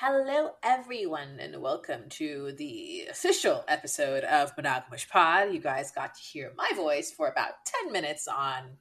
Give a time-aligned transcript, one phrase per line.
[0.00, 5.52] Hello, everyone, and welcome to the official episode of Monogamish Pod.
[5.52, 8.76] You guys got to hear my voice for about 10 minutes on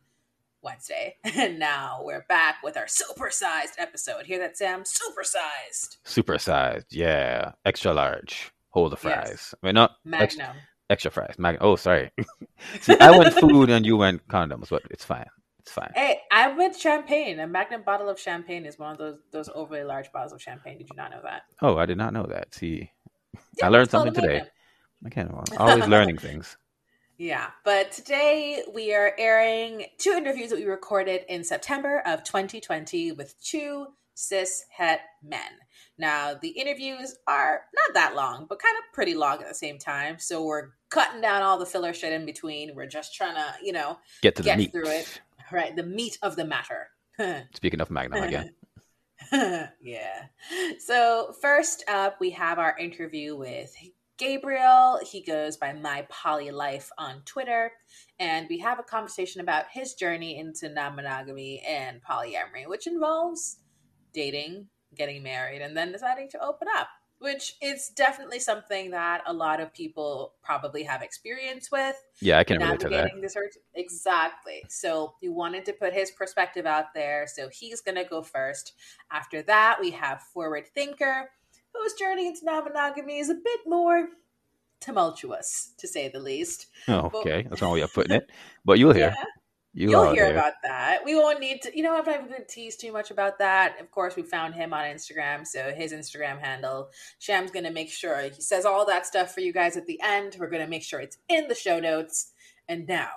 [0.62, 4.28] Wednesday, and now we're back with our supersized episode.
[4.28, 4.84] Hear that, Sam?
[4.84, 5.98] Supersized.
[6.06, 7.54] Supersized, yeah.
[7.66, 8.52] Extra large.
[8.70, 9.28] Hold the fries.
[9.28, 9.56] Yes.
[9.64, 10.58] I mean, not ex- Magnum.
[10.92, 11.34] extra fries.
[11.40, 12.12] Mag- oh, sorry.
[12.82, 15.26] See, I went food and you went condoms, but it's fine.
[15.68, 15.92] It's fine.
[15.94, 17.42] Hey, I went champagne.
[17.42, 20.78] A Magnum bottle of champagne is one of those those overly large bottles of champagne.
[20.78, 21.42] Did you not know that?
[21.62, 22.54] Oh, I did not know that.
[22.56, 22.90] See,
[23.58, 24.28] Yeah, I learned something today.
[24.28, 24.50] Magnum.
[25.06, 25.30] I can't.
[25.32, 26.56] I'm always learning things.
[27.18, 33.12] Yeah, but today we are airing two interviews that we recorded in September of 2020
[33.12, 35.52] with two cis het men.
[35.98, 39.80] Now, the interviews are not that long, but kind of pretty long at the same
[39.80, 40.18] time.
[40.20, 42.74] So we're cutting down all the filler shit in between.
[42.74, 44.72] We're just trying to, you know, Get to the get meat.
[44.72, 45.22] through it.
[45.52, 46.90] Right, the meat of the matter.
[47.56, 48.54] Speaking of Magnum again.
[49.82, 50.26] yeah.
[50.80, 53.74] So first up, we have our interview with
[54.18, 55.00] Gabriel.
[55.04, 57.72] He goes by My Poly Life on Twitter,
[58.20, 63.58] and we have a conversation about his journey into non-monogamy and polyamory, which involves
[64.14, 66.88] dating, getting married, and then deciding to open up.
[67.20, 72.44] Which is definitely something that a lot of people probably have experience with Yeah, I
[72.44, 73.12] can relate to that.
[73.74, 78.22] exactly so we wanted to put his perspective out there so he's going to go
[78.22, 78.74] first
[79.12, 81.30] after that we have forward thinker
[81.74, 84.10] whose journey into non-monogamy is a bit more
[84.80, 87.46] tumultuous to say the least Oh, okay.
[87.50, 88.30] That's one way of putting it.
[88.66, 89.16] But you'll hear.
[89.18, 89.24] Yeah,
[89.78, 90.34] You you'll hear hear.
[90.34, 91.06] about that.
[91.06, 93.80] We won't need to you know i'm not going to tease too much about that.
[93.80, 96.90] Of course we found him on instagram so his instagram handle
[97.20, 100.00] sham's going to make sure he says all that stuff for you guys at the
[100.04, 100.36] end.
[100.40, 102.32] We're going to make sure it's in the show notes.
[102.68, 103.10] And now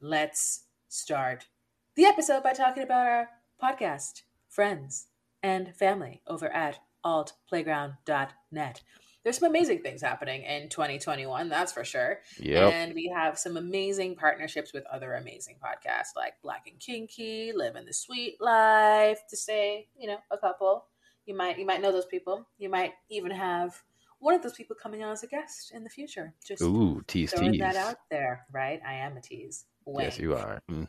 [0.00, 1.46] let's start
[1.94, 3.28] the episode by talking about our
[3.62, 5.08] podcast friends
[5.42, 8.82] and family over at altplayground.net
[9.24, 12.72] there's some amazing things happening in 2021 that's for sure Yep.
[12.72, 17.84] and we have some amazing partnerships with other amazing podcasts like Black and Kinky, Living
[17.84, 20.86] the Sweet Life, to say, you know, a couple.
[21.26, 22.46] You might you might know those people.
[22.58, 23.82] You might even have
[24.20, 26.32] one of those people coming on as a guest in the future.
[26.46, 27.60] Just Ooh, tease, throwing tease.
[27.60, 28.80] that out there, right?
[28.86, 29.66] I am a tease.
[29.86, 30.60] Yes, you are.
[30.70, 30.84] Mm-hmm.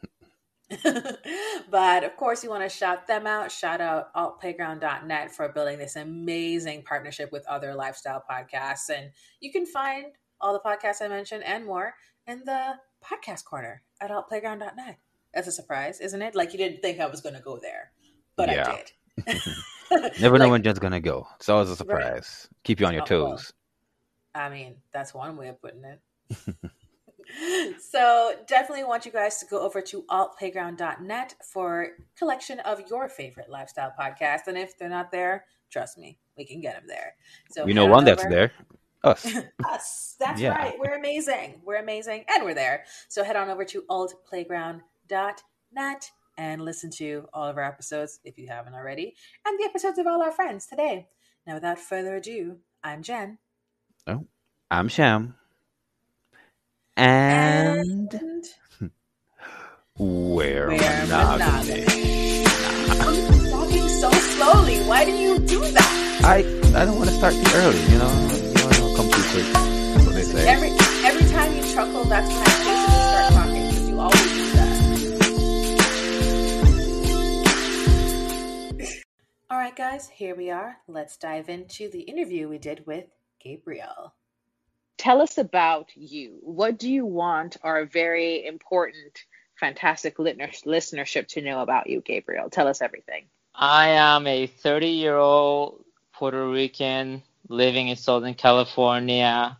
[1.71, 3.51] But of course, you want to shout them out.
[3.51, 8.89] Shout out altplayground.net for building this amazing partnership with other lifestyle podcasts.
[8.89, 10.05] And you can find
[10.41, 11.93] all the podcasts I mentioned and more
[12.27, 14.97] in the podcast corner at altplayground.net.
[15.33, 16.33] That's a surprise, isn't it?
[16.33, 17.91] Like you didn't think I was going to go there,
[18.35, 18.77] but Yeah.
[19.17, 19.41] I did.
[20.21, 21.27] Never know when Jen's gonna go.
[21.35, 22.47] It's always a surprise.
[22.63, 23.31] Keep you on your Oh, well.
[23.31, 23.53] toes.
[24.35, 25.99] I mean, that's one way of putting it.
[27.79, 33.49] so definitely want you guys to go over to altplayground.net for collection of your favorite
[33.49, 34.47] lifestyle podcasts.
[34.47, 37.15] And if they're not there, trust me, we can get them there.
[37.51, 38.51] So we know one that's there.
[39.03, 39.25] Us.
[39.65, 40.15] Us.
[40.19, 40.55] That's Yeah.
[40.55, 40.73] right.
[40.77, 41.61] We're amazing.
[41.63, 42.25] We're amazing.
[42.29, 42.83] And we're there.
[43.07, 48.47] So head on over to altplayground.net and listen to all of our episodes if you
[48.47, 49.13] haven't already,
[49.45, 51.07] and the episodes of all our friends today.
[51.45, 53.37] Now, without further ado, I'm Jen.
[54.07, 54.25] Oh,
[54.71, 55.35] I'm Sham.
[56.99, 58.45] And And
[59.97, 61.85] we're we're monogamy.
[61.87, 62.49] monogamous.
[63.49, 64.81] Talking so slowly.
[64.81, 66.21] Why do you do that?
[66.23, 66.39] I
[66.75, 68.13] I don't want to start too early, you know.
[68.55, 69.47] You don't want to come too quick.
[69.93, 70.47] That's what they say.
[70.47, 70.71] Every
[71.03, 74.79] every time you chuckle, that's when I basically start talking because you always do that.
[79.49, 80.77] All right, guys, here we are.
[80.87, 83.05] Let's dive into the interview we did with
[83.39, 84.13] Gabriel.
[84.99, 86.37] Tell us about you.
[86.41, 89.23] What do you want our very important,
[89.55, 92.49] fantastic listenership to know about you, Gabriel?
[92.49, 93.25] Tell us everything.
[93.55, 95.83] I am a 30 year old
[96.13, 99.57] Puerto Rican living in Southern California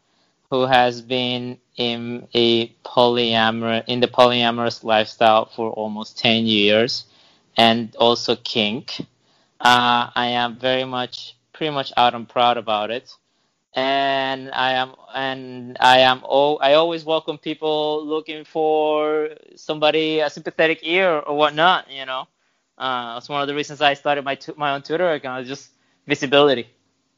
[0.51, 7.05] who has been in a polyamorous in the polyamorous lifestyle for almost 10 years
[7.55, 8.99] and also kink.
[9.59, 13.13] Uh, I am very much pretty much out and proud about it.
[13.73, 20.29] And I am and I am oh I always welcome people looking for somebody a
[20.29, 22.27] sympathetic ear or whatnot, you know.
[22.77, 25.69] Uh, that's one of the reasons I started my t- my own Twitter account, just
[26.07, 26.67] visibility.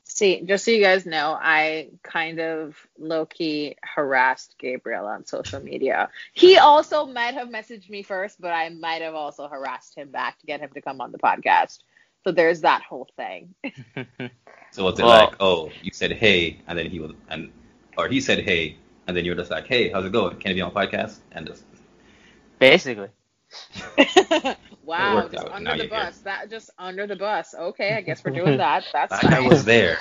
[0.05, 5.61] See, just so you guys know, I kind of low key harassed Gabriel on social
[5.61, 6.09] media.
[6.33, 10.39] He also might have messaged me first, but I might have also harassed him back
[10.39, 11.79] to get him to come on the podcast.
[12.23, 13.53] So there's that whole thing.
[14.73, 15.35] So what's it Well- like?
[15.41, 17.51] Oh, you said hey, and then he was, and
[17.97, 20.37] or he said hey, and then you were just like, hey, how's it going?
[20.39, 21.17] Can it be on a podcast?
[21.33, 21.65] And just
[22.57, 23.09] Basically.
[24.85, 25.51] wow, just out.
[25.51, 26.05] under Now the you're here.
[26.05, 26.19] bus.
[26.19, 27.53] That just under the bus.
[27.53, 28.85] Okay, I guess we're doing that.
[28.93, 29.49] That's I fine.
[29.49, 29.97] was there.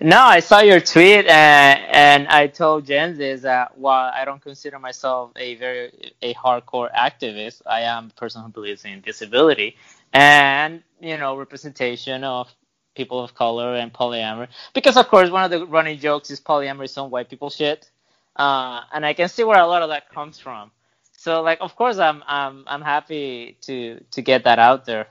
[0.00, 4.78] No, I saw your tweet and and I told Jensis that while I don't consider
[4.78, 9.76] myself a very a hardcore activist, I am a person who believes in disability
[10.12, 12.54] and you know representation of
[12.96, 14.48] people of color and polyamory.
[14.74, 17.90] Because of course one of the running jokes is polyamory is some white people shit,
[18.36, 20.70] uh, and I can see where a lot of that comes from.
[21.18, 25.08] So like of course I'm I'm I'm happy to to get that out there.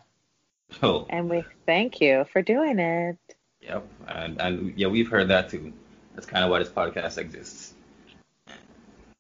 [0.84, 3.18] Oh, And we thank you for doing it.
[3.62, 3.88] Yep.
[4.08, 5.74] And, and yeah, we've heard that too.
[6.16, 7.74] That's kind of why this podcast exists.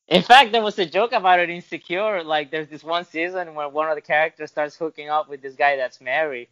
[0.07, 2.23] In fact, there was a joke about it Insecure.
[2.23, 5.55] Like, there's this one season where one of the characters starts hooking up with this
[5.55, 6.47] guy that's married,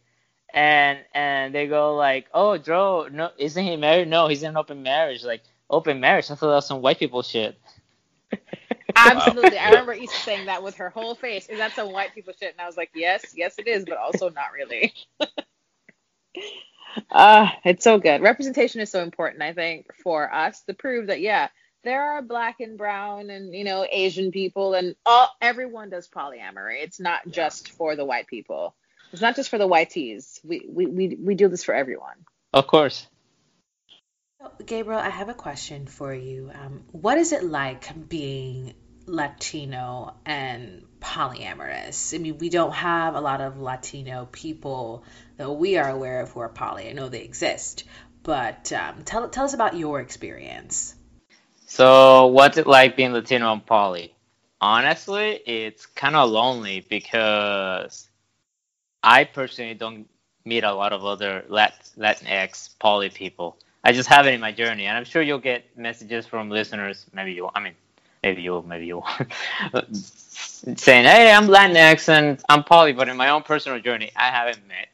[0.54, 4.06] and and they go like, "Oh, Dro, no, isn't he married?
[4.06, 5.24] No, he's in an open marriage.
[5.24, 6.30] Like, open marriage?
[6.30, 7.58] I thought that was some white people shit."
[8.96, 9.58] Absolutely.
[9.58, 11.48] I remember Issa saying that with her whole face.
[11.48, 12.52] Is that some white people shit?
[12.52, 14.94] And I was like, yes, yes, it is, but also not really.
[17.10, 18.22] uh, it's so good.
[18.22, 21.48] Representation is so important, I think, for us to prove that, yeah,
[21.84, 26.82] there are black and brown and, you know, Asian people, and all, everyone does polyamory.
[26.82, 28.74] It's not just for the white people.
[29.12, 30.38] It's not just for the whiteys.
[30.44, 32.16] We, we, we, we do this for everyone.
[32.52, 33.06] Of course.
[34.64, 36.50] Gabriel, I have a question for you.
[36.54, 38.74] Um, what is it like being
[39.08, 42.14] Latino and polyamorous?
[42.14, 45.04] I mean, we don't have a lot of Latino people
[45.36, 46.88] that we are aware of who are poly.
[46.88, 47.84] I know they exist,
[48.22, 50.94] but um, tell tell us about your experience.
[51.66, 54.14] So, what's it like being Latino and poly?
[54.60, 58.08] Honestly, it's kind of lonely because
[59.02, 60.08] I personally don't
[60.44, 63.56] meet a lot of other Lat- Latinx poly people.
[63.84, 67.06] I just have it in my journey, and I'm sure you'll get messages from listeners.
[67.12, 67.74] Maybe you, I mean,
[68.22, 69.02] maybe you,
[69.92, 74.66] saying, "Hey, I'm Latinx and I'm poly," but in my own personal journey, I haven't
[74.66, 74.88] met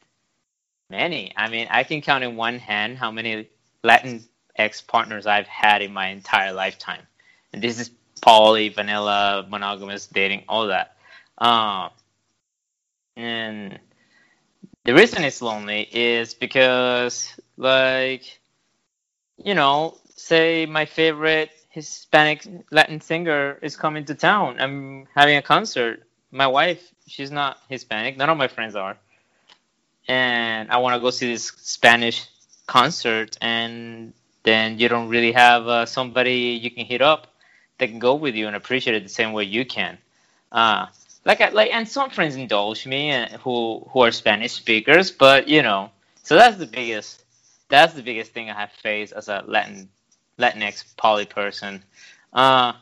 [0.89, 1.33] many.
[1.35, 3.49] I mean, I can count in one hand how many
[3.83, 7.01] Latinx partners I've had in my entire lifetime,
[7.53, 7.91] and this is
[8.21, 10.95] poly, vanilla, monogamous dating, all that.
[11.37, 11.89] Um,
[13.15, 13.79] and
[14.83, 18.39] the reason it's lonely is because, like,
[19.43, 24.61] you know, say my favorite Hispanic Latin singer is coming to town.
[24.61, 26.03] I'm having a concert.
[26.31, 28.15] My wife, she's not Hispanic.
[28.15, 28.95] None of my friends are.
[30.07, 32.27] And I want to go see this Spanish
[32.65, 34.13] concert, and
[34.43, 37.27] then you don't really have uh, somebody you can hit up
[37.77, 39.97] that can go with you and appreciate it the same way you can.
[40.53, 40.85] Uh,
[41.25, 45.49] like, I, like, and some friends indulge me uh, who who are Spanish speakers, but
[45.49, 45.91] you know,
[46.23, 47.25] so that's the biggest
[47.67, 49.89] that's the biggest thing I have faced as a Latin
[50.39, 51.83] Latinx poly person.
[52.33, 52.73] Uh,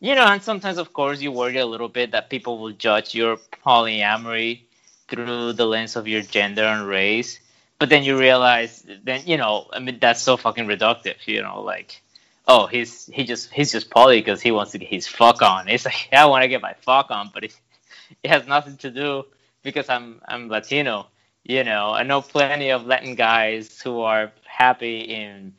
[0.00, 3.14] you know, and sometimes, of course, you worry a little bit that people will judge
[3.14, 4.60] your polyamory
[5.08, 7.40] through the lens of your gender and race.
[7.78, 11.16] But then you realize, then you know, I mean, that's so fucking reductive.
[11.26, 12.02] You know, like,
[12.46, 15.68] oh, he's he just he's just poly because he wants to get his fuck on.
[15.68, 17.58] It's like, yeah, I want to get my fuck on, but it,
[18.22, 19.24] it has nothing to do
[19.62, 21.08] because I'm I'm Latino.
[21.44, 25.54] You know, I know plenty of Latin guys who are happy in,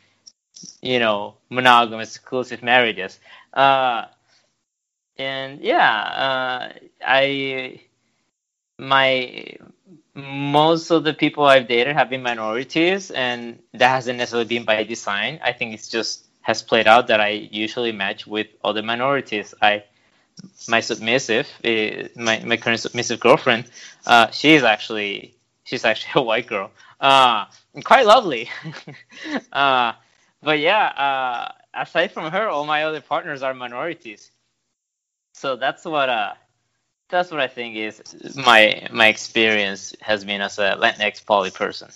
[0.81, 3.19] you know, monogamous exclusive marriages.
[3.53, 4.05] Uh,
[5.17, 6.73] and yeah, uh,
[7.05, 7.81] I
[8.77, 9.55] my
[10.13, 14.83] most of the people I've dated have been minorities, and that hasn't necessarily been by
[14.83, 15.39] design.
[15.43, 19.53] I think it's just has played out that I usually match with other minorities.
[19.61, 19.83] I
[20.67, 23.65] my submissive, uh, my my current submissive girlfriend,
[24.05, 27.45] uh, she's actually she's actually a white girl, uh,
[27.83, 28.49] quite lovely.
[29.53, 29.93] uh,
[30.45, 34.31] but yeah, uh, aside from her, all my other partners are minorities.
[35.33, 36.35] So that's what uh,
[37.09, 38.01] that's what I think is
[38.35, 41.89] my my experience has been as a Latinx poly person.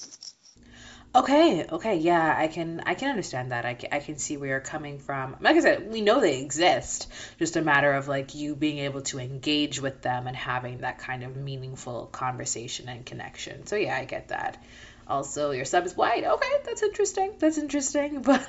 [1.15, 3.65] Okay, okay, yeah, I can I can understand that.
[3.65, 5.37] I can, I can see where you're coming from.
[5.41, 7.07] Like I said, we know they exist.
[7.39, 10.99] Just a matter of like you being able to engage with them and having that
[10.99, 13.65] kind of meaningful conversation and connection.
[13.65, 14.61] So yeah, I get that.
[15.09, 16.23] Also, your sub is white.
[16.25, 17.33] Okay, that's interesting.
[17.39, 18.21] That's interesting.
[18.23, 18.47] But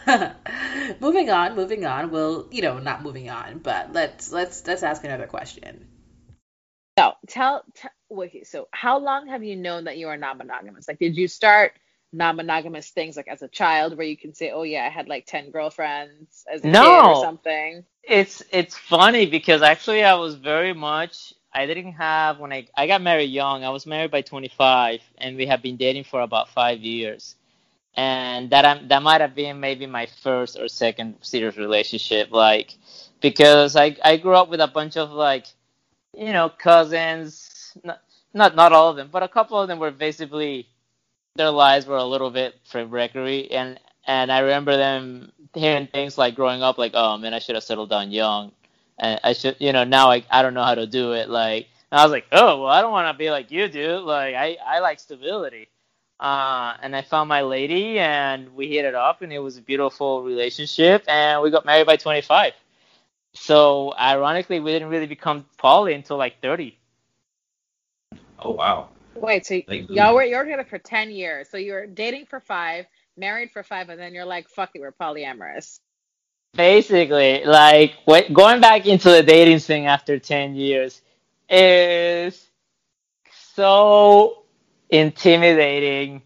[1.01, 2.11] moving on, moving on.
[2.13, 5.89] We'll, you know, not moving on, but let's let's let's ask another question.
[6.99, 10.89] So tell, tell okay, so how long have you known that you are non-monogamous?
[10.89, 11.73] Like, did you start
[12.13, 15.27] non-monogamous things like as a child, where you can say, "Oh yeah, I had like
[15.27, 17.07] ten girlfriends as a kid No.
[17.07, 17.85] or something"?
[18.05, 22.87] It's it's funny because actually I was very much I didn't have when I I
[22.87, 23.65] got married young.
[23.65, 27.37] I was married by 25 and we have been dating for about 5 years.
[27.97, 32.77] And that I'm, that might have been maybe my first or second serious relationship like
[33.21, 35.47] because I I grew up with a bunch of like
[36.17, 37.77] you know, cousins.
[37.85, 38.01] Not,
[38.35, 40.69] not not all of them, but a couple of them were basically
[41.37, 42.91] their lives were a little bit Fred
[43.51, 47.55] and and I remember them hearing things like growing up, like, oh man, I should
[47.55, 48.53] have settled down young,
[49.01, 51.67] and I should, you know, now I I don't know how to do it, like.
[51.91, 54.05] And I was like, oh well, I don't want to be like you, dude.
[54.05, 55.69] Like I I like stability.
[56.21, 59.63] Uh, and I found my lady, and we hit it off, and it was a
[59.63, 62.53] beautiful relationship, and we got married by 25.
[63.33, 66.77] So ironically, we didn't really become poly until like 30.
[68.39, 68.91] Oh wow.
[69.15, 71.49] Wait, so Like, y'all were you're together for ten years.
[71.51, 74.81] So you were dating for five, married for five, and then you're like, fuck it,
[74.81, 75.81] we're polyamorous.
[76.55, 81.01] Basically, like what, going back into the dating thing after 10 years
[81.49, 82.49] is
[83.55, 84.43] so
[84.89, 86.23] intimidating,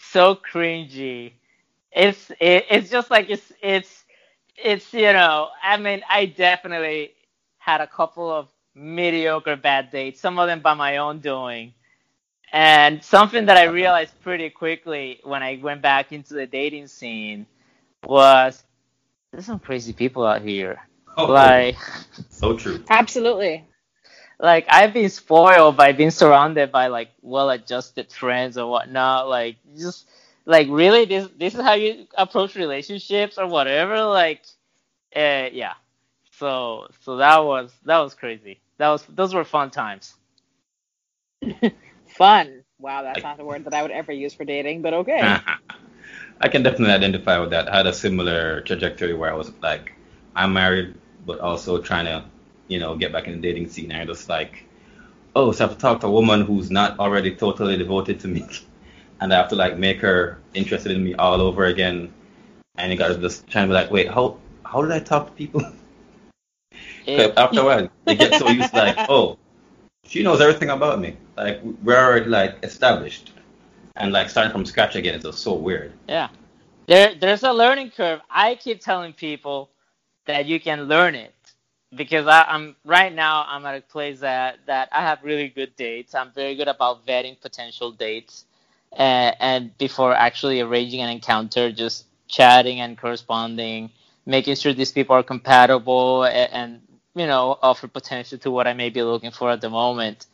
[0.00, 1.32] so cringy.
[1.92, 4.04] It's it, it's just like it's it's
[4.56, 7.12] it's you know I mean I definitely
[7.58, 11.74] had a couple of mediocre bad dates, some of them by my own doing.
[12.52, 13.74] And something that I uh-huh.
[13.74, 17.46] realized pretty quickly when I went back into the dating scene
[18.04, 18.62] was
[19.32, 20.78] there's some crazy people out here.
[21.16, 21.76] Oh, Like
[22.30, 22.84] so true.
[22.88, 23.66] Absolutely.
[24.40, 29.28] like I've been spoiled by being surrounded by like well-adjusted friends or whatnot.
[29.28, 30.08] Like just
[30.44, 34.02] like really, this this is how you approach relationships or whatever.
[34.04, 34.42] Like,
[35.14, 35.74] uh, yeah.
[36.32, 38.60] So so that was that was crazy.
[38.78, 40.14] That was those were fun times.
[42.06, 42.64] Fun.
[42.78, 45.42] Wow, that's not a word that I would ever use for dating, but okay.
[46.40, 47.68] I can definitely identify with that.
[47.72, 49.92] I had a similar trajectory where I was like,
[50.36, 50.94] I'm married,
[51.26, 52.24] but also trying to,
[52.68, 53.90] you know, get back in the dating scene.
[53.90, 54.64] And I just like,
[55.34, 58.28] oh, so I have to talk to a woman who's not already totally devoted to
[58.28, 58.46] me,
[59.20, 62.12] and I have to like make her interested in me all over again.
[62.76, 65.32] And you gotta just try and be like, wait, how how did I talk to
[65.32, 65.62] people?
[67.06, 69.38] It- after a while, they get so used to like, oh,
[70.04, 71.16] she knows everything about me.
[71.36, 73.32] Like we're already like established,
[73.98, 75.92] and like starting from scratch again is so weird.
[76.08, 76.28] Yeah.
[76.86, 78.20] There there's a learning curve.
[78.30, 79.70] I keep telling people
[80.26, 81.34] that you can learn it
[81.94, 85.74] because I, I'm right now I'm at a place that, that I have really good
[85.76, 86.14] dates.
[86.14, 88.44] I'm very good about vetting potential dates
[88.96, 93.90] and, and before actually arranging an encounter, just chatting and corresponding,
[94.26, 96.82] making sure these people are compatible and, and
[97.14, 100.26] you know offer potential to what I may be looking for at the moment.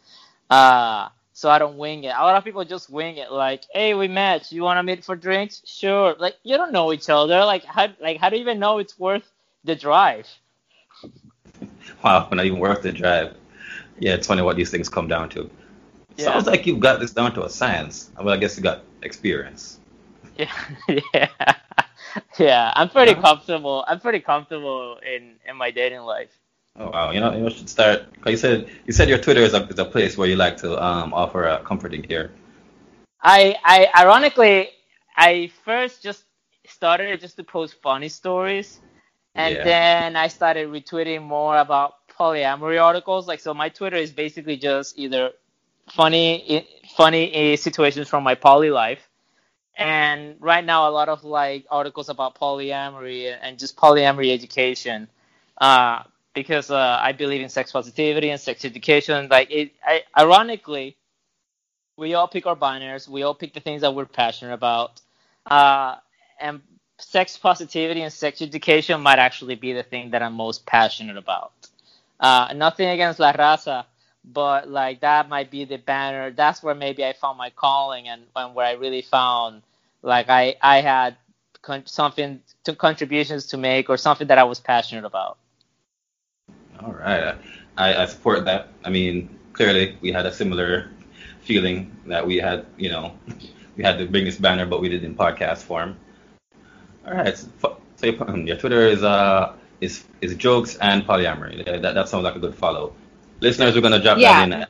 [0.50, 2.14] Uh, so I don't wing it.
[2.16, 4.52] A lot of people just wing it, like, "Hey, we met.
[4.52, 5.62] You want to meet for drinks?
[5.66, 7.44] Sure." Like, you don't know each other.
[7.44, 9.30] Like, how like how do you even know it's worth
[9.64, 10.28] the drive?
[12.04, 13.36] Wow, not even worth the drive.
[13.98, 15.50] Yeah, it's funny what these things come down to.
[16.16, 16.26] Yeah.
[16.32, 18.10] Sounds like you've got this down to a science.
[18.18, 19.78] Well, I guess you got experience.
[20.38, 20.52] Yeah,
[21.14, 21.54] yeah,
[22.38, 22.72] yeah.
[22.76, 23.20] I'm pretty Uh-huh.
[23.20, 23.84] comfortable.
[23.88, 26.30] I'm pretty comfortable in in my dating life.
[26.76, 28.02] Oh wow, you know you should start.
[28.20, 30.56] Cause you said you said your Twitter is a, is a place where you like
[30.56, 32.32] to um, offer a comforting ear.
[33.22, 34.70] I I ironically
[35.16, 36.24] I first just
[36.66, 38.80] started just to post funny stories,
[39.36, 39.62] and Yeah.
[39.62, 43.28] then I started retweeting more about polyamory articles.
[43.28, 45.30] Like so, my Twitter is basically just either
[45.90, 46.66] funny
[46.96, 49.08] funny uh, situations from my poly life,
[49.78, 55.08] and right now a lot of like articles about polyamory and just polyamory education.
[55.60, 56.02] Uh,
[56.34, 59.28] because uh, I believe in sex positivity and sex education.
[59.30, 60.96] Like it, I, ironically,
[61.96, 63.08] we all pick our binaries.
[63.08, 65.00] We all pick the things that we're passionate about.
[65.46, 65.96] Uh,
[66.40, 66.60] and
[66.98, 71.52] sex positivity and sex education might actually be the thing that I'm most passionate about.
[72.18, 73.84] Uh, nothing against La Raza,
[74.24, 76.30] but like that might be the banner.
[76.30, 79.62] That's where maybe I found my calling and, and where I really found
[80.02, 81.16] like I, I had
[81.62, 85.38] con- something to contributions to make or something that I was passionate about.
[86.80, 87.36] All right,
[87.76, 88.68] I, I support that.
[88.84, 90.90] I mean, clearly we had a similar
[91.40, 93.16] feeling that we had, you know,
[93.76, 95.96] we had to bring this banner, but we did it in podcast form.
[97.06, 101.64] All right, so, so your, your Twitter is uh is is jokes and polyamory.
[101.64, 102.94] That, that, sounds like a good follow.
[103.40, 104.32] Listeners, we're gonna drop Yeah.
[104.32, 104.52] that in.
[104.52, 104.68] At,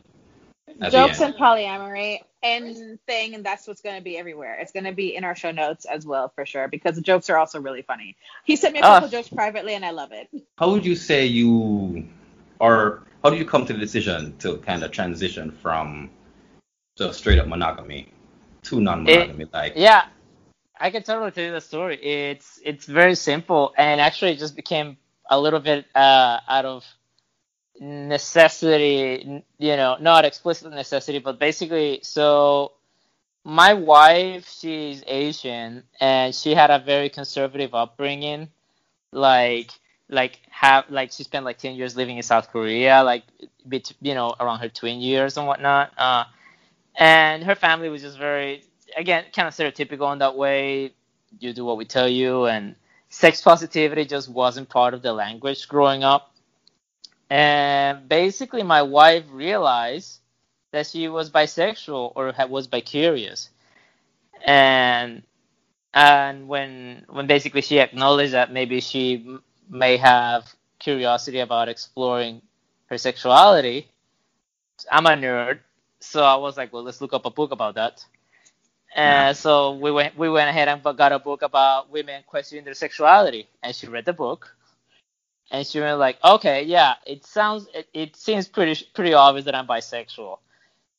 [0.81, 4.59] at the Jokes and polyamory and thing, and that's what's going to be everywhere.
[4.61, 7.31] It's going to be in our show notes as well, for sure, because the jokes
[7.31, 8.17] are also really funny.
[8.45, 9.11] He sent me a couple Ah.
[9.11, 10.29] jokes privately, and I love it.
[10.59, 12.07] How would you say you,
[12.61, 16.11] or how did you come to the decision to kind of transition from
[16.97, 18.13] just straight up monogamy
[18.65, 19.47] to non-monogamy?
[19.53, 20.05] like, Yeah,
[20.79, 21.97] I can totally tell you the story.
[22.03, 24.99] It's it's very simple, and actually it just became
[25.31, 26.85] a little bit uh, out of
[27.81, 29.43] necessity.
[29.59, 32.73] You know, not explicit necessity, but basically, so
[33.45, 38.49] my wife, she's Asian, and she had a very conservative upbringing.
[39.13, 39.71] Like
[40.09, 43.25] like have like she spent like 10 years living in South Korea, like
[43.69, 45.93] bit you know around her twin years and whatnot.
[45.97, 46.25] Uh,
[46.97, 48.65] and her family was just very
[48.97, 50.93] again kind of stereotypical in that way.
[51.39, 52.77] You do what we tell you, and
[53.09, 56.34] sex positivity just wasn't part of the language growing up.
[57.31, 60.21] And basically, my wife realized
[60.73, 63.49] that she was bisexual or was bicurious,
[64.47, 65.23] and
[65.95, 69.39] and when when basically she acknowledged that maybe she
[69.69, 72.43] may have curiosity about exploring
[72.87, 73.89] her sexuality.
[74.91, 75.61] I'm a nerd,
[76.01, 78.05] so I was like, well, let's look up a book about that.
[78.95, 82.75] And so we went we went ahead and got a book about women questioning their
[82.75, 84.57] sexuality, and she read the book,
[85.55, 89.55] and she went like, okay, yeah, it sounds it, it seems pretty pretty obvious that
[89.55, 90.39] I'm bisexual,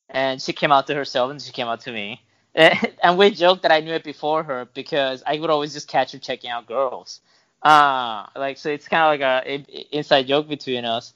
[0.08, 2.22] and she came out to herself and she came out to me,
[2.54, 6.12] and we joked that I knew it before her because I would always just catch
[6.12, 7.20] her checking out girls,
[7.62, 11.12] uh, like so it's kind of like a, a, inside joke between us.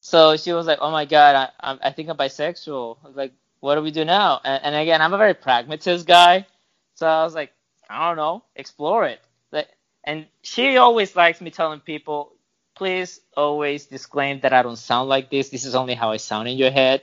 [0.00, 3.32] So she was like, "Oh my god, I I think I'm bisexual." I was like,
[3.58, 6.46] "What do we do now?" And, and again, I'm a very pragmatist guy,
[6.94, 7.52] so I was like,
[7.90, 9.68] "I don't know, explore it." Like,
[10.04, 12.34] and she always likes me telling people,
[12.82, 15.50] "Please always disclaim that I don't sound like this.
[15.50, 17.02] This is only how I sound in your head."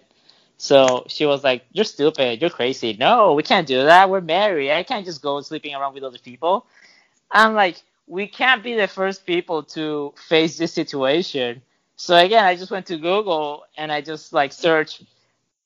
[0.58, 2.42] So she was like, "You're stupid.
[2.42, 2.92] You're crazy.
[3.00, 4.10] No, we can't do that.
[4.10, 4.72] We're married.
[4.72, 6.66] I can't just go sleeping around with other people."
[7.32, 11.62] I'm like, we can't be the first people to face this situation.
[11.96, 15.04] So again, I just went to Google and I just like searched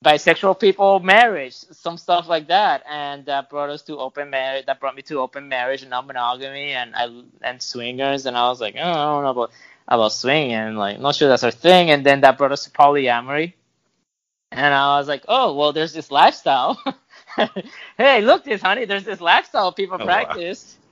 [0.03, 4.65] bisexual people marriage, some stuff like that, and that brought us to open marriage.
[4.65, 7.08] That brought me to open marriage and non-monogamy and I
[7.41, 8.25] and swingers.
[8.25, 9.51] And I was like, oh, I don't know about
[9.87, 11.91] about swinging, and like not sure that's our thing.
[11.91, 13.53] And then that brought us to polyamory.
[14.51, 16.79] And I was like, oh, well, there's this lifestyle.
[17.97, 18.85] hey, look this, honey.
[18.85, 20.75] There's this lifestyle people oh, practice.
[20.77, 20.83] Wow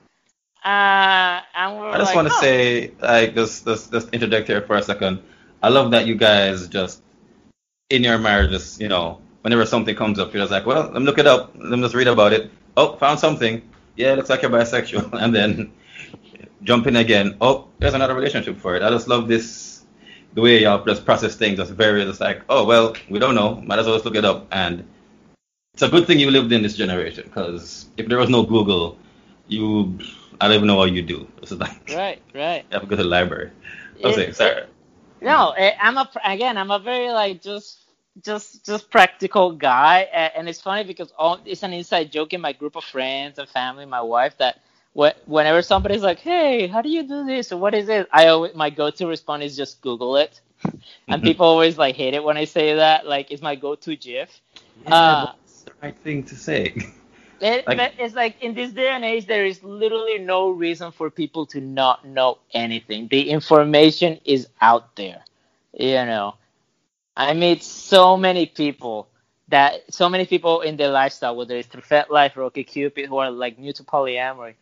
[0.64, 2.40] uh, I just like, want to oh.
[2.40, 5.20] say, like, just, just, just interject here for a second.
[5.60, 7.02] I love that you guys just
[7.90, 11.00] in your marriages, you know, whenever something comes up, you're just like, well, let me
[11.00, 12.50] look it up, let me just read about it.
[12.76, 13.60] Oh, found something.
[13.96, 15.72] Yeah, looks like you're bisexual, and then
[16.62, 17.36] jump in again.
[17.40, 18.82] Oh, there's another relationship for it.
[18.82, 19.84] I just love this,
[20.34, 21.58] the way y'all just process things.
[21.58, 23.56] Just very, just like, oh well, we don't know.
[23.62, 24.46] Might as well just look it up.
[24.52, 24.88] And
[25.74, 28.98] it's a good thing you lived in this generation, because if there was no Google,
[29.48, 29.98] you
[30.40, 31.26] I don't even know what you do.
[31.40, 32.64] It's like right, right.
[32.70, 33.50] You have to go to the library.
[34.04, 34.64] I'm saying, sorry.
[35.20, 36.58] No, I'm a again.
[36.58, 37.78] I'm a very like just
[38.22, 40.00] just just practical guy,
[40.34, 43.48] and it's funny because all, it's an inside joke in my group of friends and
[43.48, 44.60] family, my wife that
[44.94, 48.54] whenever somebody's like, "Hey, how do you do this?" or "What is it?" I always
[48.54, 51.22] my go-to response is just Google it, and mm-hmm.
[51.22, 53.06] people always like hate it when I say that.
[53.06, 54.40] Like, it's my go-to GIF.
[54.84, 55.32] Yeah, uh,
[55.64, 56.74] the right thing to say.
[57.42, 61.10] It, like, it's like in this day and age, there is literally no reason for
[61.10, 63.08] people to not know anything.
[63.08, 65.24] The information is out there.
[65.72, 66.36] You know,
[67.16, 69.08] I meet so many people
[69.48, 73.32] that so many people in their lifestyle, whether it's through FetLife or OkCupid, who are
[73.32, 74.54] like new to polyamory,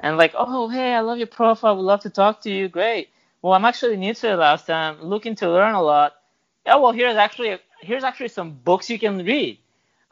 [0.00, 2.68] and like, oh hey, I love your profile, would love to talk to you.
[2.68, 3.10] Great.
[3.42, 6.14] Well, I'm actually new to it last time, looking to learn a lot.
[6.66, 9.58] Oh well, here's actually here's actually some books you can read.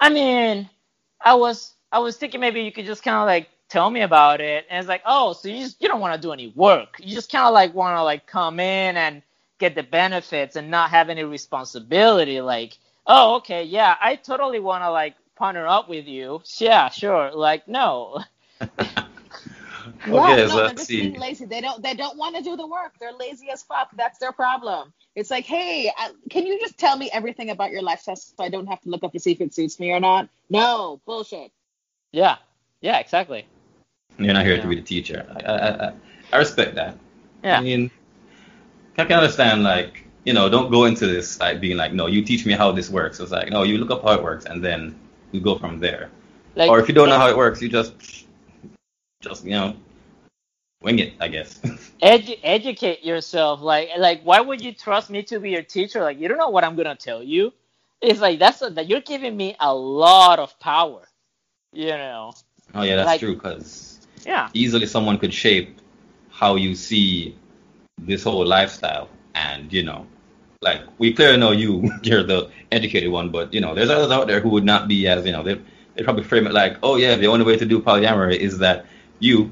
[0.00, 0.68] I mean,
[1.20, 4.40] I was I was thinking maybe you could just kind of like tell me about
[4.40, 4.66] it.
[4.70, 6.96] And it's like, oh, so you just you don't want to do any work.
[7.00, 9.22] You just kind of like want to like come in and
[9.58, 12.40] get the benefits and not have any responsibility.
[12.40, 16.42] Like, oh, okay, yeah, I totally want to like partner up with you.
[16.58, 17.32] Yeah, sure.
[17.32, 18.22] Like, no.
[20.02, 21.44] okay, no, so they're just being lazy.
[21.44, 21.82] They don't.
[21.82, 22.94] They don't want to do the work.
[22.98, 23.90] They're lazy as fuck.
[23.96, 24.92] That's their problem.
[25.14, 28.48] It's like, hey, I, can you just tell me everything about your lifestyle so I
[28.48, 30.28] don't have to look up to see if it suits me or not?
[30.50, 31.50] No, bullshit.
[32.12, 32.36] Yeah,
[32.80, 33.46] yeah, exactly.
[34.18, 34.62] You're not here yeah.
[34.62, 35.26] to be the teacher.
[35.44, 35.92] I, I,
[36.32, 36.96] I respect that.
[37.42, 37.58] Yeah.
[37.58, 37.90] I mean,
[38.96, 42.22] I can understand like you know don't go into this like being like no you
[42.22, 43.20] teach me how this works.
[43.20, 44.98] It's like no you look up how it works and then
[45.32, 46.10] you go from there.
[46.56, 48.26] Like, or if you don't know how it works, you just
[49.20, 49.76] just you know
[50.82, 51.58] wing it, I guess.
[52.02, 53.60] Edu- educate yourself.
[53.60, 56.00] Like like why would you trust me to be your teacher?
[56.00, 57.52] Like you don't know what I'm gonna tell you.
[58.00, 61.08] It's like that's a, that you're giving me a lot of power.
[61.72, 62.32] You know.
[62.74, 63.36] Oh yeah, that's like, true.
[63.36, 65.80] Cause yeah, easily someone could shape
[66.30, 67.36] how you see
[67.98, 70.06] this whole lifestyle, and you know,
[70.62, 74.28] like we clearly know you, you're the educated one, but you know, there's others out
[74.28, 75.60] there who would not be as you know they
[75.94, 78.86] they probably frame it like, oh yeah, the only way to do polyamory is that
[79.18, 79.50] you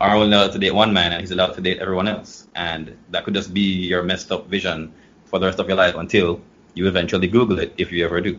[0.00, 2.96] are only allowed to date one man and he's allowed to date everyone else, and
[3.10, 4.92] that could just be your messed up vision
[5.24, 6.40] for the rest of your life until
[6.74, 8.38] you eventually Google it if you ever do.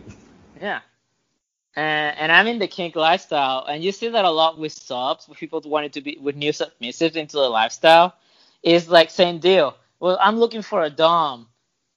[0.60, 0.80] Yeah,
[1.76, 5.28] and, and I'm in the kink lifestyle, and you see that a lot with subs,
[5.28, 8.14] with people wanting to be with new submissives into the lifestyle.
[8.62, 9.76] is like same deal.
[10.00, 11.48] Well, I'm looking for a dom.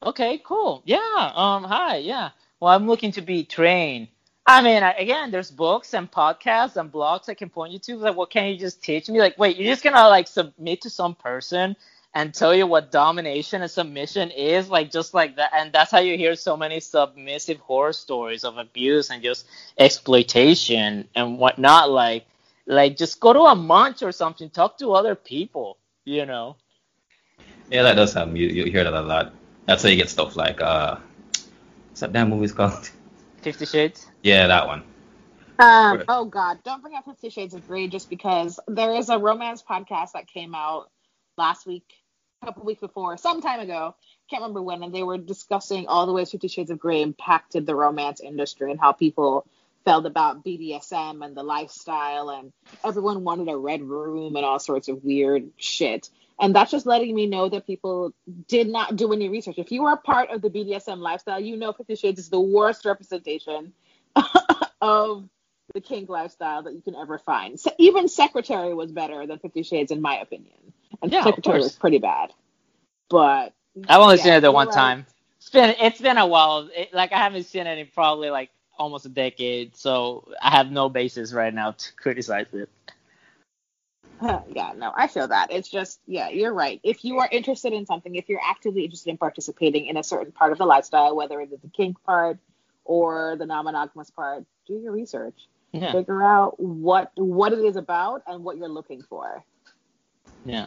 [0.03, 0.81] Okay, cool.
[0.85, 1.31] Yeah.
[1.35, 1.63] Um.
[1.63, 1.97] Hi.
[1.97, 2.29] Yeah.
[2.59, 4.09] Well, I'm looking to be trained.
[4.49, 7.97] I mean, I- again, there's books and podcasts and blogs I can point you to.
[7.97, 9.19] Like, well, can you just teach me?
[9.19, 11.75] Like, wait, you're just gonna like submit to some person
[12.15, 15.99] and tell you what domination and submission is, like just like that, and that's how
[15.99, 19.45] you hear so many submissive horror stories of abuse and just
[19.77, 21.91] exploitation and whatnot.
[21.91, 22.25] Like,
[22.65, 26.55] like just go to a munch or something, talk to other people, you know.
[27.69, 28.35] Yeah, that does happen.
[28.35, 29.31] You, you hear that a lot.
[29.67, 30.97] That's how you get stuff like uh,
[31.89, 32.89] what's that damn movie's called?
[33.41, 34.07] Fifty Shades.
[34.21, 34.83] Yeah, that one.
[35.59, 36.05] Um, Right.
[36.07, 39.61] oh God, don't bring up Fifty Shades of Grey just because there is a romance
[39.61, 40.89] podcast that came out
[41.37, 41.83] last week,
[42.41, 43.95] a couple weeks before, some time ago.
[44.29, 47.65] Can't remember when, and they were discussing all the ways Fifty Shades of Grey impacted
[47.65, 49.45] the romance industry and how people
[49.85, 52.53] felt about BDSM and the lifestyle, and
[52.85, 56.09] everyone wanted a red room and all sorts of weird shit.
[56.39, 58.13] And that's just letting me know that people
[58.47, 59.55] did not do any research.
[59.57, 62.85] If you are part of the BDSM lifestyle, you know Fifty Shades is the worst
[62.85, 63.73] representation
[64.81, 65.27] of
[65.73, 67.59] the kink lifestyle that you can ever find.
[67.59, 70.55] So even Secretary was better than Fifty Shades, in my opinion.
[71.01, 72.31] And Yeah, Secretary was pretty bad.
[73.09, 73.53] But
[73.87, 74.75] I've only yeah, seen it the one right.
[74.75, 75.05] time.
[75.37, 76.69] It's been it's been a while.
[76.75, 80.71] It, like I haven't seen it in probably like almost a decade, so I have
[80.71, 82.69] no basis right now to criticize it.
[84.53, 85.51] yeah, no, I feel that.
[85.51, 86.79] It's just, yeah, you're right.
[86.83, 90.31] If you are interested in something, if you're actively interested in participating in a certain
[90.31, 92.37] part of the lifestyle, whether it is the kink part
[92.85, 95.47] or the non-monogamous part, do your research.
[95.71, 99.43] Yeah, Figure out what what it is about and what you're looking for.
[100.43, 100.65] yeah.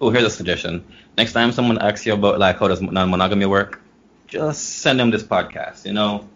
[0.00, 0.84] Oh, here's a suggestion.
[1.18, 3.80] Next time someone asks you about like how does non-monogamy work,
[4.26, 5.84] just send them this podcast.
[5.84, 6.26] You know,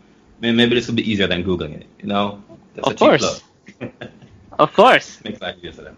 [0.41, 1.87] maybe, maybe this will be easier than googling it.
[2.01, 2.43] You know,
[2.75, 3.43] That's Of a cheap course.
[3.79, 3.93] plug.
[4.59, 5.21] Of course.
[5.25, 5.97] Makes life easier for them.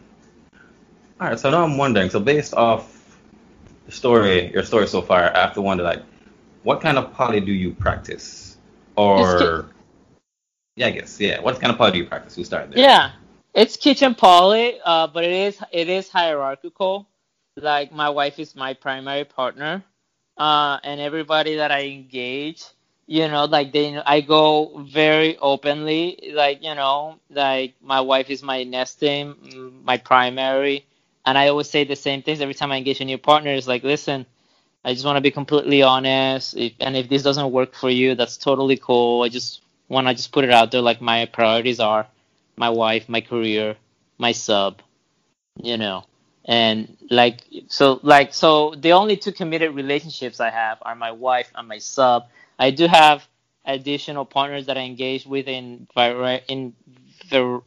[1.20, 2.11] All right, so now I'm wondering.
[2.11, 3.18] So based off
[3.87, 6.03] the story, your story so far, I have to wonder like,
[6.64, 8.57] what kind of poly do you practice?
[8.96, 9.70] Or
[10.77, 11.40] yeah, I guess yeah.
[11.40, 12.37] What kind of poly do you practice?
[12.37, 12.81] We'll start there.
[12.81, 13.12] Yeah,
[13.55, 17.07] it's kitchen poly, uh, but it is it is hierarchical.
[17.57, 19.85] Like my wife is my primary partner,
[20.37, 22.64] uh, and everybody that I engage,
[23.07, 26.33] you know, like they, I go very openly.
[26.35, 30.85] Like you know, like my wife is my nesting, my primary,
[31.26, 33.50] and I always say the same things every time I engage a new partner.
[33.52, 34.26] Is like, listen,
[34.84, 38.14] I just want to be completely honest, if, and if this doesn't work for you,
[38.14, 39.22] that's totally cool.
[39.22, 42.06] I just want to just put it out there, like my priorities are
[42.56, 43.76] my wife, my career,
[44.18, 44.82] my sub,
[45.62, 46.04] you know.
[46.44, 51.50] And like so like so the only two committed relationships I have are my wife
[51.54, 52.26] and my sub.
[52.58, 53.26] I do have
[53.64, 55.88] additional partners that I engage with in
[56.48, 56.74] in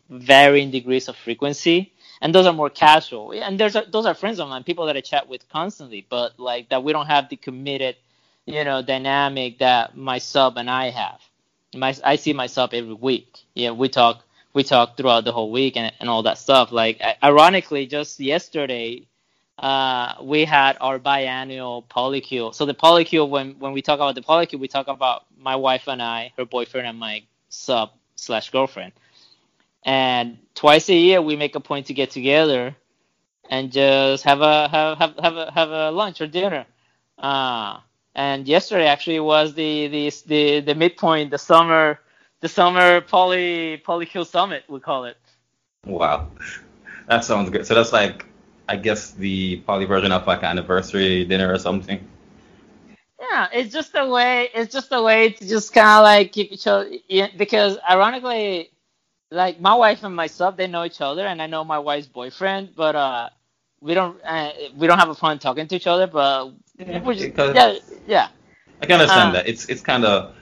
[0.10, 1.92] varying degrees of frequency.
[2.22, 3.32] And those are more casual.
[3.32, 6.70] And there's those are friends of mine, people that I chat with constantly, but like
[6.70, 7.96] that we don't have the committed,
[8.46, 11.22] you know, dynamic that my sub and I have.
[11.76, 13.40] My I see my sub every week.
[13.54, 16.72] Yeah, we talk we talked throughout the whole week and, and all that stuff.
[16.72, 19.06] Like, ironically, just yesterday,
[19.60, 22.54] uh, we had our biannual polycule.
[22.56, 25.88] So the polycule, when when we talk about the polycule, we talk about my wife
[25.88, 28.94] and I, her boyfriend and my sub slash girlfriend.
[29.88, 32.76] And twice a year, we make a point to get together
[33.50, 36.66] and just have a have have have a, have a lunch or dinner.
[37.18, 37.80] Uh,
[38.14, 42.02] and yesterday actually was the the the, the midpoint, the summer
[42.42, 45.16] the summer poly polycule summit we call it.
[45.86, 46.32] Wow,
[47.08, 47.66] that sounds good.
[47.66, 48.26] So that's like,
[48.68, 52.06] I guess the poly version of like anniversary dinner or something.
[53.22, 54.50] Yeah, it's just a way.
[54.54, 56.92] It's just a way to just kind of like keep each other.
[57.08, 58.72] Yeah, because ironically,
[59.32, 62.70] like my wife and myself, they know each other, and I know my wife's boyfriend,
[62.76, 63.30] but uh,
[63.82, 66.08] we don't uh, we don't have a fun talking to each other.
[66.08, 68.28] But Yeah, we're just because- yeah yeah
[68.82, 69.48] I can understand Uh, that.
[69.48, 70.34] It's it's kind of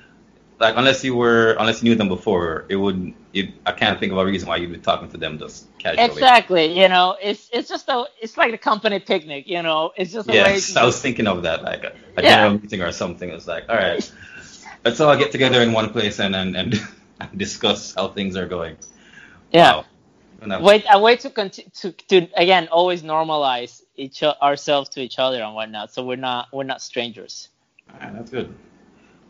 [0.60, 3.14] like unless you were unless you knew them before, it would.
[3.34, 6.06] It, I can't think of a reason why you'd be talking to them just casually.
[6.12, 6.80] exactly.
[6.80, 9.48] You know, it's it's just a it's like a company picnic.
[9.48, 10.38] You know, it's just a way.
[10.38, 12.30] Yes, To I was thinking of that, like a, a Yeah.
[12.36, 13.30] general meeting or something.
[13.30, 14.00] It's like, all right,
[14.86, 16.76] let's all get together in one place and and, and
[17.38, 18.78] discuss how things are going.
[19.52, 19.76] yeah.
[19.78, 19.86] Wow.
[20.42, 24.90] And that- Wait, a way to continue to, to again always normalize each o- ourselves
[24.90, 27.50] to each other and whatnot, so we're not we're not strangers.
[27.92, 28.54] all right, that's good.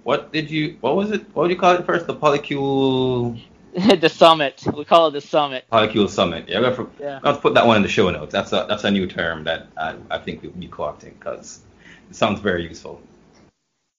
[0.04, 0.78] What did you?
[0.82, 1.22] What was it?
[1.34, 2.08] What would you call it first?
[2.08, 3.40] The polycule
[4.02, 5.66] the summit, we call it the summit.
[5.72, 6.46] polycule summit.
[6.50, 7.20] Yeah, we're gonna, Yeah.
[7.24, 8.32] I'll put that one in the show notes.
[8.32, 11.62] That's a that's a new term that I, I think we'll be co-opting because
[12.10, 13.00] it sounds very useful.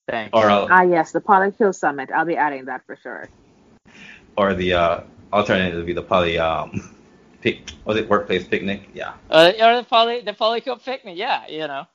[0.09, 0.31] Thanks.
[0.33, 2.09] Or I'll, Ah, yes, the Polycule Summit.
[2.13, 3.27] I'll be adding that for sure.
[4.37, 4.99] Or the uh,
[5.33, 6.93] alternative would be the poly um
[7.41, 8.89] pic was it workplace picnic?
[8.93, 9.13] Yeah.
[9.29, 11.87] Uh, or the poly the polycule picnic, yeah, you know.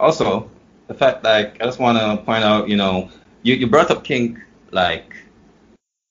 [0.00, 0.50] Also,
[0.86, 3.10] the fact like I just want to point out, you know,
[3.42, 4.38] you, you brought up kink
[4.70, 5.14] like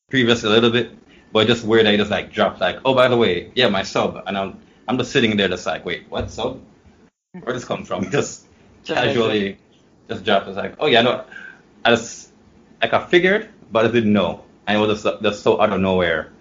[0.10, 0.92] previously a little bit,
[1.32, 3.84] but just weird that you just like dropped like, oh by the way, yeah, my
[3.84, 6.62] sub, and I'm I'm just sitting there just like, wait, what sub?
[7.32, 8.12] Where did this come from?
[8.12, 8.46] Just
[8.86, 9.58] casually
[10.08, 10.48] just dropped.
[10.48, 11.26] It's like, oh yeah, no,
[11.84, 12.32] I just
[12.82, 15.80] like I figured, but I didn't know, and it was just just so out of
[15.80, 16.32] nowhere.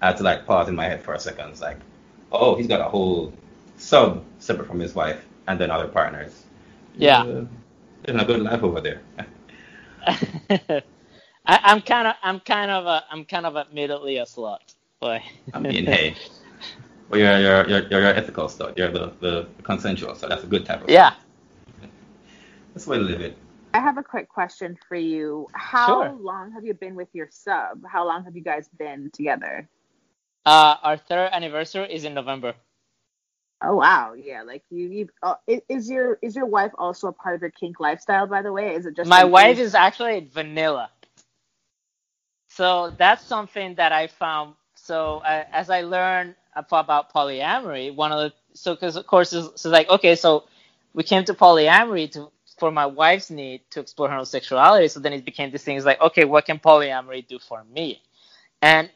[0.00, 1.50] I had to like pause in my head for a second.
[1.50, 1.78] It's like,
[2.32, 3.32] oh, he's got a whole
[3.76, 6.44] sub separate from his wife and then other partners.
[6.96, 7.22] Yeah.
[7.22, 7.44] Uh,
[8.06, 9.00] living a good life over there.
[10.06, 10.82] I,
[11.46, 14.58] I'm kind of I'm kind of a I'm kind of admittedly a slut,
[15.00, 16.14] but I mean, hey,
[17.08, 18.72] well, you're you're you're, you're ethical stuff.
[18.76, 20.90] You're the, the consensual, so that's a good type of.
[20.90, 21.14] yeah.
[22.74, 23.36] That's the way to live it.
[23.74, 25.48] I have a quick question for you.
[25.54, 26.12] How Sure.
[26.20, 27.84] long have you been with your sub?
[27.86, 29.68] How long have you guys been together?
[30.44, 32.54] Uh, our third anniversary is in November.
[33.62, 34.42] Oh wow, yeah.
[34.42, 35.34] Like you, you uh,
[35.68, 38.26] is your is your wife also a part of your kink lifestyle?
[38.26, 40.90] By the way, is it just My something- wife is actually vanilla.
[42.48, 44.54] So that's something that I found.
[44.74, 49.62] So uh, as I learned about polyamory, one of the so because of course it's,
[49.62, 50.44] so like okay, so
[50.92, 52.30] we came to polyamory to
[52.62, 54.86] for my wife's need to explore her own sexuality.
[54.86, 55.76] So then it became this thing.
[55.76, 58.00] It's like okay, what can polyamory do for me?
[58.70, 58.88] And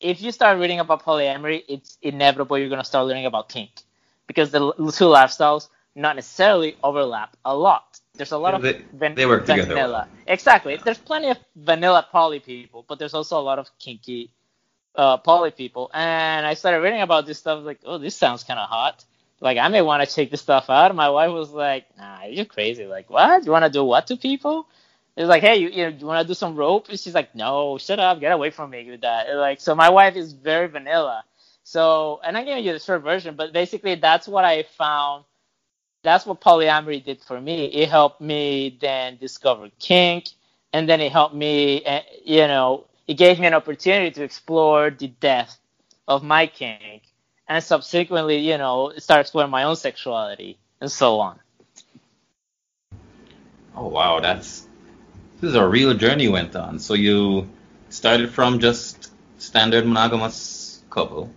[0.00, 3.70] if you start reading about polyamory, it's inevitable you're gonna start learning about kink
[4.26, 4.58] because the
[4.98, 8.00] two lifestyles not necessarily overlap a lot.
[8.14, 10.08] There's a lot of They- van- they work together vanilla.
[10.08, 10.18] well.
[10.26, 10.74] Exactly.
[10.84, 14.30] There's plenty of vanilla poly people, but there's also a lot of kinky
[14.96, 15.90] uh, poly people.
[15.94, 19.04] And I started reading about this stuff, like, oh, this sounds kind of hot.
[19.40, 20.94] Like, I may want to check this stuff out.
[20.94, 22.86] My wife was like, nah, you're crazy.
[22.86, 23.44] Like, what?
[23.44, 24.66] You want to do what to people?
[25.16, 26.88] It's like, hey, you, you, you want to do some rope?
[26.88, 29.28] And she's like, no, shut up, get away from me with that.
[29.28, 31.24] And like, so my wife is very vanilla.
[31.64, 35.24] So, and I'm giving you the short version, but basically that's what I found.
[36.02, 37.66] That's what polyamory did for me.
[37.66, 40.30] It helped me then discover kink,
[40.72, 44.90] and then it helped me, eh, you know, it gave me an opportunity to explore
[44.90, 45.58] the depth
[46.08, 47.02] of my kink,
[47.50, 51.40] and subsequently, you know, start exploring my own sexuality and so on.
[53.76, 54.68] Oh wow, that's
[55.40, 56.78] this is a real journey you went on.
[56.78, 57.48] So you
[57.88, 61.28] started from just standard monogamous couple,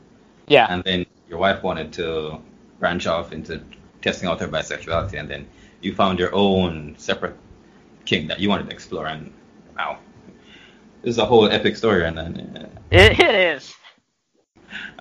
[0.47, 0.67] Yeah.
[0.69, 2.39] and then your wife wanted to
[2.79, 3.61] branch off into
[4.03, 5.47] testing out her bisexuality, and then
[5.81, 7.35] you found your own separate
[8.05, 9.07] kink that you wanted to explore.
[9.07, 9.33] And
[9.75, 9.97] wow,
[11.01, 13.73] this is a whole epic story, and, then uh, It, it is.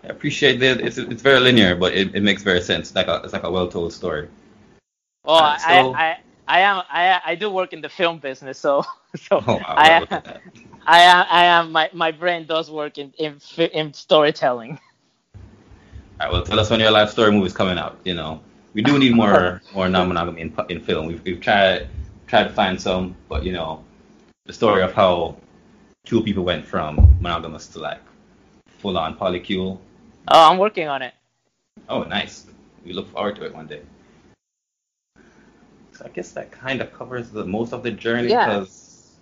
[0.04, 0.80] I appreciate that.
[0.80, 2.94] It's it's very linear, but it, it makes very sense.
[2.94, 4.28] Like a, it's like a well told story.
[5.24, 8.58] Well, Alright, so- I, I, I am I, I do work in the film business,
[8.58, 8.85] so
[9.16, 10.40] so Oh wow, I.
[10.87, 14.78] I am I am my, my brain does work in in, in storytelling.
[15.35, 15.40] All
[16.26, 17.98] right, well, tell us when your life story movie is coming out.
[18.04, 18.40] You know,
[18.74, 21.06] we do need more more non-monogamy in in film.
[21.06, 21.88] We've we've tried
[22.26, 23.85] tried to find some, but you know,
[24.46, 25.37] the story of how
[26.04, 28.00] two people went from monogamous to like
[28.83, 29.79] full on polycule.
[30.29, 31.14] Oh, I'm working on it.
[31.88, 32.47] Oh, nice.
[32.85, 33.83] We look forward to it one day.
[35.92, 38.47] So I guess that kind of covers the most of the journey Yeah.
[38.47, 39.18] because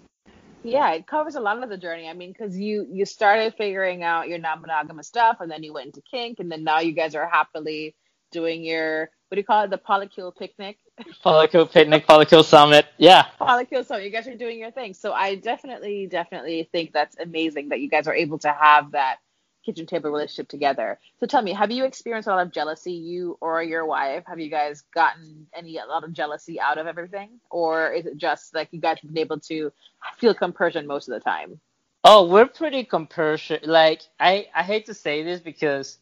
[0.62, 2.08] Yeah, it covers a lot of the journey.
[2.08, 5.86] I mean, because you you started figuring out your non-monogamous stuff, and then you went
[5.86, 7.94] into kink, and then now you guys are happily
[8.30, 10.76] doing your what do you call it, the polycule picnic,
[11.24, 12.86] Polycule picnic, Polycule summit.
[12.98, 13.26] Yeah.
[13.40, 13.86] polycule.
[13.86, 14.92] So you guys are doing your thing.
[14.94, 19.16] So I definitely, definitely think that's amazing that you guys are able to have that
[19.64, 20.98] kitchen table relationship together.
[21.18, 24.24] So tell me, have you experienced a lot of jealousy, you or your wife?
[24.26, 28.16] Have you guys gotten any a lot of jealousy out of everything, or is it
[28.16, 29.72] just like you guys have been able to
[30.18, 31.60] feel compersion most of the time?
[32.04, 33.60] Oh, we're pretty compersion.
[33.64, 35.98] Like I, I hate to say this because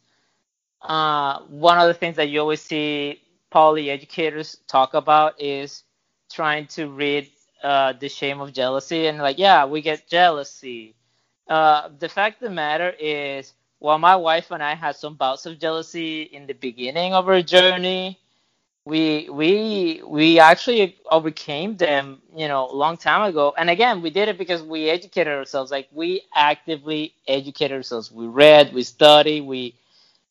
[0.82, 5.82] uh, one of the things that you always see poly educators talk about is
[6.30, 7.28] trying to read
[7.62, 10.94] uh, the shame of jealousy and like, yeah, we get jealousy.
[11.48, 15.46] Uh, the fact of the matter is, while my wife and I had some bouts
[15.46, 18.18] of jealousy in the beginning of our journey,
[18.84, 23.54] we we we actually overcame them you know a long time ago.
[23.56, 25.70] And again we did it because we educated ourselves.
[25.70, 28.10] Like we actively educated ourselves.
[28.12, 29.74] We read we studied we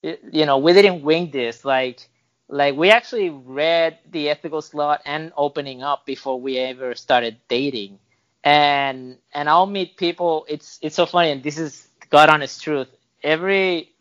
[0.04, 1.66] you know we didn't wing this.
[1.66, 2.08] Like
[2.50, 8.00] like we actually read the ethical slut and opening up before we ever started dating
[8.44, 12.88] and and i'll meet people it's it's so funny and this is god honest truth
[13.24, 13.92] every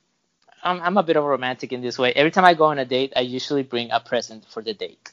[0.62, 2.12] I'm, I'm a bit of a romantic in this way.
[2.12, 5.12] Every time I go on a date, I usually bring a present for the date,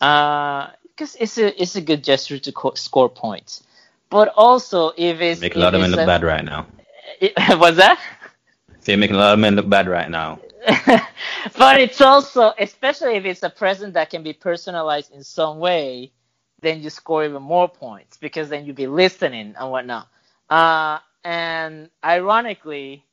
[0.00, 3.64] uh, because it's a it's a good gesture to co- score points.
[4.08, 6.66] But also, if it's make a lot of men look a- bad right now.
[7.20, 7.98] It, what's that?
[8.80, 10.38] So you're making a lot of men look bad right now.
[11.58, 16.12] but it's also, especially if it's a present that can be personalized in some way,
[16.64, 20.08] then you score even more points because then you'll be listening and whatnot.
[20.48, 23.04] Uh, and ironically,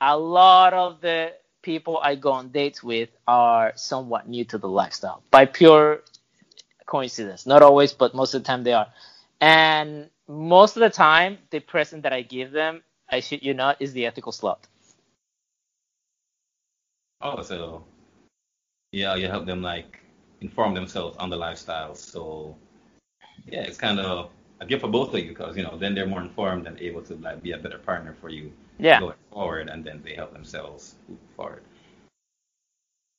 [0.00, 4.68] a lot of the people I go on dates with are somewhat new to the
[4.68, 6.02] lifestyle by pure
[6.86, 7.46] coincidence.
[7.46, 8.86] Not always, but most of the time they are.
[9.40, 13.80] And most of the time, the present that I give them, I shit you not,
[13.80, 14.58] is the ethical slut.
[17.20, 17.84] Oh, so
[18.92, 20.00] yeah, you help them like
[20.46, 21.94] inform themselves on the lifestyle.
[21.94, 22.56] So
[23.46, 24.30] yeah, it's kind of
[24.60, 27.02] a gift for both of you because you know then they're more informed and able
[27.02, 29.00] to like be a better partner for you Yeah.
[29.00, 31.62] going forward, and then they help themselves move forward.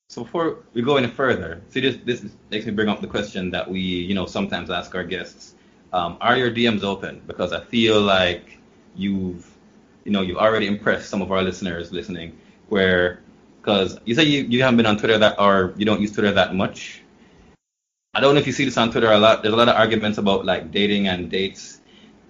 [0.09, 3.51] So before we go any further, see this this makes me bring up the question
[3.51, 5.55] that we you know sometimes ask our guests:
[5.93, 7.21] um, Are your DMs open?
[7.27, 8.57] Because I feel like
[8.95, 9.45] you've
[10.05, 12.37] you know you've already impressed some of our listeners listening,
[12.69, 13.19] where
[13.61, 16.31] because you say you, you haven't been on Twitter that or you don't use Twitter
[16.33, 17.01] that much.
[18.17, 19.43] I don't know if you see this on Twitter a lot.
[19.43, 21.81] There's a lot of arguments about like dating and dates,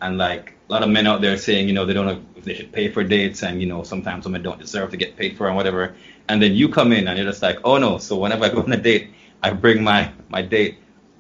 [0.02, 2.44] and like a lot of men out there saying you know they don't know if
[2.44, 5.38] they should pay for dates, and you know sometimes women don't deserve to get paid
[5.38, 5.96] for and whatever.
[6.28, 8.00] And then you come in and you're just like, oh no.
[8.00, 10.80] So whenever I go on a date, I bring my my date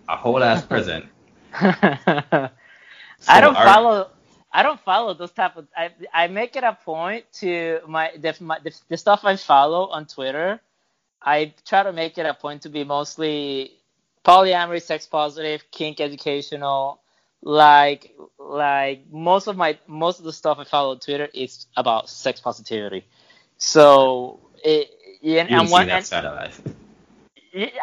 [0.09, 1.05] a whole ass present.
[1.53, 2.49] I
[3.39, 4.09] don't are- follow.
[4.51, 5.65] I don't follow those type of.
[5.77, 9.87] I I make it a point to my the, my the, the stuff I follow
[9.87, 10.59] on Twitter.
[11.21, 13.76] I try to make it a point to be mostly
[14.27, 17.01] polyamory, sex positive, kink educational.
[17.41, 22.09] Like like most of my most of the stuff I follow on Twitter is about
[22.09, 23.05] sex positivity.
[23.57, 24.89] So it
[25.21, 26.61] yeah, You and one that side of life.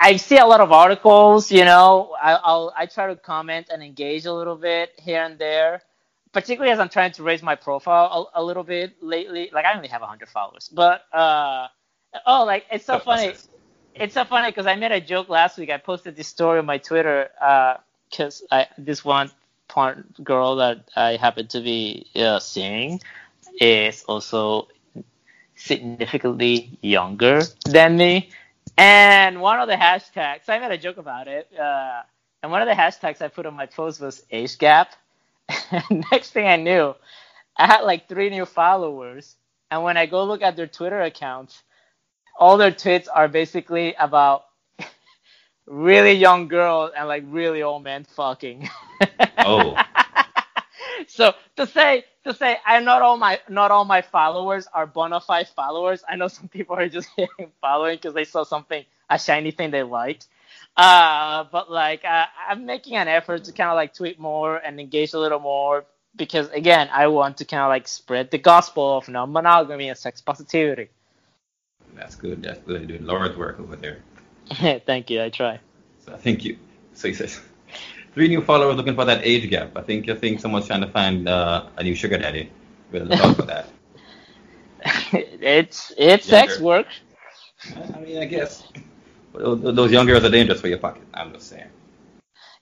[0.00, 2.14] I see a lot of articles, you know.
[2.20, 5.82] I, I'll I try to comment and engage a little bit here and there,
[6.32, 9.50] particularly as I'm trying to raise my profile a, a little bit lately.
[9.52, 11.68] Like I only have 100 followers, but uh,
[12.26, 13.34] oh, like it's so funny.
[13.94, 15.70] It's so funny because I made a joke last week.
[15.70, 17.30] I posted this story on my Twitter
[18.10, 19.30] because I this one
[19.68, 23.00] part girl that I happen to be uh, seeing
[23.60, 24.66] is also
[25.54, 28.30] significantly younger than me.
[28.76, 31.48] And one of the hashtags, I made a joke about it.
[31.56, 32.02] Uh,
[32.42, 34.90] and one of the hashtags I put on my post was age gap.
[36.10, 36.94] Next thing I knew,
[37.56, 39.36] I had like three new followers.
[39.70, 41.62] And when I go look at their Twitter accounts,
[42.38, 44.44] all their tweets are basically about
[45.66, 48.68] really young girls and like really old men fucking.
[49.38, 49.76] Oh.
[51.06, 55.20] so to say to say I not all my not all my followers are bona
[55.20, 56.02] fide followers.
[56.08, 57.08] I know some people are just
[57.60, 60.26] following because they saw something a shiny thing they liked.
[60.76, 64.80] Uh, but like uh, I'm making an effort to kind of like tweet more and
[64.80, 65.84] engage a little more
[66.16, 70.20] because again I want to kind of like spread the gospel of non-monogamy and sex
[70.20, 70.88] positivity.
[71.94, 72.42] That's good.
[72.42, 72.88] That's good.
[72.88, 73.98] You're doing Lord's work over there.
[74.86, 75.22] Thank you.
[75.22, 75.60] I try.
[76.04, 76.58] So I think you.
[76.94, 77.40] So he says,
[78.14, 79.76] three new followers looking for that age gap.
[79.76, 82.50] I think I think someone's trying to find uh, a new sugar daddy.
[82.92, 83.68] We'll talk about that.
[85.12, 86.86] it's it's sex work.
[87.94, 88.64] I mean, I guess.
[89.32, 91.02] But those young girls are dangerous for your pocket.
[91.12, 91.68] I'm just saying.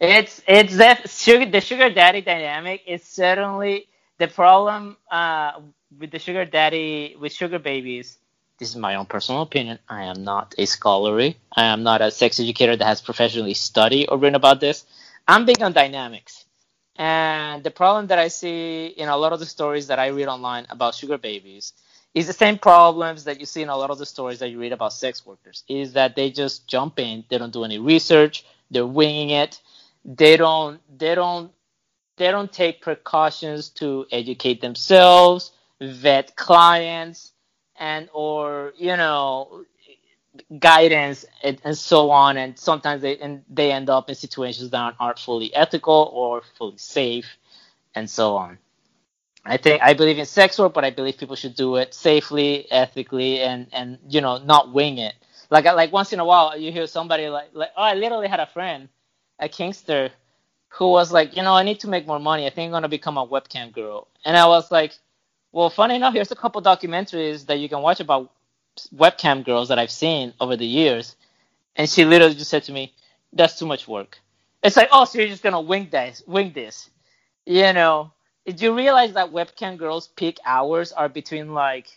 [0.01, 5.61] It's it's that sugar the sugar daddy dynamic is certainly the problem uh,
[5.99, 8.19] with the sugar daddy with sugar babies.
[8.59, 9.79] This is my own personal opinion.
[9.89, 11.37] I am not a scholarly.
[11.55, 14.85] I am not a sex educator that has professionally studied or written about this.
[15.27, 16.45] I'm big on dynamics.
[16.97, 20.29] And the problem that I see in a lot of the stories that I read
[20.29, 21.73] online about sugar babies
[22.15, 24.61] is the same problems that you see in a lot of the stories that you
[24.61, 25.65] read about sex workers.
[25.69, 29.61] Is that they just jump in, they don't do any research, they're winging it,
[30.05, 31.53] they don't they don't
[32.17, 37.32] they don't take precautions to educate themselves, vet clients,
[37.79, 39.65] and or you know
[40.59, 44.95] guidance and, and so on and sometimes they and they end up in situations that
[44.99, 47.27] aren't fully ethical or fully safe
[47.95, 48.59] and so on.
[49.45, 52.71] I think i believe in sex work but i believe people should do it safely
[52.71, 55.15] ethically and and you know not wing it.
[55.51, 58.41] Like like once in a while you hear somebody like like oh i literally had
[58.41, 58.89] a friend
[59.41, 60.11] a kinkster
[60.69, 62.47] who was like you know i need to make more money.
[62.47, 64.09] I think i'm going to become a webcam girl.
[64.25, 64.93] And i was like
[65.53, 68.33] well funny enough here's a couple documentaries that you can watch about
[68.97, 71.17] webcam girls that I've seen over the years,
[71.77, 72.95] and she literally just said to me,
[73.33, 74.21] "That's too much work."
[74.63, 76.91] It's like, oh, so you're just gonna wing this, wing this,
[77.47, 78.13] you know?
[78.47, 81.89] Did you realize that webcam girls' peak hours are between like,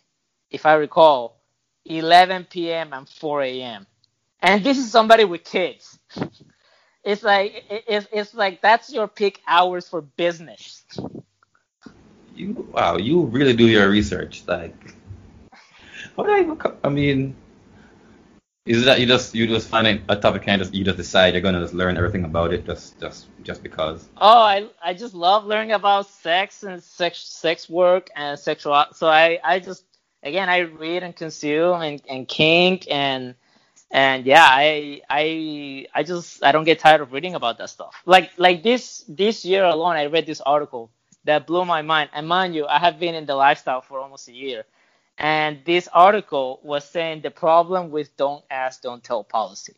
[0.51, 1.37] if I recall,
[1.85, 2.93] 11 p.m.
[2.93, 3.87] and 4 a.m.
[4.41, 5.99] And this is somebody with kids.
[7.03, 10.83] It's like it's, it's like that's your peak hours for business.
[12.35, 14.43] You wow, you really do your research.
[14.47, 14.95] Like
[16.23, 17.35] do I even I mean,
[18.65, 21.41] is that you just you just find a topic and just you just decide you're
[21.41, 24.07] gonna just learn everything about it just just just because?
[24.17, 28.85] Oh, I I just love learning about sex and sex sex work and sexual.
[28.93, 29.83] So I I just
[30.23, 33.35] again I read and consume and, and kink and
[33.91, 38.01] and yeah I I I just I don't get tired of reading about that stuff.
[38.05, 40.89] Like like this this year alone I read this article
[41.25, 42.09] that blew my mind.
[42.13, 44.63] And mind you, I have been in the lifestyle for almost a year.
[45.17, 49.75] And this article was saying the problem with don't ask, don't tell policy.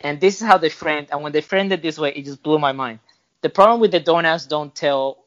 [0.00, 2.42] And this is how they framed, and when they framed it this way, it just
[2.42, 2.98] blew my mind.
[3.40, 5.24] The problem with the don't ask, don't tell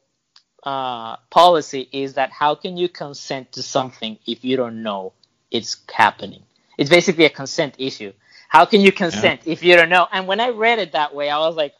[0.62, 5.12] uh, policy is that how can you consent to something if you don't know
[5.50, 6.42] it's happening?
[6.76, 8.12] It's basically a consent issue.
[8.48, 10.06] How can you consent if you don't know?
[10.12, 11.74] And when I read it that way, I was like,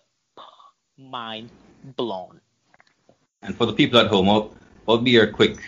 [0.98, 1.50] mind
[1.84, 2.40] blown.
[3.42, 4.50] And for the people at home, what
[4.86, 5.58] would be your quick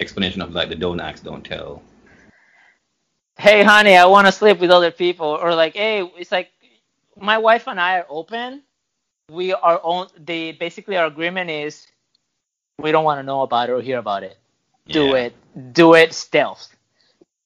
[0.00, 1.82] explanation of like the don't ask, don't tell?
[3.38, 5.26] hey honey i want to sleep with other people.
[5.26, 6.50] Or like hey it's like
[7.16, 8.62] my wife and i are open.
[9.30, 11.86] We are on the basically our agreement is
[12.78, 14.36] we don't want to know about it or hear about it.
[14.86, 15.34] Do it.
[15.72, 16.74] Do it stealth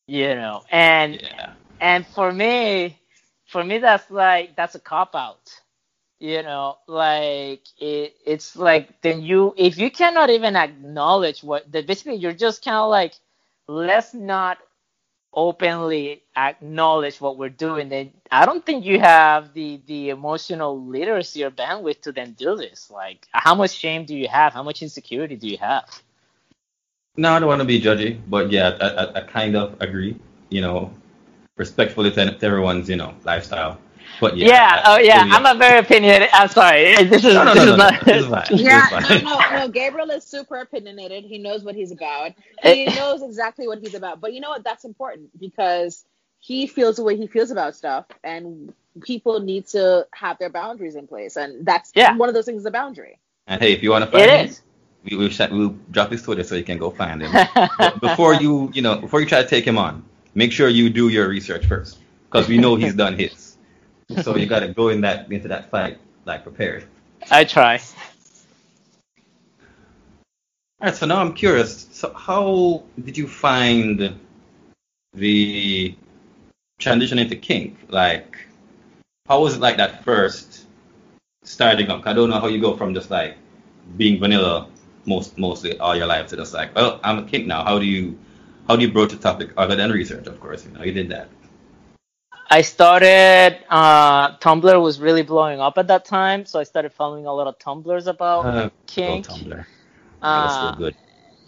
[0.07, 0.65] you know.
[0.71, 1.53] And Yeah.
[1.81, 2.99] and for me
[3.47, 5.61] for me that's like that's a cop out
[6.25, 11.87] you know like it, it's like then you if you cannot even acknowledge what that
[11.87, 13.15] basically you're just kind of like
[13.69, 14.59] let's not
[15.35, 21.45] openly acknowledge what we're doing then i don't think you have the the emotional literacy
[21.45, 24.83] or bandwidth to then do this like how much shame do you have how much
[24.83, 25.89] insecurity do you have
[27.17, 30.17] No, I don't want to be judgy, but yeah, I, I, I kind of agree.
[30.51, 30.93] You know,
[31.57, 33.79] respectfully to to everyone's you know lifestyle.
[34.21, 34.49] But yeah.
[34.49, 37.55] yeah, I- oh yeah fully- i'm a very opinionated i'm sorry this is No, no,
[37.55, 38.05] this no, is not.
[38.05, 38.45] This is fine.
[38.51, 39.69] Yeah, It's no, no, no.
[39.69, 41.25] Gabriel is super opinionated.
[41.25, 42.33] He knows what he's about.
[42.63, 42.75] Eh.
[42.75, 44.21] He knows exactly what he's about.
[44.21, 44.63] But you know what?
[44.65, 46.05] That's important because
[46.39, 50.95] he feels the way he feels about stuff, and people need to have their boundaries
[50.95, 52.17] in place, and that's Yeah.
[52.17, 52.61] one of those things.
[52.61, 53.19] Is a boundary.
[53.47, 54.57] And hey, if you want to find it him,
[55.05, 57.33] we, we'll, sh- we'll drop his Twitter so you can go find him.
[57.79, 60.91] But before you, you know, before you try to take him on, make sure you
[60.91, 61.99] do your research first,
[62.31, 63.54] because we know he's done his.
[64.23, 66.85] So you got to go in that into that fight like prepared.
[67.31, 67.79] i try
[70.81, 70.95] All right.
[70.95, 71.89] So now I'm curious.
[71.93, 74.19] So how did you find
[75.15, 75.97] the
[76.79, 77.77] transition into kink?
[77.89, 78.37] Like,
[79.27, 80.67] how was it like that first
[81.43, 82.07] starting up?
[82.07, 83.37] I don't know how you go from just like
[83.97, 84.69] being vanilla
[85.07, 87.65] most mostly all your life to just like, well, I'm a kink now.
[87.65, 88.19] How do you
[88.69, 90.27] how do you broach the topic other than research?
[90.27, 91.29] Of course, you know, you did that.
[92.51, 93.59] I started.
[93.69, 97.47] Uh, Tumblr was really blowing up at that time, so I started following a lot
[97.47, 99.27] of Tumblrs about Uh, kink.
[99.27, 99.67] Tumblr.
[100.23, 100.95] Uh, so good.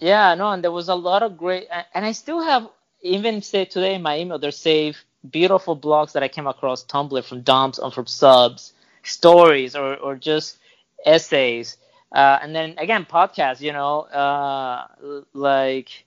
[0.00, 2.68] yeah, no, and there was a lot of great, and- I still have,
[3.02, 4.98] even say today in my email, there's saved
[5.30, 8.72] beautiful blogs that I came across Tumblr from DOMs and from subs,
[9.02, 10.58] stories or or just
[11.04, 11.76] essays,
[12.12, 13.60] uh, and then again podcasts.
[13.60, 14.88] You know, uh,
[15.34, 16.05] like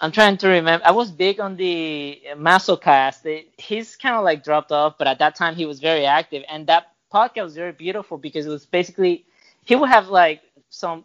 [0.00, 0.84] I'm trying to remember.
[0.86, 3.44] I was big on the Masocast.
[3.58, 6.66] He's kind of like dropped off, but at that time he was very active, and
[6.68, 9.24] that podcast was very beautiful because it was basically
[9.64, 11.04] he would have like some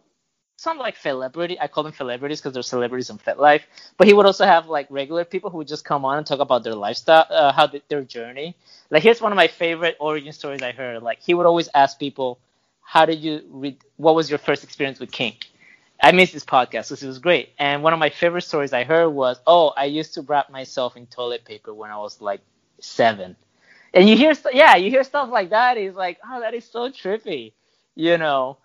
[0.56, 1.58] some like celebrity.
[1.60, 3.62] I call them celebrities because they're celebrities in FetLife.
[3.98, 6.40] But he would also have like regular people who would just come on and talk
[6.40, 8.56] about their lifestyle, uh, how th- their journey.
[8.90, 11.02] Like here's one of my favorite origin stories I heard.
[11.02, 12.38] Like he would always ask people,
[12.82, 13.78] "How did you read?
[13.96, 15.50] What was your first experience with kink?"
[16.04, 17.50] I missed this podcast because it was great.
[17.58, 20.96] And one of my favorite stories I heard was, "Oh, I used to wrap myself
[20.96, 22.42] in toilet paper when I was like
[22.80, 23.36] seven.
[23.94, 25.78] And you hear, st- yeah, you hear stuff like that.
[25.78, 27.52] It's like, oh, that is so trippy,
[27.94, 28.58] you know.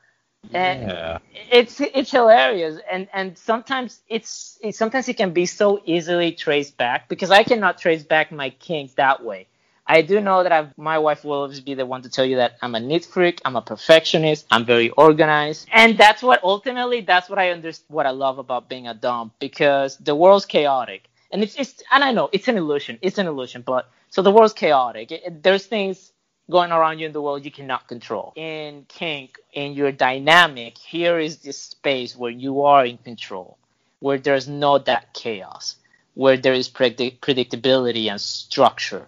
[0.54, 1.20] And yeah.
[1.52, 6.78] it's it's hilarious and and sometimes it's it, sometimes it can be so easily traced
[6.78, 9.48] back because i cannot trace back my kink that way
[9.90, 12.38] i do know that I've, my wife will always be the one to tell you
[12.38, 15.68] that i'm a neat freak i'm a perfectionist i'm very organized.
[15.74, 19.32] And that's what ultimately that's what i understand what i love about being a dom
[19.40, 21.02] because the world's chaotic.
[21.32, 24.32] And it's, it's and i know it's an illusion it's an illusion but so the
[24.32, 25.12] world's chaotic.
[25.12, 26.12] It- it- there's things
[26.50, 28.34] going around you in the world you cannot control.
[28.36, 33.58] In kink, in your dynamic, here is this space where you are in control,
[34.00, 35.76] where there's no that chaos,
[36.16, 39.08] where there is predict- predictability and structure,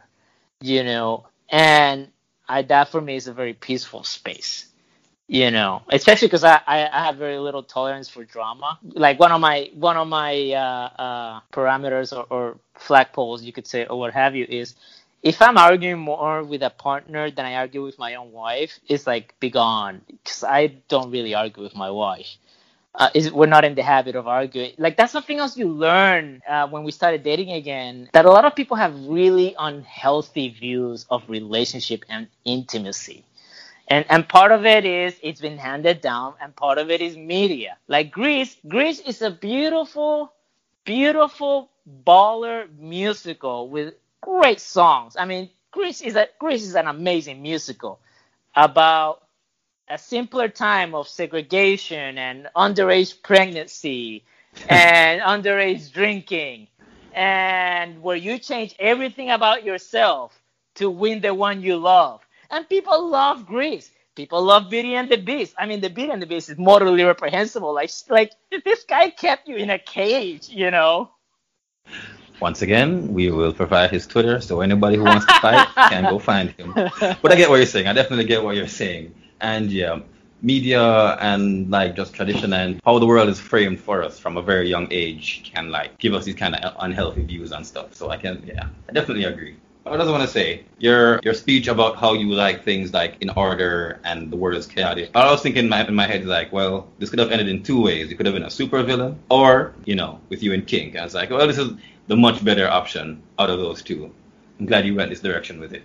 [0.61, 2.09] you know, and
[2.47, 4.67] I that for me is a very peaceful space.
[5.27, 8.79] You know, especially because I, I, I have very little tolerance for drama.
[8.83, 13.65] Like one of my one of my uh, uh, parameters or, or flagpoles, you could
[13.65, 14.75] say, or what have you, is
[15.23, 19.07] if I'm arguing more with a partner than I argue with my own wife, it's
[19.07, 22.27] like be gone because I don't really argue with my wife.
[22.93, 24.73] Uh, is we're not in the habit of arguing.
[24.77, 28.09] Like that's something else you learn uh, when we started dating again.
[28.11, 33.23] That a lot of people have really unhealthy views of relationship and intimacy.
[33.87, 37.17] And, and part of it is it's been handed down, and part of it is
[37.17, 37.77] media.
[37.87, 40.31] Like Grease, Grease is a beautiful,
[40.85, 41.69] beautiful
[42.05, 45.15] baller musical with great songs.
[45.17, 47.99] I mean, Grease is a Grease is an amazing musical
[48.55, 49.20] about
[49.91, 54.23] a simpler time of segregation and underage pregnancy
[54.69, 56.67] and underage drinking
[57.13, 60.41] and where you change everything about yourself
[60.75, 62.25] to win the one you love.
[62.49, 63.91] And people love Grease.
[64.15, 65.53] People love Beauty and the Beast.
[65.57, 67.73] I mean, the Beauty and the Beast is morally reprehensible.
[67.73, 68.31] Like, like
[68.65, 71.11] this guy kept you in a cage, you know.
[72.39, 76.17] Once again, we will provide his Twitter, so anybody who wants to fight can go
[76.17, 76.73] find him.
[77.21, 77.87] But I get what you're saying.
[77.87, 79.13] I definitely get what you're saying.
[79.41, 79.99] And yeah,
[80.41, 84.41] media and like just tradition and how the world is framed for us from a
[84.41, 87.93] very young age can like give us these kind of unhealthy views and stuff.
[87.93, 89.55] So I can, yeah, I definitely agree.
[89.83, 93.31] I just want to say your your speech about how you like things like in
[93.31, 95.09] order and the world is chaotic.
[95.15, 97.63] I was thinking in my in my head like, well, this could have ended in
[97.63, 98.11] two ways.
[98.11, 100.97] You could have been a super villain, or you know, with you and King.
[100.99, 101.71] I was like, well, this is
[102.07, 104.13] the much better option out of those two.
[104.59, 105.81] I'm glad you went this direction with it.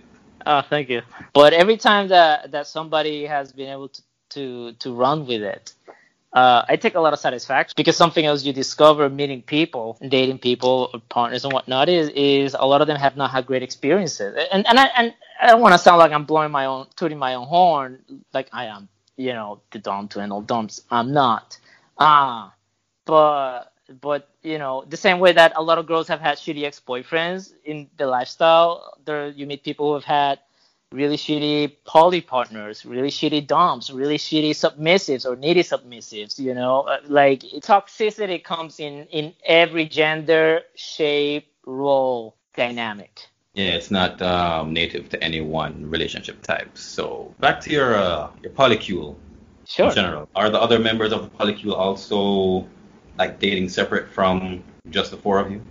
[0.47, 1.03] Oh, thank you.
[1.33, 5.73] But every time that that somebody has been able to to to run with it,
[6.33, 10.39] uh, I take a lot of satisfaction because something else you discover meeting people, dating
[10.39, 14.35] people, partners and whatnot is is a lot of them have not had great experiences.
[14.51, 17.19] And and I and I don't want to sound like I'm blowing my own, tooting
[17.19, 17.99] my own horn,
[18.33, 20.83] like I am, you know, the dom to all doms.
[20.91, 21.59] I'm not.
[21.99, 22.51] Ah, uh,
[23.05, 23.66] but
[24.01, 27.53] but you know, the same way that a lot of girls have had shitty ex-boyfriends
[27.65, 30.39] in the lifestyle, there you meet people who have had
[30.91, 36.39] really shitty poly partners, really shitty doms, really shitty submissives or needy submissives.
[36.39, 43.27] You know, uh, like toxicity comes in in every gender, shape, role dynamic.
[43.53, 46.77] Yeah, it's not um, native to any one relationship type.
[46.77, 49.15] So back to your uh, your polycule.
[49.65, 49.89] Sure.
[49.89, 52.65] In general, are the other members of the polycule also
[53.17, 55.61] like dating separate from just the four of you?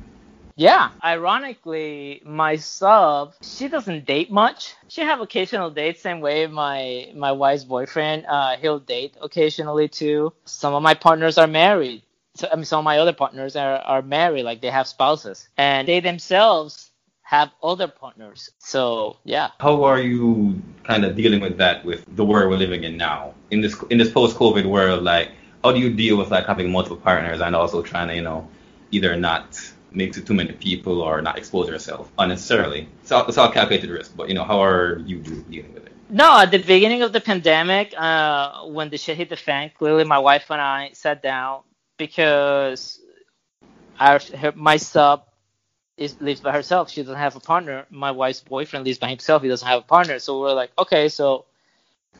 [0.58, 4.74] Yeah, ironically, my sub, she doesn't date much.
[4.88, 10.32] She have occasional dates, same way my my wife's boyfriend, uh, he'll date occasionally too.
[10.46, 12.02] Some of my partners are married.
[12.36, 15.48] So, I mean, some of my other partners are, are married, like they have spouses,
[15.58, 16.90] and they themselves
[17.20, 18.50] have other partners.
[18.58, 19.50] So yeah.
[19.60, 23.34] How are you kind of dealing with that with the world we're living in now
[23.50, 25.02] in this in this post-COVID world?
[25.02, 25.32] Like,
[25.62, 28.48] how do you deal with like having multiple partners and also trying to you know
[28.90, 29.60] either not
[29.96, 32.88] mix it too many people or not expose yourself unnecessarily.
[33.02, 35.92] It's all, it's all calculated risk, but you know, how are you dealing with it?
[36.08, 40.04] No, at the beginning of the pandemic, uh, when the shit hit the fan, clearly
[40.04, 41.62] my wife and I sat down
[41.96, 43.00] because
[43.98, 45.24] our her, my sub
[45.96, 46.90] is lives by herself.
[46.90, 47.86] She doesn't have a partner.
[47.90, 49.42] My wife's boyfriend lives by himself.
[49.42, 50.18] He doesn't have a partner.
[50.18, 51.46] So we're like, okay, so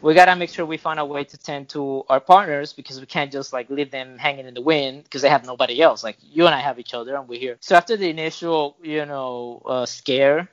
[0.03, 3.07] we gotta make sure we find a way to tend to our partners because we
[3.07, 6.05] can't just like leave them hanging in the wind because they have nobody else.
[6.05, 7.57] Like you and I have each other and we're here.
[7.61, 10.49] So after the initial, you know, uh, scare,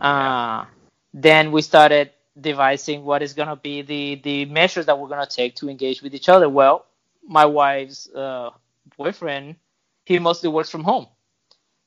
[0.00, 0.66] uh,
[1.12, 2.10] then we started
[2.40, 6.14] devising what is gonna be the the measures that we're gonna take to engage with
[6.14, 6.48] each other.
[6.48, 6.86] Well,
[7.26, 8.50] my wife's uh,
[8.96, 9.56] boyfriend,
[10.04, 11.06] he mostly works from home.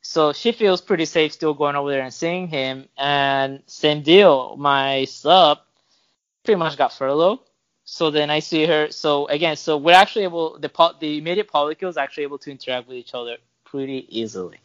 [0.01, 2.87] So she feels pretty safe still going over there and seeing him.
[2.95, 5.59] And same deal, my sub,
[6.45, 7.39] pretty much got furloughed.
[7.83, 8.89] So then I see her.
[8.91, 12.97] So again, so we're actually able the the immediate polycules actually able to interact with
[12.97, 14.57] each other pretty easily.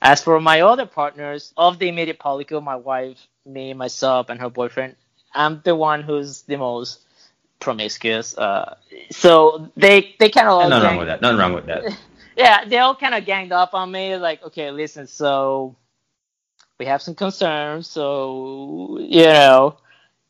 [0.00, 4.48] As for my other partners of the immediate polycule, my wife, me, myself, and her
[4.48, 4.96] boyfriend,
[5.34, 7.00] I'm the one who's the most
[7.60, 8.36] promiscuous.
[8.36, 8.76] Uh,
[9.10, 11.20] so they they kind of nothing wrong with that.
[11.20, 11.96] Nothing wrong with that.
[12.36, 14.16] yeah, they all kind of ganged up on me.
[14.16, 15.76] Like, okay, listen, so
[16.78, 17.86] we have some concerns.
[17.86, 19.76] So you know,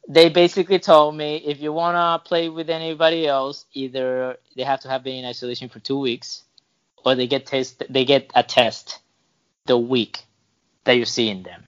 [0.09, 4.81] they basically told me if you want to play with anybody else, either they have
[4.83, 6.45] to have been in isolation for two weeks,
[7.05, 9.01] or they get test they get a test
[9.67, 10.25] the week
[10.85, 11.65] that you're seeing them.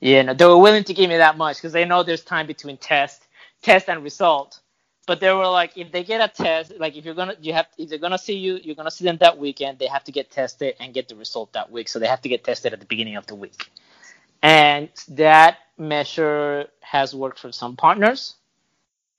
[0.00, 2.46] You know, they were willing to give me that much because they know there's time
[2.46, 3.26] between test,
[3.62, 4.60] test and result.
[5.06, 7.66] But they were like, if they get a test, like if you're gonna, you have,
[7.78, 9.78] if they're gonna see you, you're gonna see them that weekend.
[9.80, 11.88] They have to get tested and get the result that week.
[11.88, 13.70] So they have to get tested at the beginning of the week.
[14.42, 18.34] And that measure has worked for some partners.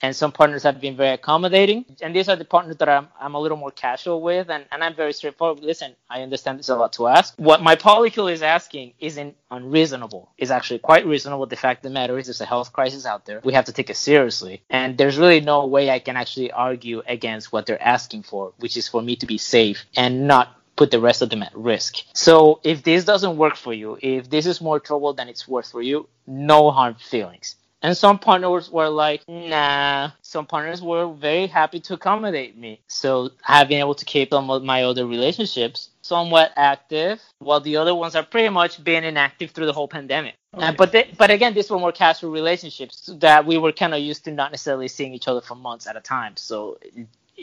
[0.01, 1.85] and some partners have been very accommodating.
[2.01, 4.83] And these are the partners that I'm, I'm a little more casual with, and, and
[4.83, 5.63] I'm very straightforward.
[5.63, 7.33] Listen, I understand there's a lot to ask.
[7.37, 10.31] What my polycule is asking isn't unreasonable.
[10.37, 11.45] It's actually quite reasonable.
[11.47, 13.41] The fact of the matter is there's a health crisis out there.
[13.43, 14.63] We have to take it seriously.
[14.69, 18.77] And there's really no way I can actually argue against what they're asking for, which
[18.77, 21.93] is for me to be safe and not put the rest of them at risk.
[22.13, 25.69] So if this doesn't work for you, if this is more trouble than it's worth
[25.69, 27.57] for you, no hard feelings.
[27.81, 30.11] And some partners were like, nah.
[30.21, 32.79] Some partners were very happy to accommodate me.
[32.87, 37.75] So I've been able to keep some of my other relationships somewhat active, while the
[37.77, 40.35] other ones are pretty much being inactive through the whole pandemic.
[40.55, 40.65] Okay.
[40.65, 43.99] Uh, but they, but again, these were more casual relationships that we were kind of
[43.99, 46.33] used to not necessarily seeing each other for months at a time.
[46.37, 46.79] So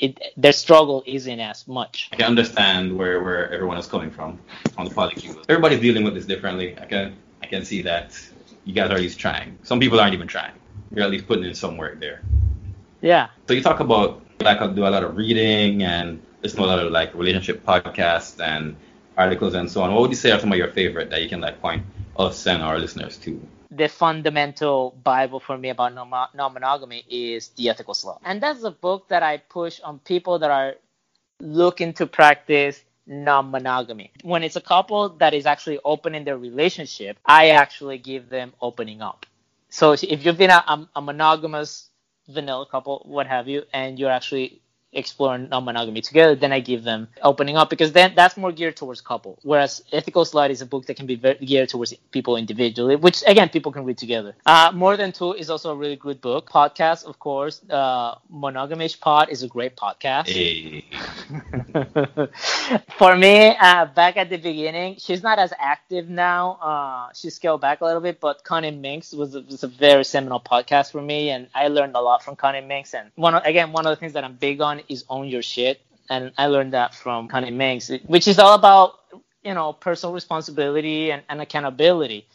[0.01, 2.11] it, their struggle isn't as much.
[2.13, 4.39] I can understand where, where everyone is coming from
[4.77, 5.45] on the polycule.
[5.49, 6.79] Everybody's dealing with this differently.
[6.79, 8.19] I can I can see that
[8.65, 9.59] you guys are at least trying.
[9.63, 10.53] Some people aren't even trying.
[10.91, 12.23] You're at least putting in some work there.
[13.01, 13.29] Yeah.
[13.47, 16.67] So you talk about like I do a lot of reading and listen to a
[16.67, 18.77] lot of like relationship podcasts and
[19.17, 19.93] articles and so on.
[19.93, 21.85] What would you say are some of your favorite that you can like point
[22.19, 23.41] us and our listeners to?
[23.71, 28.19] The fundamental Bible for me about non monogamy is The Ethical Slut.
[28.25, 30.75] And that's a book that I push on people that are
[31.41, 34.11] looking to practice non-monogamy.
[34.23, 39.01] When it's a couple that is actually opening their relationship, I actually give them opening
[39.01, 39.27] up.
[39.69, 41.91] So if you've been a, a monogamous
[42.29, 44.61] vanilla couple, what have you, and you're actually
[44.97, 49.01] explore non-monogamy together, then I give them opening up because then that's more geared towards
[49.01, 49.39] couple.
[49.43, 53.49] Whereas Ethical Slut is a book that can be geared towards people individually, which again
[53.49, 54.35] people can read together.
[54.45, 56.51] Uh, More Than Two is also a really good book.
[56.51, 57.61] Podcast, of course.
[57.69, 60.29] Uh, Monogamish Pod is a great podcast.
[60.29, 60.85] Hey.
[62.99, 66.53] For me, uh, back at the beginning, she's not as active now.
[66.63, 70.05] Uh, she scaled back a little bit, but Cunning Minx was a, was a very
[70.05, 72.95] seminal podcast for me, and I learned a lot from Cunning Minx.
[72.95, 75.81] And one again, one of the things that I'm big on is own your shit.
[76.09, 79.01] And I learned that from Cunning Minx, which is all about,
[79.43, 82.27] you know, personal responsibility and, and accountability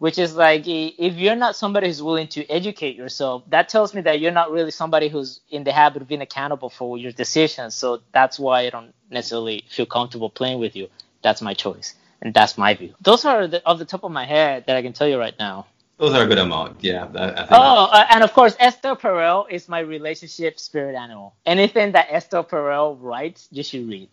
[0.00, 4.00] which is like if you're not somebody who's willing to educate yourself that tells me
[4.00, 7.74] that you're not really somebody who's in the habit of being accountable for your decisions.
[7.74, 10.88] So that's why i don't necessarily feel comfortable playing with you.
[11.22, 11.94] That's my choice.
[12.22, 12.94] And that's my view.
[13.02, 15.38] Those are the, off the top of my head that i can tell you right
[15.38, 15.66] now
[16.00, 16.82] those are a good amount.
[16.82, 17.08] Yeah.
[17.14, 21.34] I, I oh, uh, and of course, Esther Perel is my relationship spirit animal.
[21.44, 24.08] Anything that Esther Perel writes, you should read.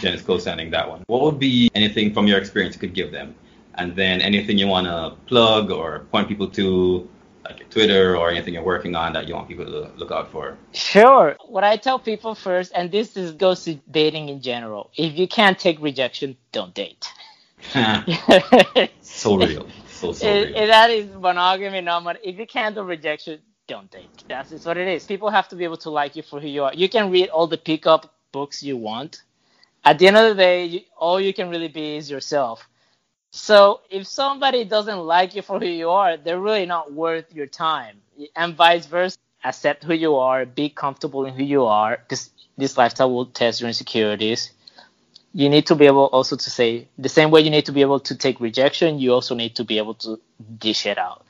[0.00, 1.04] Jen is co-signing that one.
[1.06, 3.36] What would be anything from your experience you could give them?
[3.74, 7.08] And then anything you want to plug or point people to,
[7.44, 10.58] like Twitter or anything you're working on that you want people to look out for?
[10.72, 11.36] Sure.
[11.46, 15.28] What I tell people first, and this is, goes to dating in general, if you
[15.28, 17.06] can't take rejection, don't date.
[19.02, 19.68] so real
[20.00, 20.54] so sorry.
[20.54, 24.24] It, that is monogamy, not mon- If you can't do rejection, don't date.
[24.28, 25.06] That's just what it is.
[25.06, 26.74] People have to be able to like you for who you are.
[26.74, 29.22] You can read all the pickup books you want.
[29.84, 32.68] At the end of the day, you, all you can really be is yourself.
[33.32, 37.46] So if somebody doesn't like you for who you are, they're really not worth your
[37.46, 37.98] time.
[38.36, 39.18] And vice versa.
[39.44, 43.60] Accept who you are, be comfortable in who you are, because this lifestyle will test
[43.60, 44.50] your insecurities
[45.32, 47.82] you need to be able also to say the same way you need to be
[47.82, 50.20] able to take rejection, you also need to be able to
[50.58, 51.24] dish it out.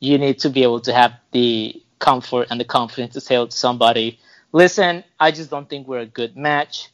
[0.00, 4.18] You need to be able to have the comfort and the confidence to tell somebody,
[4.52, 6.90] listen, I just don't think we're a good match.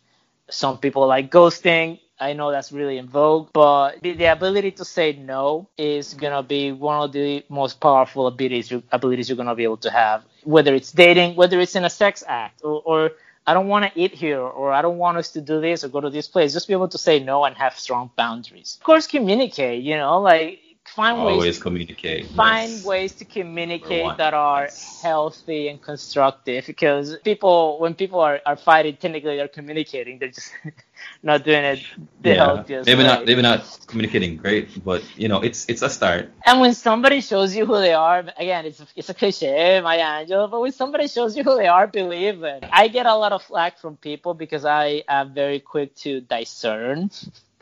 [0.51, 2.01] Some people like ghosting.
[2.21, 6.43] I know that's really in vogue, but the, the ability to say no is gonna
[6.43, 10.25] be one of the most powerful abilities abilities you're gonna be able to have.
[10.45, 13.13] Whether it's dating, whether it's in a sex act, or, or
[13.51, 15.89] I don't want to eat here or I don't want us to do this or
[15.89, 16.53] go to this place.
[16.53, 18.77] Just be able to say no and have strong boundaries.
[18.79, 22.27] Of course, communicate, you know, like find always ways communicate.
[22.29, 22.85] Find yes.
[22.85, 24.69] ways to communicate that are
[25.03, 30.19] healthy and constructive because people when people are, are fighting technically they're communicating.
[30.19, 30.53] They're just
[31.23, 31.81] not doing it
[32.23, 32.35] the yeah.
[32.37, 32.87] healthiest.
[32.87, 33.07] Maybe way.
[33.07, 36.31] not maybe not communicating great, but you know, it's it's a start.
[36.45, 40.49] And when somebody shows you who they are, again, it's it's a cliche, my angel,
[40.49, 42.65] but when somebody shows you who they are, believe it.
[42.71, 47.11] I get a lot of flack from people because I am very quick to discern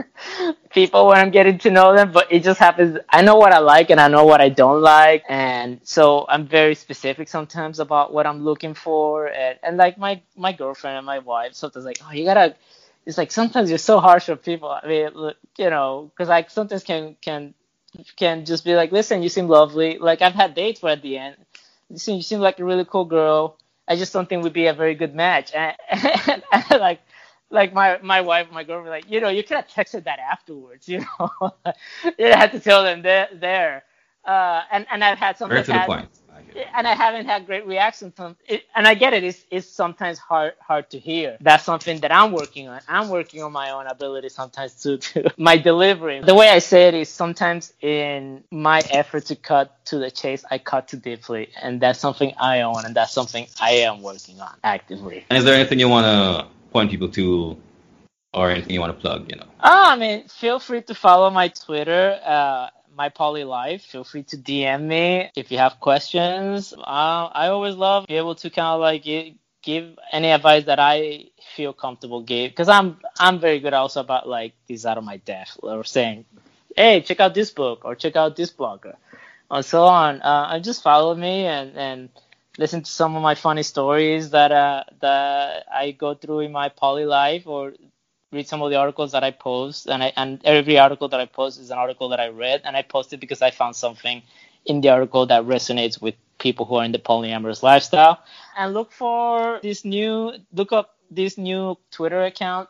[0.70, 2.98] people when I'm getting to know them, but it just happens.
[3.10, 6.46] I know what I like and I know what I don't like, and so I'm
[6.46, 9.26] very specific sometimes about what I'm looking for.
[9.28, 12.56] And, and like my my girlfriend and my wife, sometimes like, oh, you gotta.
[13.06, 14.68] It's like sometimes you're so harsh with people.
[14.70, 15.10] I mean,
[15.56, 17.54] you know, because like sometimes can can
[18.16, 19.98] can just be like, listen, you seem lovely.
[19.98, 21.36] Like I've had dates where at the end,
[21.88, 23.56] you seem you seem like a really cool girl.
[23.86, 25.52] I just don't think we'd be a very good match.
[25.54, 27.00] And, and, and like
[27.50, 30.88] like my my wife, my girlfriend, like you know, you could have texted that afterwards.
[30.98, 31.54] You know,
[32.18, 33.28] you had to tell them there.
[33.32, 33.84] there.
[34.24, 35.48] Uh, and and I've had some.
[35.48, 36.08] Very to the point.
[36.74, 38.64] and I haven't had great reactions from it.
[38.74, 39.24] And I get it.
[39.24, 41.38] It's, it's sometimes hard hard to hear.
[41.40, 42.80] That's something that I'm working on.
[42.88, 46.20] I'm working on my own ability sometimes to, to my delivery.
[46.20, 50.44] The way I say it is sometimes in my effort to cut to the chase,
[50.50, 54.40] I cut too deeply, and that's something I own, and that's something I am working
[54.40, 55.24] on actively.
[55.30, 57.56] And is there anything you want to point people to,
[58.34, 59.30] or anything you want to plug?
[59.30, 59.46] You know.
[59.60, 62.20] Oh, I mean, feel free to follow my Twitter.
[62.24, 67.46] Uh, my poly life feel free to dm me if you have questions uh, i
[67.46, 71.72] always love be able to kind of like give, give any advice that i feel
[71.72, 75.60] comfortable give because i'm i'm very good also about like these out of my depth
[75.62, 76.24] or saying
[76.74, 78.96] hey check out this book or check out this blogger
[79.48, 82.08] and so on uh, just follow me and and
[82.58, 86.68] listen to some of my funny stories that uh that i go through in my
[86.68, 87.72] poly life or
[88.32, 91.26] read some of the articles that I post, and I and every article that I
[91.26, 94.22] post is an article that I read, and I post it because I found something
[94.66, 98.22] in the article that resonates with people who are in the polyamorous lifestyle.
[98.56, 102.68] And look for this new, look up this new Twitter account,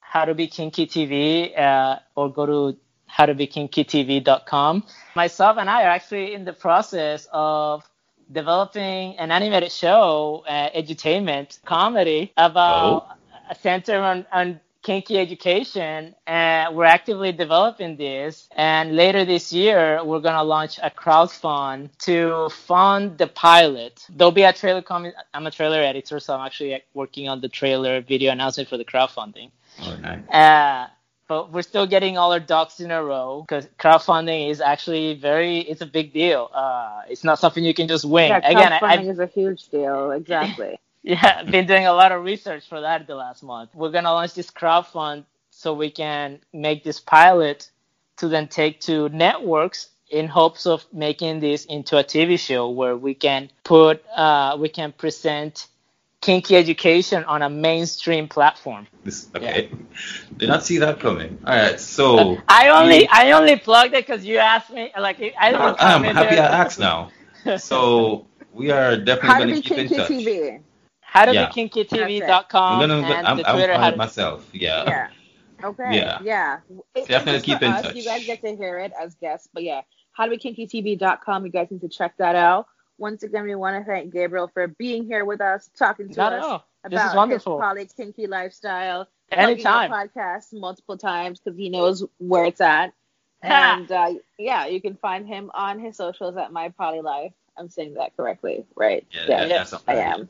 [0.00, 2.78] How to Be Kinky TV, uh, or go to
[3.12, 4.84] howtobekinkytv.com.
[5.14, 7.88] Myself and I are actually in the process of
[8.30, 13.14] developing an animated show, uh, edutainment comedy about Oh.
[13.50, 20.02] a center on, on kinky education and we're actively developing this and later this year
[20.04, 25.12] we're going to launch a crowdfund to fund the pilot there'll be a trailer coming
[25.34, 28.84] i'm a trailer editor so i'm actually working on the trailer video announcement for the
[28.84, 29.50] crowdfunding
[29.82, 30.28] Oh, nice.
[30.30, 30.86] uh,
[31.28, 35.60] but we're still getting all our ducks in a row because crowdfunding is actually very
[35.60, 39.08] it's a big deal uh, it's not something you can just wing Yeah, again crowdfunding
[39.08, 40.10] I, is a huge deal.
[40.10, 40.78] Exactly.
[41.02, 43.74] yeah, been doing a lot of research for that the last month.
[43.74, 47.70] We're gonna launch this crowdfund so we can make this pilot
[48.18, 52.96] to then take to networks in hopes of making this into a TV show where
[52.96, 55.68] we can put uh, we can present
[56.20, 58.86] kinky education on a mainstream platform.
[59.04, 59.70] This, okay.
[60.36, 61.38] Did not see that coming.
[61.46, 61.78] All right.
[61.80, 64.90] So I only I only plugged it because you asked me.
[64.98, 67.10] Like I didn't I'm come in happy I asked now.
[67.58, 70.10] So we are definitely How to going be to keep in kinky touch.
[70.10, 70.60] TV.
[71.00, 71.50] How to Yeah.
[71.54, 73.00] be kinkytv.com I'm gonna.
[73.06, 73.72] and I'm, the I'm Twitter.
[73.72, 74.48] on How to, myself.
[74.52, 74.84] Yeah.
[74.86, 75.08] Yeah.
[75.64, 75.96] Okay.
[75.96, 76.18] Yeah.
[76.22, 76.58] Yeah.
[76.94, 77.82] It- Definitely keep in us.
[77.82, 77.94] touch.
[77.94, 79.80] You guys get to hear it as guests, but yeah,
[80.18, 81.46] howtobekinkytv.com.
[81.46, 82.66] You guys need to check that out.
[82.98, 86.32] Once again, we want to thank Gabriel for being here with us, talking to not
[86.32, 86.44] us
[86.84, 87.02] about This
[87.34, 89.08] his poly kinky lifestyle.
[89.30, 89.90] plugging the Anytime.
[89.90, 92.92] podcast multiple times because he knows where it's at.
[93.42, 97.32] And uh, yeah, you can find him on his socials at My Poly Life.
[97.56, 99.06] I'm saying that correctly, right?
[99.12, 100.28] Yeah, Yeah, that- that's I am.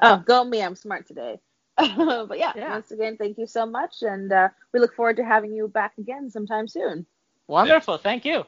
[0.00, 0.62] oh, go me!
[0.62, 1.38] I'm smart today.
[1.76, 2.70] but yeah, Yeah.
[2.70, 5.92] once again, thank you so much, and uh, we look forward to having you back
[5.98, 7.06] again sometime soon.
[7.46, 7.98] Wonderful.
[7.98, 8.44] Thank you.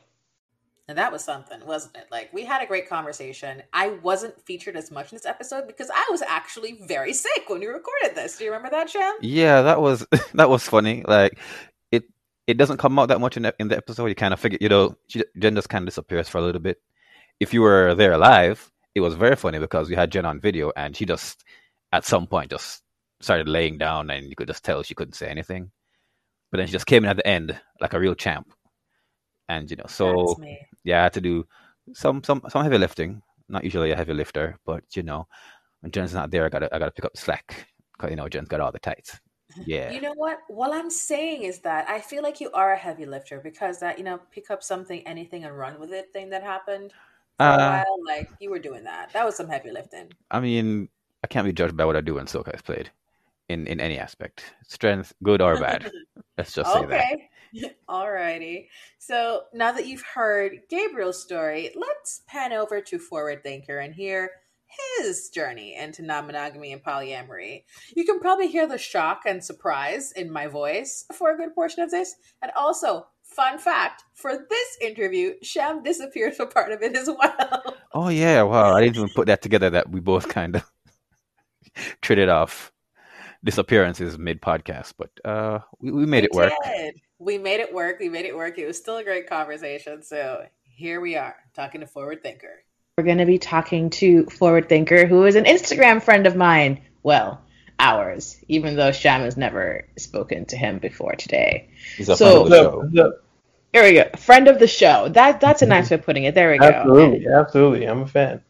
[0.88, 2.06] And that was something, wasn't it?
[2.10, 3.62] Like we had a great conversation.
[3.74, 7.60] I wasn't featured as much in this episode because I was actually very sick when
[7.60, 8.38] we recorded this.
[8.38, 9.14] Do you remember that, Sham?
[9.20, 11.04] Yeah, that was that was funny.
[11.06, 11.38] Like
[11.92, 12.04] it
[12.46, 14.06] it doesn't come out that much in the, in the episode.
[14.06, 16.80] You kind of figure, you know, Jen just kind of disappears for a little bit.
[17.38, 20.72] If you were there live, it was very funny because we had Jen on video,
[20.74, 21.44] and she just
[21.92, 22.82] at some point just
[23.20, 25.70] started laying down, and you could just tell she couldn't say anything.
[26.50, 28.54] But then she just came in at the end like a real champ,
[29.50, 30.34] and you know, so.
[30.84, 31.46] Yeah, I had to do
[31.94, 33.22] some some some heavy lifting.
[33.48, 35.26] Not usually a heavy lifter, but you know,
[35.80, 38.48] when Jen's not there, I gotta I gotta pick up slack because you know Jen's
[38.48, 39.20] got all the tights.
[39.64, 39.90] Yeah.
[39.90, 40.40] You know what?
[40.48, 43.96] What I'm saying is that I feel like you are a heavy lifter because that,
[43.96, 46.92] you know, pick up something, anything, and run with it thing that happened
[47.38, 47.98] for a Uh, while.
[48.06, 49.10] Like you were doing that.
[49.14, 50.12] That was some heavy lifting.
[50.30, 50.90] I mean,
[51.24, 52.90] I can't be judged by what I do when Soka is played,
[53.48, 55.90] in in any aspect, strength, good or bad.
[56.36, 57.00] Let's just say that.
[57.00, 57.27] okay.
[57.88, 58.66] Alrighty.
[58.98, 64.30] So now that you've heard Gabriel's story, let's pan over to Forward Thinker and hear
[64.98, 67.64] his journey into non monogamy and polyamory.
[67.96, 71.82] You can probably hear the shock and surprise in my voice for a good portion
[71.82, 72.14] of this.
[72.42, 77.62] And also, fun fact for this interview, Sham disappeared for part of it as well.
[77.94, 78.74] Oh yeah, wow!
[78.76, 79.70] I didn't even put that together.
[79.70, 80.70] That we both kind of
[82.02, 82.70] traded off
[83.42, 86.52] disappearances mid podcast, but uh, we, we made it We work.
[86.64, 86.94] did.
[87.18, 87.98] We made it work.
[87.98, 88.58] We made it work.
[88.58, 90.02] It was still a great conversation.
[90.02, 92.62] So here we are talking to Forward Thinker.
[92.96, 96.82] We're going to be talking to Forward Thinker, who is an Instagram friend of mine.
[97.02, 97.40] Well,
[97.78, 101.70] ours, even though Sham has never spoken to him before today.
[101.96, 103.04] He's a So- friend of the show.
[103.04, 103.18] What's?
[103.72, 104.04] Here we go.
[104.16, 105.08] Friend of the show.
[105.10, 105.90] That that's a nice mhm.
[105.90, 106.34] way of putting it.
[106.34, 106.66] There we go.
[106.66, 107.84] Absolutely, absolutely.
[107.84, 108.40] I'm a fan.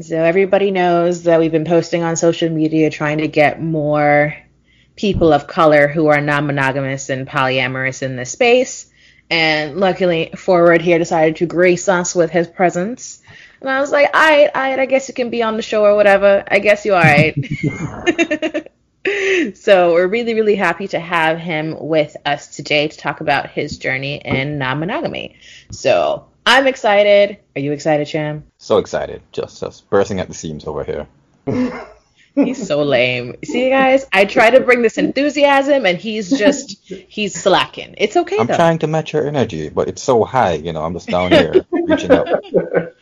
[0.00, 4.34] So everybody knows that we've been posting on social media trying to get more
[4.96, 8.90] people of color who are non-monogamous and polyamorous in this space.
[9.30, 13.22] And luckily, Forward here decided to grace us with his presence.
[13.60, 15.62] And I was like, all right, all right, I guess you can be on the
[15.62, 16.44] show or whatever.
[16.46, 17.34] I guess you're right.
[19.56, 23.78] so we're really, really happy to have him with us today to talk about his
[23.78, 25.36] journey in non monogamy.
[25.70, 27.38] So I'm excited.
[27.56, 28.44] Are you excited, Sham?
[28.58, 31.06] So excited, just just bursting at the seams over here.
[32.34, 33.36] He's so lame.
[33.44, 37.94] See, guys, I try to bring this enthusiasm, and he's just he's slacking.
[37.96, 38.56] It's okay I'm though.
[38.56, 40.82] trying to match your energy, but it's so high, you know.
[40.82, 42.26] I'm just down here reaching up.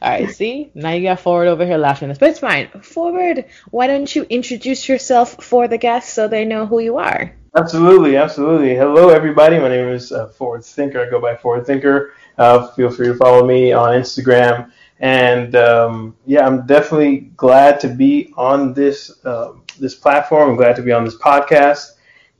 [0.00, 2.68] All right, see, now you got forward over here laughing at us, but it's fine.
[2.82, 7.34] Forward, why don't you introduce yourself for the guests so they know who you are?
[7.56, 8.76] Absolutely, absolutely.
[8.76, 9.58] Hello, everybody.
[9.58, 11.04] My name is uh, Forward Thinker.
[11.04, 12.12] I go by Forward Thinker.
[12.36, 14.70] Uh, feel free to follow me on Instagram.
[15.00, 20.50] And um, yeah, I'm definitely glad to be on this uh, this platform.
[20.50, 21.92] I'm glad to be on this podcast.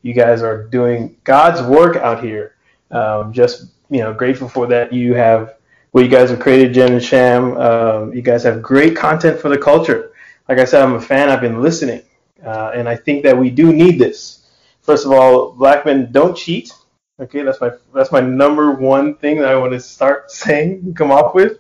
[0.03, 2.57] You guys are doing God's work out here.
[2.91, 4.93] Um, just you know, grateful for that.
[4.93, 5.55] You have
[5.93, 7.57] what you guys have created, Jen and Sham.
[7.57, 10.13] Um, you guys have great content for the culture.
[10.49, 11.29] Like I said, I'm a fan.
[11.29, 12.03] I've been listening,
[12.45, 14.47] uh, and I think that we do need this.
[14.83, 16.73] First of all, black men don't cheat.
[17.21, 21.11] Okay, that's my that's my number one thing that I want to start saying, come
[21.11, 21.59] off with,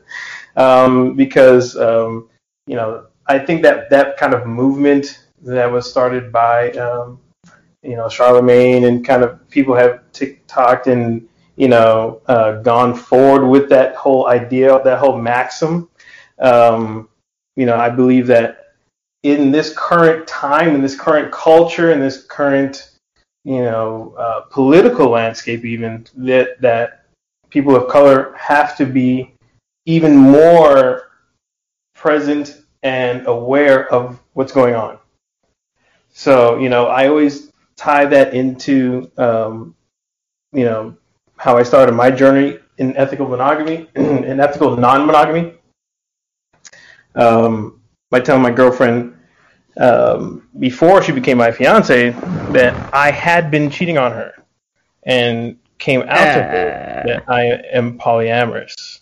[0.58, 2.28] um, because um,
[2.66, 7.20] you know I think that that kind of movement that was started by um,
[7.82, 13.46] you know Charlamagne and kind of people have TikToked and you know uh, gone forward
[13.46, 15.88] with that whole idea, that whole maxim.
[16.38, 17.08] Um,
[17.56, 18.74] you know, I believe that
[19.24, 22.98] in this current time, in this current culture, in this current
[23.48, 27.06] you know, uh, political landscape, even that that
[27.48, 29.32] people of color have to be
[29.88, 31.08] even more
[31.94, 34.98] present and aware of what's going on.
[36.10, 39.74] So, you know, I always tie that into, um,
[40.52, 40.94] you know,
[41.38, 45.54] how I started my journey in ethical monogamy, in ethical non-monogamy.
[47.14, 47.80] Um,
[48.10, 49.16] by telling my girlfriend
[49.78, 52.10] um, before she became my fiance
[52.52, 54.34] that I had been cheating on her
[55.04, 58.97] and came out to her that I am polyamorous.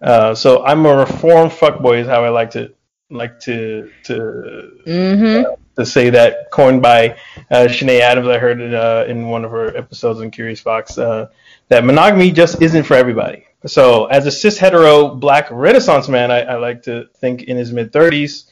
[0.00, 2.72] Uh, so I'm a reformed fuckboy is how I like to
[3.10, 5.52] like to to Mm-hmm.
[5.52, 7.10] uh, to say that coined by
[7.50, 8.28] uh, Shanae Adams.
[8.28, 11.28] I heard it uh, in one of her episodes on Curious Fox uh,
[11.68, 13.44] that monogamy just isn't for everybody.
[13.66, 17.72] So as a cis hetero black Renaissance man, I, I like to think in his
[17.72, 18.46] mid 30s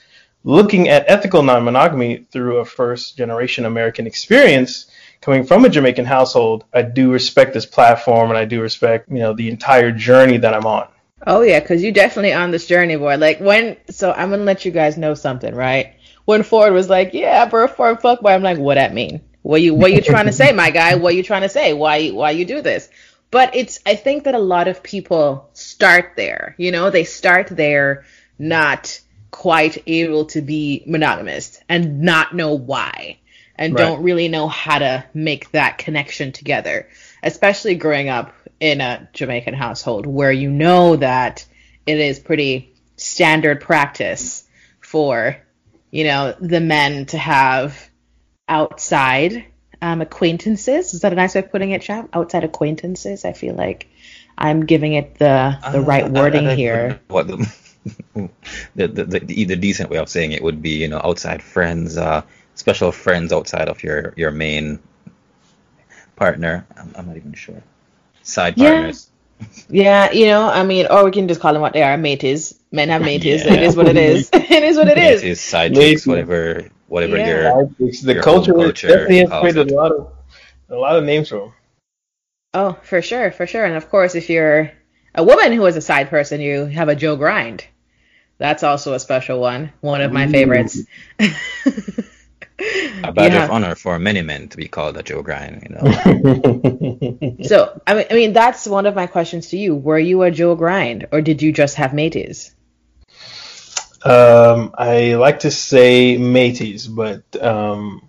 [0.45, 4.87] looking at ethical non-monogamy through a first generation American experience
[5.21, 9.19] coming from a Jamaican household, I do respect this platform and I do respect, you
[9.19, 10.89] know, the entire journey that I'm on.
[11.25, 13.17] Oh yeah, because you definitely on this journey, boy.
[13.17, 15.95] Like when, so I'm gonna let you guys know something, right?
[16.27, 19.23] When Ford was like, "Yeah, bro, Ford fuck boy," I'm like, "What that mean?
[19.43, 20.97] What you what you trying to say, my guy?
[20.97, 21.73] What you trying to say?
[21.73, 22.91] Why why you do this?"
[23.31, 26.55] But it's I think that a lot of people start there.
[26.59, 28.05] You know, they start there,
[28.39, 29.01] not
[29.31, 33.19] quite able to be monogamous and not know why
[33.59, 33.81] and Right.
[33.81, 36.89] don't really know how to make that connection together
[37.27, 41.45] especially growing up in a jamaican household where you know that
[41.85, 44.45] it is pretty standard practice
[44.81, 45.37] for
[45.91, 47.91] you know the men to have
[48.49, 49.45] outside
[49.83, 50.95] um, acquaintances.
[50.95, 53.89] Is that a nice way of putting it chap outside acquaintances i feel like
[54.39, 57.01] i'm giving it the the right Uh, wording I- I- I- here.
[57.09, 57.27] What
[58.15, 58.29] the,
[58.75, 61.97] the, the, the the decent way of saying it would be, you know, outside friends,
[61.97, 62.23] uh,
[62.55, 64.81] special friends outside of your your main
[66.17, 66.67] partner.
[66.77, 67.63] I'm, I'm not even sure.
[68.23, 68.71] Side Yeah.
[68.71, 69.11] partners.
[69.69, 72.59] Yeah, you know, I mean, or we can just call them what they are, mateys.
[72.73, 73.45] Men have mateys.
[73.45, 73.55] Yeah.
[73.55, 74.31] It is what it is.
[74.33, 75.23] it is what it It is.
[75.23, 75.91] is side Maybe.
[75.93, 77.27] chicks, whatever, whatever Yeah.
[77.27, 80.13] your It's the Your culture, home culture definitely has created a lot of
[80.71, 81.53] a lot of names for them.
[82.55, 83.65] Oh, for sure, for sure.
[83.67, 84.73] And of course, if you're
[85.15, 87.67] a woman who is a side person, you have a Joe Grind.
[88.39, 89.73] That's also a special one.
[89.81, 90.31] One of my Ooh.
[90.31, 90.81] favorites.
[92.59, 93.45] a badge Yeah.
[93.45, 95.63] of honor for many men to be called a Joe Grind.
[95.69, 99.75] You know, So, I mean, I mean, that's one of my questions to you.
[99.75, 102.55] Were you a Joe Grind, or did you just have mateys?
[104.05, 108.09] um, I like to say mateys, but um,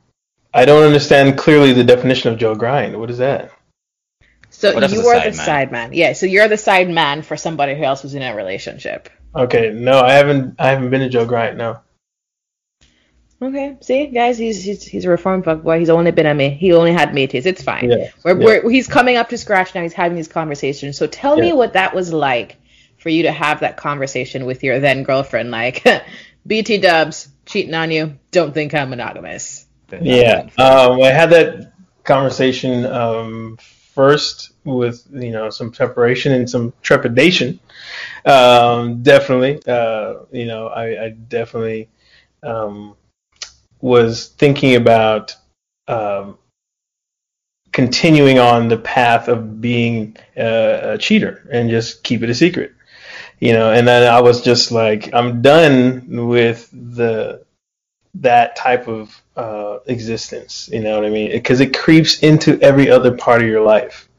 [0.54, 3.00] I don't understand clearly the definition of Joe Grind.
[3.00, 3.52] What is that?
[4.50, 5.46] So Well, that's you the were side the man.
[5.46, 5.94] side man.
[5.94, 6.14] Yeah.
[6.14, 9.10] So you're the side man for somebody who else was in a relationship.
[9.36, 10.56] Okay, no, I haven't.
[10.58, 11.58] I haven't been a Joe Grind.
[11.58, 11.80] No.
[13.40, 13.78] Okay.
[13.82, 15.78] See, guys, he's he's he's a reformed fuck boy.
[15.78, 16.50] He's only been a me.
[16.50, 17.46] He only had mateys.
[17.46, 17.90] It's fine.
[17.90, 18.10] Yeah.
[18.24, 18.46] We're, yeah.
[18.46, 19.84] we're, he's coming up to scratch now.
[19.84, 20.98] He's having these conversations.
[20.98, 22.58] So tell me what that was like
[22.98, 25.52] for you to have that conversation with your then girlfriend.
[25.52, 25.86] Like,
[26.48, 28.18] BT Dubs cheating on you.
[28.32, 29.68] Don't think I'm monogamous.
[30.02, 31.74] Yeah, um, I had that
[32.04, 37.60] conversation um, first with you know some preparation and some trepidation.
[38.26, 41.90] Um, definitely, uh, you know, I, I definitely
[42.44, 42.96] um,
[43.82, 45.36] was thinking about
[45.88, 46.38] um,
[47.72, 52.74] continuing on the path of being a, a cheater and just keep it a secret,
[53.40, 53.72] you know.
[53.72, 57.46] And then I was just like, I'm done with the
[58.16, 60.70] that type of uh, existence.
[60.72, 61.32] You know what I mean?
[61.32, 64.10] Because it, it, creeps into every other part of your life.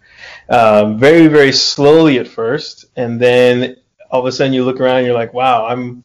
[0.49, 3.77] Um, very, very slowly at first, and then
[4.11, 6.05] all of a sudden you look around and you're like, wow, I'm,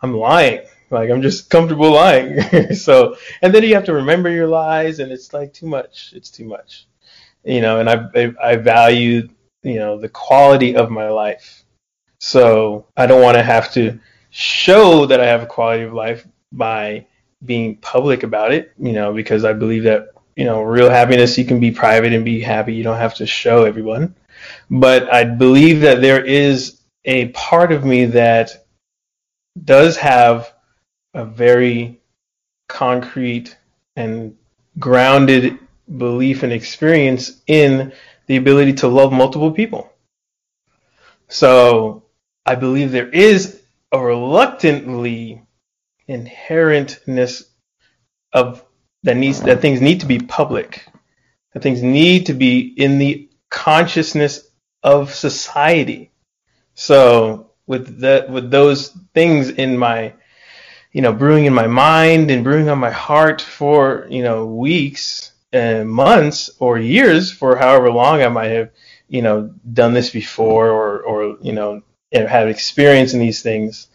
[0.00, 0.62] I'm lying.
[0.94, 2.74] Like I'm just comfortable lying.
[2.74, 6.12] so, and then you have to remember your lies, and it's like too much.
[6.14, 6.86] It's too much.
[7.44, 9.28] You know, and I, I, I value,
[9.62, 11.64] you know, the quality of my life.
[12.18, 16.26] So I don't want to have to show that I have a quality of life
[16.52, 17.06] by
[17.44, 21.44] being public about it, you know, because I believe that, you know, real happiness, you
[21.44, 22.74] can be private and be happy.
[22.74, 24.14] You don't have to show everyone.
[24.70, 28.66] But I believe that there is a part of me that
[29.62, 30.53] does have
[31.14, 32.00] a very
[32.68, 33.56] concrete
[33.96, 34.36] and
[34.78, 35.58] grounded
[35.98, 37.92] belief and experience in
[38.26, 39.92] the ability to love multiple people.
[41.28, 42.04] So
[42.44, 43.62] I believe there is
[43.92, 45.42] a reluctantly
[46.08, 47.44] inherentness
[48.32, 48.64] of
[49.04, 50.86] that needs that things need to be public,
[51.52, 54.48] that things need to be in the consciousness
[54.82, 56.10] of society.
[56.74, 60.14] So with that, with those things in my,
[60.94, 65.32] you know, brewing in my mind and brewing on my heart for you know weeks
[65.52, 68.70] and months or years for however long I might have,
[69.08, 71.82] you know, done this before or or you know
[72.12, 73.88] have experience in these things,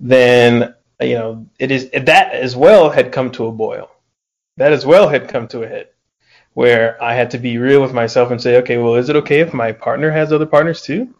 [0.00, 3.90] then you know, it is that as well had come to a boil.
[4.56, 5.88] That as well had come to a head,
[6.54, 9.40] where I had to be real with myself and say, okay, well, is it okay
[9.40, 11.14] if my partner has other partners too?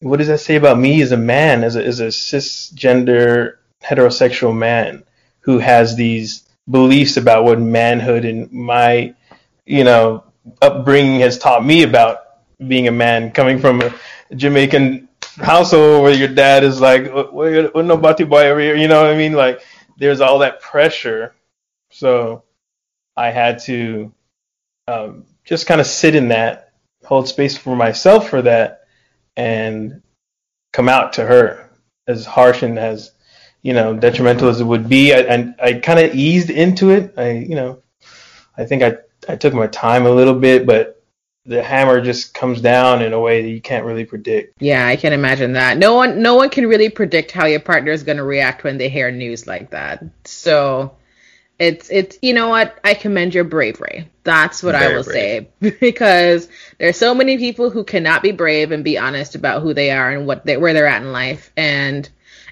[0.00, 4.56] What does that say about me as a man, as a, as a cisgender heterosexual
[4.56, 5.04] man
[5.40, 9.14] who has these beliefs about what manhood and my,
[9.64, 10.24] you know,
[10.60, 12.18] upbringing has taught me about
[12.66, 13.94] being a man, coming from a
[14.34, 17.32] Jamaican household where your dad is like, what,
[17.74, 18.76] what nobody boy over here?
[18.76, 19.34] You know what I mean?
[19.34, 19.60] Like,
[19.98, 21.34] there's all that pressure.
[21.90, 22.44] So
[23.16, 24.12] I had to
[24.88, 26.72] um, just kind of sit in that,
[27.04, 28.86] hold space for myself for that,
[29.36, 30.02] and
[30.72, 31.70] come out to her
[32.06, 33.12] as harsh and as
[33.66, 35.12] you know detrimental as it would be.
[35.12, 37.14] I, I, I kind of eased into it.
[37.16, 37.82] I you know
[38.56, 38.98] I think I
[39.28, 41.02] I took my time a little bit, but
[41.44, 44.54] the hammer just comes down in a way that you can't really predict.
[44.60, 45.78] Yeah, I can imagine that.
[45.78, 48.78] No one no one can really predict how your partner is going to react when
[48.78, 50.04] they hear news like that.
[50.24, 50.94] So
[51.58, 52.78] it's it's you know what?
[52.84, 54.08] I commend your bravery.
[54.22, 55.48] That's what Very I will brave.
[55.60, 56.48] say because
[56.78, 60.12] there's so many people who cannot be brave and be honest about who they are
[60.12, 62.08] and what they where they're at in life and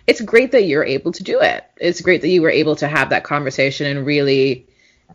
[0.07, 1.65] it's great that you're able to do it.
[1.77, 4.67] It's great that you were able to have that conversation and really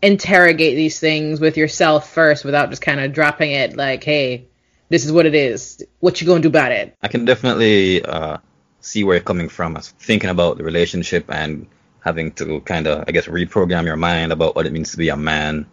[0.01, 4.47] interrogate these things with yourself first without just kind of dropping it like, hey,
[4.89, 5.83] this is what it is.
[5.99, 6.95] What you gonna do about it?
[7.01, 8.37] I can definitely uh,
[8.81, 9.77] see where you're coming from.
[9.77, 11.67] As thinking about the relationship and
[12.01, 15.09] having to kind of, I guess, reprogram your mind about what it means to be
[15.09, 15.67] a man,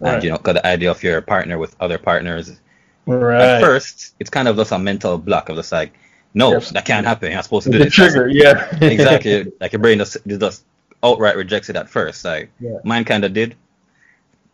[0.00, 0.14] right.
[0.14, 2.58] and you know, got the idea of your partner with other partners.
[3.04, 3.42] Right.
[3.42, 5.92] At first, it's kind of just a mental block of just like,
[6.34, 6.70] no, yes.
[6.70, 7.28] that can't happen.
[7.28, 7.94] You're not supposed to do the this.
[7.94, 8.68] Trigger, yeah.
[8.80, 9.52] exactly.
[9.60, 10.64] Like your brain just, just
[11.02, 12.24] outright rejects it at first.
[12.24, 12.78] Like yeah.
[12.84, 13.56] mine kind of did,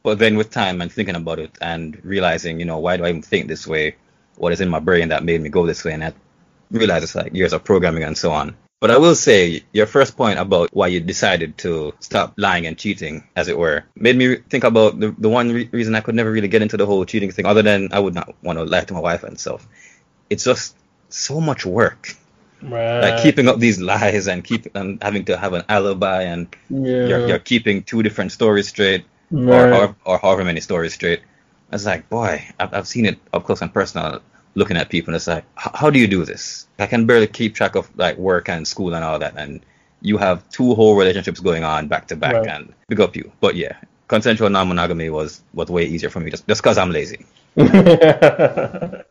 [0.03, 3.11] but then with time and thinking about it and realizing, you know, why do I
[3.11, 3.97] even think this way?
[4.37, 5.93] What is in my brain that made me go this way?
[5.93, 6.12] And I
[6.70, 8.57] realized it's like years of programming and so on.
[8.81, 12.79] But I will say your first point about why you decided to stop lying and
[12.79, 16.14] cheating, as it were, made me think about the, the one re- reason I could
[16.14, 18.64] never really get into the whole cheating thing, other than I would not want to
[18.64, 19.66] lie to my wife and stuff.
[20.31, 20.76] It's just
[21.09, 22.14] so much work.
[22.61, 23.00] Right.
[23.00, 27.06] Like keeping up these lies and keep and having to have an alibi and yeah.
[27.06, 29.72] you're, you're keeping two different stories straight right.
[29.72, 31.20] or, or, or however many stories straight.
[31.70, 34.20] I was like, boy, I've, I've seen it up close and personal
[34.54, 36.66] looking at people and it's like, how do you do this?
[36.78, 39.34] I can barely keep track of like work and school and all that.
[39.36, 39.61] And
[40.00, 42.46] you have two whole relationships going on back to back right.
[42.48, 43.30] and big up you.
[43.40, 43.76] But yeah,
[44.09, 47.24] consensual non-monogamy was, was way easier for me just, just cause I'm lazy.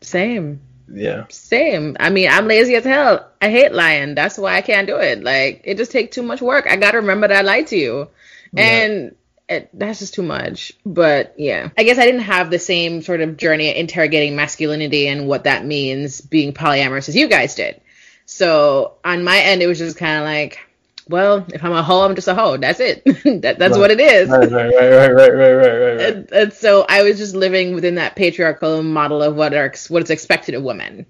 [0.00, 0.60] Same.
[0.90, 1.26] Yeah.
[1.28, 1.96] Same.
[2.00, 3.28] I mean, I'm lazy as hell.
[3.40, 4.14] I hate lying.
[4.14, 5.22] That's why I can't do it.
[5.22, 6.66] Like, it just takes too much work.
[6.68, 8.08] I gotta remember that I lied to you
[8.56, 9.14] and
[9.48, 10.72] it, that's just too much.
[10.84, 15.26] But yeah, I guess I didn't have the same sort of journey interrogating masculinity and
[15.26, 17.80] what that means being polyamorous as you guys did.
[18.26, 20.58] So on my end, it was just kind of like,
[21.08, 22.56] well, if I'm a hoe, I'm just a hoe.
[22.56, 23.02] That's it.
[23.42, 23.78] that, that's right.
[23.78, 24.28] what it is.
[24.28, 26.00] Right, right, right, right, right, right, right, right.
[26.00, 30.02] And, and, so I was just living within that patriarchal model of what are what
[30.02, 31.06] is expected of women,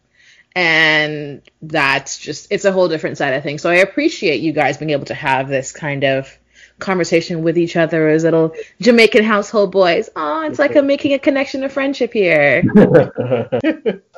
[0.54, 3.62] and that's just it's a whole different side of things.
[3.62, 6.38] So I appreciate you guys being able to have this kind of
[6.78, 10.08] conversation with each other as little Jamaican household boys.
[10.14, 12.60] Oh, it's like I'm making a connection of friendship here.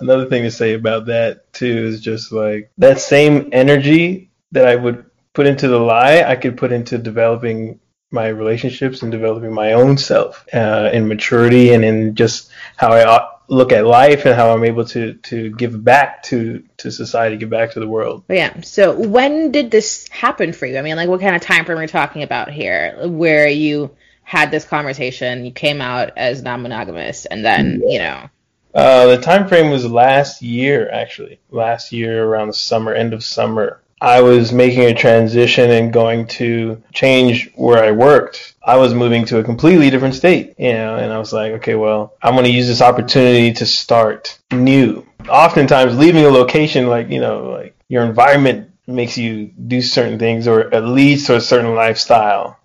[0.00, 4.76] Another thing to say about that too is just like that same energy that I
[4.76, 9.72] would put into the lie, I could put into developing my relationships and developing my
[9.74, 14.36] own self uh, in maturity and in just how I ought- look at life and
[14.36, 18.22] how I'm able to to give back to to society, give back to the world.
[18.28, 18.60] Yeah.
[18.60, 20.78] So when did this happen for you?
[20.78, 23.90] I mean, like, what kind of time frame are we talking about here, where you
[24.22, 28.30] had this conversation, you came out as non-monogamous, and then you know,
[28.72, 31.40] Uh, the time frame was last year, actually.
[31.50, 33.80] Last year, around the summer, end of summer.
[34.00, 38.54] I was making a transition and going to change where I worked.
[38.64, 41.74] I was moving to a completely different state, you know, and I was like, okay,
[41.74, 45.06] well, I'm going to use this opportunity to start new.
[45.28, 50.48] Oftentimes, leaving a location, like, you know, like your environment makes you do certain things
[50.48, 52.58] or at least to a certain lifestyle.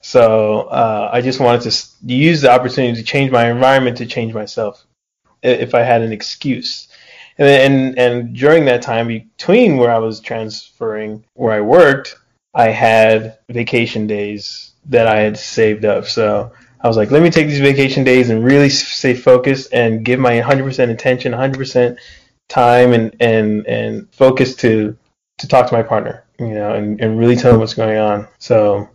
[0.00, 4.32] So uh, I just wanted to use the opportunity to change my environment to change
[4.32, 4.86] myself
[5.42, 6.87] if I had an excuse.
[7.38, 12.16] And and and during that time between where I was transferring where I worked,
[12.54, 16.06] I had vacation days that I had saved up.
[16.06, 20.04] So I was like, let me take these vacation days and really stay focused and
[20.04, 21.96] give my 100% attention, 100%
[22.48, 24.96] time and and and focus to
[25.38, 28.26] to talk to my partner, you know, and, and really tell them what's going on.
[28.38, 28.88] So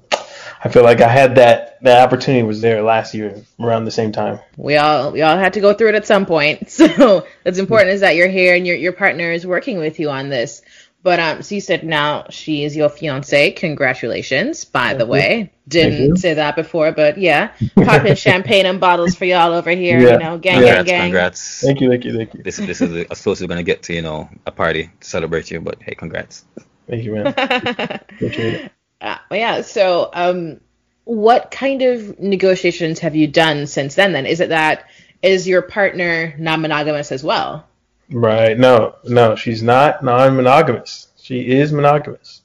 [0.66, 4.12] I feel like I had that that opportunity was there last year around the same
[4.14, 4.40] time.
[4.58, 6.70] we all we all had to go through it at some point.
[6.94, 10.10] So what's important is that you're here and your your partner is working with you
[10.10, 10.62] on this.
[11.04, 13.52] But um, so you said now she is your fiance.
[13.52, 15.12] Congratulations, by the Thank you.
[15.12, 15.38] way.
[15.40, 15.50] you.
[15.68, 20.00] Didn't say that before, but yeah, popping champagne and bottles for y'all over here.
[20.00, 20.14] Yeah.
[20.14, 20.76] You know, gang, Yeah.
[20.76, 21.02] gang, gang.
[21.02, 21.60] congrats.
[21.60, 22.42] Thank you, thank you, thank you.
[22.44, 25.08] This this is as close as we're gonna get to you know a party to
[25.08, 26.46] celebrate you, but hey, congrats.
[26.88, 27.28] Thank you, man.
[27.38, 28.72] Appreciate it.
[29.04, 29.62] Uh, yeah.
[29.62, 30.62] So, um,
[31.04, 34.14] what kind of negotiations have you done since then?
[34.14, 34.86] Then is it that
[35.22, 37.68] is your partner non-monogamous as well?
[38.10, 38.58] Right.
[38.58, 41.10] No, no, she's not non-monogamous.
[41.22, 42.42] She is monogamous.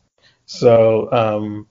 [0.47, 1.67] So, um,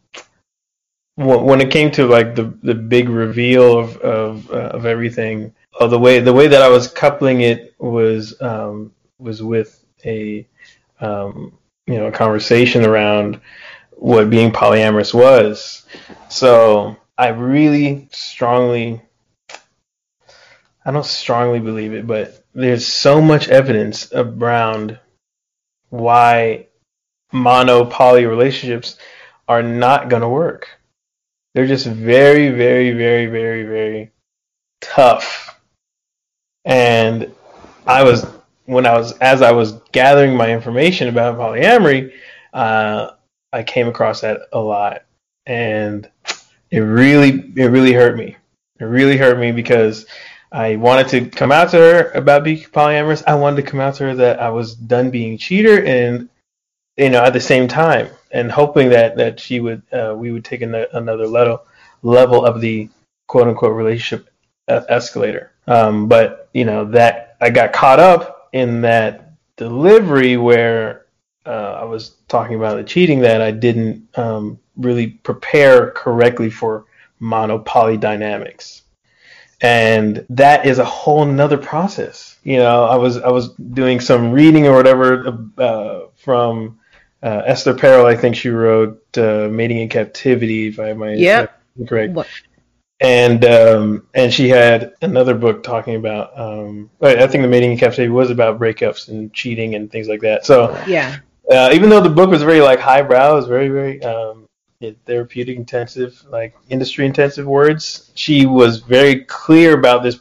[1.15, 5.87] when, it came to like the the big reveal of of, uh, of everything, uh,
[5.87, 10.47] the way the way that I was coupling it was um, was with a
[11.01, 11.57] um,
[11.87, 13.41] you know a conversation around
[13.97, 15.85] what being polyamorous was.
[16.29, 19.01] So I really strongly
[20.87, 24.97] I don't strongly believe it, but there's so much evidence around
[25.89, 26.67] why
[27.33, 28.97] mono poly relationships
[29.49, 30.69] are not going to work.
[31.53, 34.11] They're just very, very, very, very, very
[34.79, 35.59] tough.
[36.63, 37.33] And
[37.85, 38.25] I was,
[38.63, 42.13] when I was, as I was gathering my information about polyamory,
[42.53, 43.11] uh,
[43.53, 45.03] I came across that a lot.
[45.45, 46.09] And
[46.71, 48.35] it really, it really hurt me.
[48.79, 50.05] It really hurt me because
[50.51, 53.23] I wanted to come out to her about being polyamorous.
[53.27, 56.29] I wanted to come out to her that I was done being cheater, and
[56.95, 60.45] you know, at the same time, and hoping that that she would, uh, we would
[60.45, 61.65] take an, another level
[62.03, 62.89] level of the
[63.27, 64.29] quote unquote relationship
[64.67, 65.51] escalator.
[65.67, 71.06] Um, but you know that I got caught up in that delivery where
[71.47, 76.85] uh, I was talking about the cheating that I didn't um, really prepare correctly for
[77.19, 78.83] monopoly dynamics
[79.61, 82.37] and that is a whole nother process.
[82.43, 86.79] You know, I was I was doing some reading or whatever uh, from
[87.23, 88.05] uh, Esther Perel.
[88.05, 91.59] I think she wrote uh, "Mating in Captivity," if I might Yep.
[91.87, 92.13] correct.
[92.13, 92.27] What?
[92.99, 96.37] And um, and she had another book talking about.
[96.39, 100.21] Um, I think the "Mating in Captivity" was about breakups and cheating and things like
[100.21, 100.45] that.
[100.45, 101.17] So Yeah.
[101.51, 104.47] Uh, even though the book was very like highbrow, it was very very um,
[105.05, 108.11] therapeutic intensive, like industry intensive words.
[108.15, 110.19] She was very clear about this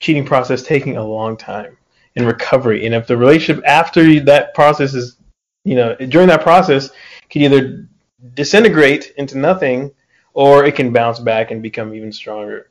[0.00, 1.76] cheating process taking a long time
[2.14, 5.16] in recovery, and if the relationship after that process is,
[5.64, 6.90] you know, during that process,
[7.30, 7.88] can either
[8.34, 9.92] disintegrate into nothing,
[10.34, 12.70] or it can bounce back and become even stronger.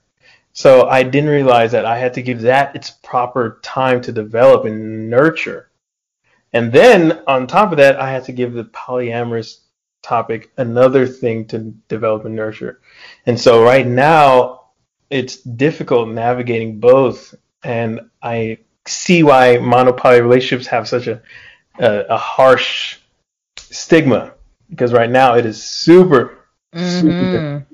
[0.53, 4.65] So I didn't realize that I had to give that its proper time to develop
[4.65, 5.66] and nurture.
[6.53, 9.59] And then on top of that, I had to give the polyamorous
[10.01, 11.59] topic another thing to
[11.89, 12.81] develop and nurture.
[13.25, 14.61] And so right now,
[15.09, 17.35] it's difficult navigating both.
[17.63, 21.21] And I see why monopoly relationships have such a,
[21.79, 22.97] a, a harsh
[23.57, 24.33] stigma
[24.69, 27.65] because right now it is super, super Mhm.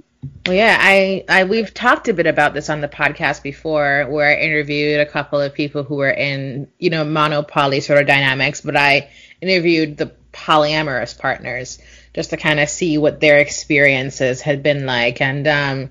[0.46, 4.30] Well, yeah, I, I we've talked a bit about this on the podcast before, where
[4.30, 8.62] I interviewed a couple of people who were in you know monopoly sort of dynamics,
[8.62, 9.10] but I
[9.42, 11.80] interviewed the polyamorous partners
[12.14, 15.90] just to kind of see what their experiences had been like, and um,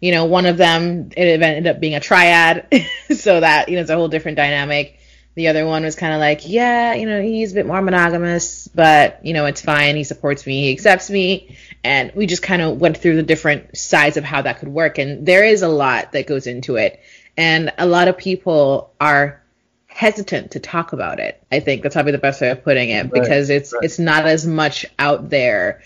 [0.00, 2.66] you know, one of them it ended up being a triad,
[3.14, 4.98] so that you know it's a whole different dynamic.
[5.34, 8.68] The other one was kind of like, yeah, you know, he's a bit more monogamous,
[8.68, 9.96] but you know, it's fine.
[9.96, 13.76] He supports me, he accepts me, and we just kind of went through the different
[13.76, 14.98] sides of how that could work.
[14.98, 17.00] And there is a lot that goes into it,
[17.36, 19.42] and a lot of people are
[19.86, 21.42] hesitant to talk about it.
[21.50, 23.84] I think that's probably the best way of putting it Right, because it's right.
[23.84, 25.82] it's not as much out there.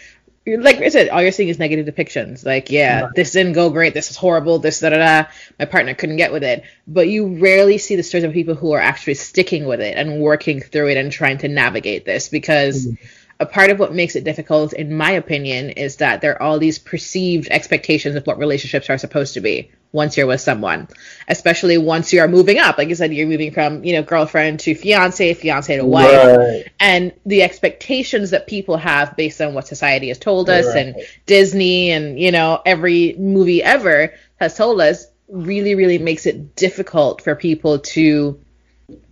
[0.47, 2.47] Like I said, all you're seeing is negative depictions.
[2.47, 3.14] Like, yeah, Right.
[3.16, 3.94] this didn't go great.
[3.94, 4.60] This is horrible.
[4.60, 5.28] This da da da.
[5.59, 6.62] My partner couldn't get with it.
[6.86, 10.20] But you rarely see the stories of people who are actually sticking with it and
[10.20, 13.05] working through it and trying to navigate this because mm-hmm.
[13.38, 16.58] A part of what makes it difficult, in my opinion, is that there are all
[16.58, 20.88] these perceived expectations of what relationships are supposed to be once you're with someone,
[21.28, 22.78] especially once you are moving up.
[22.78, 26.64] Like you said, you're moving from you know girlfriend to fiance, fiance to wife, Right.
[26.80, 30.76] and the expectations that people have based on what society has told us Right.
[30.86, 30.96] and
[31.26, 37.20] Disney and you know every movie ever has told us really really makes it difficult
[37.22, 38.40] for people to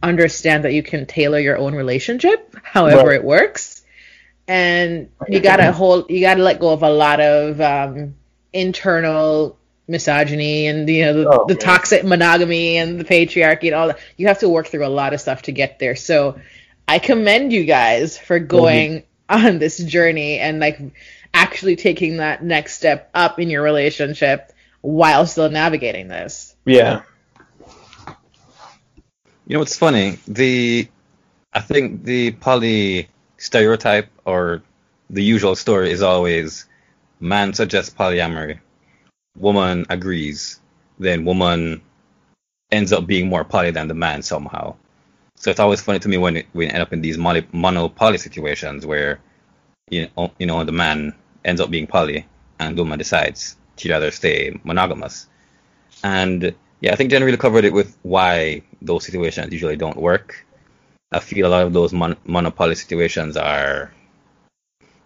[0.03, 3.17] understand that you can tailor your own relationship however Right.
[3.17, 3.74] it works
[4.47, 8.15] and you gotta hold you gotta let go of a lot of um,
[8.53, 13.89] internal misogyny and you know the, Oh, the toxic monogamy and the patriarchy and all
[13.89, 13.99] that.
[14.17, 15.97] You have to work through a lot of stuff to get there.
[15.97, 16.39] So
[16.87, 20.81] i commend you guys for going on this journey and like
[21.33, 24.53] actually taking that next step up in your relationship
[24.83, 26.55] while still navigating this.
[26.65, 27.03] Yeah.
[29.47, 30.19] You know what's funny?
[30.27, 30.89] The
[31.53, 33.09] I think the poly
[33.45, 34.63] stereotype or
[35.11, 36.65] the usual story is always
[37.21, 38.59] man suggests polyamory,
[39.37, 40.61] woman agrees,
[40.99, 41.83] then woman
[42.73, 44.75] ends up being more poly than the man somehow.
[45.37, 48.17] So it's always funny to me when we end up in these mono, mono poly
[48.17, 49.21] situations where
[49.91, 51.15] you know, you know the man
[51.45, 52.27] ends up being poly
[52.59, 55.27] and the woman decides she'd rather stay monogamous.
[56.03, 60.44] And yeah, I think Jen really covered it with why those situations usually don't work.
[61.13, 63.93] I feel a lot of those mon- monopoly situations are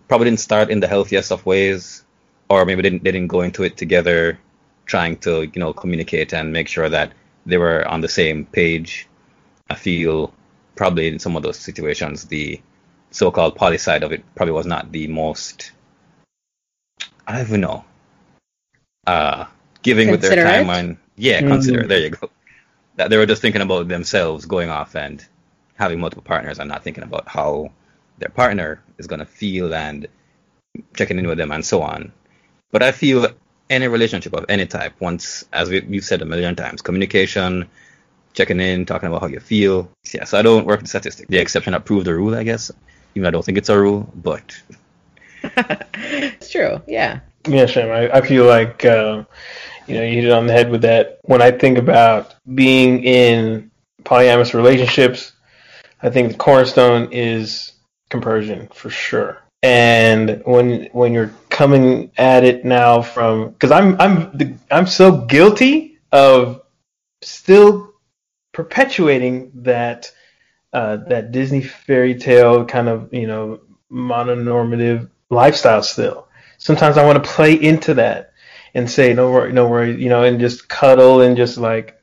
[0.08, 2.04] probably didn't start in the healthiest of ways,
[2.48, 4.38] or maybe they didn't, they didn't go into it together,
[4.86, 7.12] trying to you know communicate and make sure that
[7.46, 9.06] they were on the same page.
[9.70, 10.32] I feel
[10.76, 12.60] probably in some of those situations the
[13.10, 15.72] so-called poly side of it probably was not the most
[17.26, 17.84] I don't even know
[19.06, 19.46] uh
[19.82, 21.48] giving with their time and yeah Mhm.
[21.48, 22.30] consider there you go
[22.96, 25.24] that they were just thinking about themselves going off and
[25.78, 27.70] having multiple partners and not thinking about how
[28.18, 30.06] their partner is going to feel and
[30.96, 32.12] checking in with them and so on.
[32.70, 33.28] But i feel
[33.70, 37.68] any relationship of any type once as we, we've said a million times communication
[38.32, 41.38] checking in talking about how you feel yeah so i don't work with statistics the
[41.38, 42.70] exception that prove the rule i guess.
[43.14, 44.62] Even though i don't think it's a rule but.
[45.94, 47.20] It's true yeah.
[47.46, 49.26] Yeah, Sham, I, I feel like um,
[49.86, 51.18] you know you hit it on the head with that.
[51.22, 53.70] When I think about being in
[54.04, 55.32] polyamorous relationships,
[56.02, 57.72] I think the cornerstone is
[58.10, 59.42] compersion for sure.
[59.62, 65.98] And when when you're coming at it now from because I'm I'm I'm so guilty
[66.12, 66.62] of
[67.22, 67.92] still
[68.52, 70.12] perpetuating that
[70.72, 73.60] uh, that Disney fairy tale kind of you know
[73.90, 78.32] mononormative lifestyle still sometimes I want to play into that
[78.74, 81.98] and say no worry, no worry, you know, and just cuddle and just like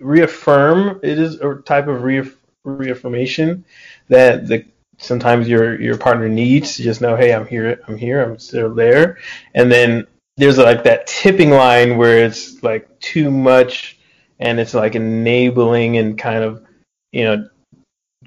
[0.00, 1.00] reaffirm.
[1.02, 3.64] It is a type of reaff- reaffirmation
[4.08, 4.64] that the
[4.98, 8.74] sometimes your your partner needs to just know, hey, I'm here, I'm here, I'm still
[8.74, 9.18] there,
[9.54, 13.98] and then there's like that tipping line where it's like too much
[14.40, 16.64] and it's like enabling and kind of
[17.12, 17.48] you know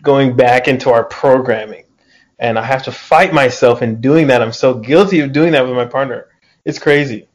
[0.02, 1.84] going back into our programming
[2.40, 4.42] and I have to fight myself in doing that.
[4.44, 6.28] I'm so guilty of doing that with my partner.
[6.66, 7.28] It's crazy.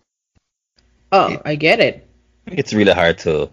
[1.11, 2.07] oh i get it
[2.47, 3.51] it's really hard to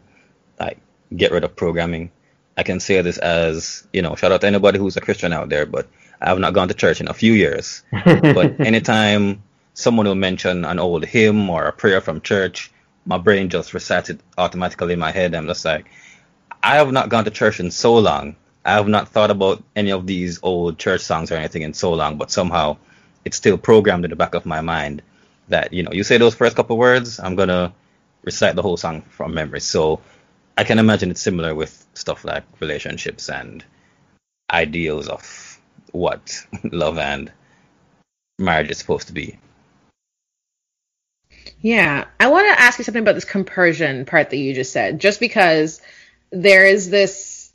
[0.60, 0.78] like
[1.16, 2.12] get rid of programming.
[2.60, 5.48] I can say this as you know, shout out to anybody who's a Christian out
[5.48, 5.88] there, but
[6.20, 7.84] I have not gone to church in a few years.
[8.38, 12.70] But anytime someone will mention an old hymn or a prayer from church,
[13.06, 15.34] my brain just resets it automatically in my head.
[15.34, 15.86] I'm just like,
[16.62, 18.36] I have not gone to church in so long.
[18.66, 21.94] I have not thought about any of these old church songs or anything in so
[21.94, 22.76] long, but somehow
[23.24, 25.02] it's still programmed in the back of my mind
[25.48, 27.72] that, you know, you say those first couple words, I'm going to
[28.24, 29.62] recite the whole song from memory.
[29.62, 30.02] So
[30.58, 33.64] I can imagine it's similar with stuff like relationships and
[34.52, 35.60] ideals of
[35.92, 37.32] what love and
[38.38, 39.38] marriage is supposed to be.
[41.62, 45.00] Yeah, I want to ask you something about this compersion part that you just said,
[45.00, 45.82] just because
[46.32, 47.52] there is this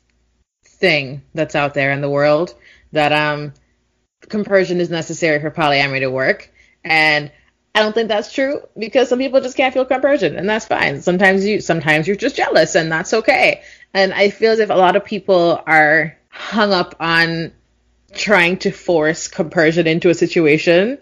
[0.63, 2.53] thing that's out there in the world
[2.91, 3.53] that um
[4.27, 6.51] compersion is necessary for polyamory to work,
[6.83, 7.31] and
[7.75, 11.01] I don't think that's true because some people just can't feel compersion, and that's fine.
[11.01, 13.63] Sometimes you sometimes you're just jealous, and that's okay.
[13.93, 17.51] And I feel as if a lot of people are hung up on
[18.13, 20.99] trying to force compersion into a situation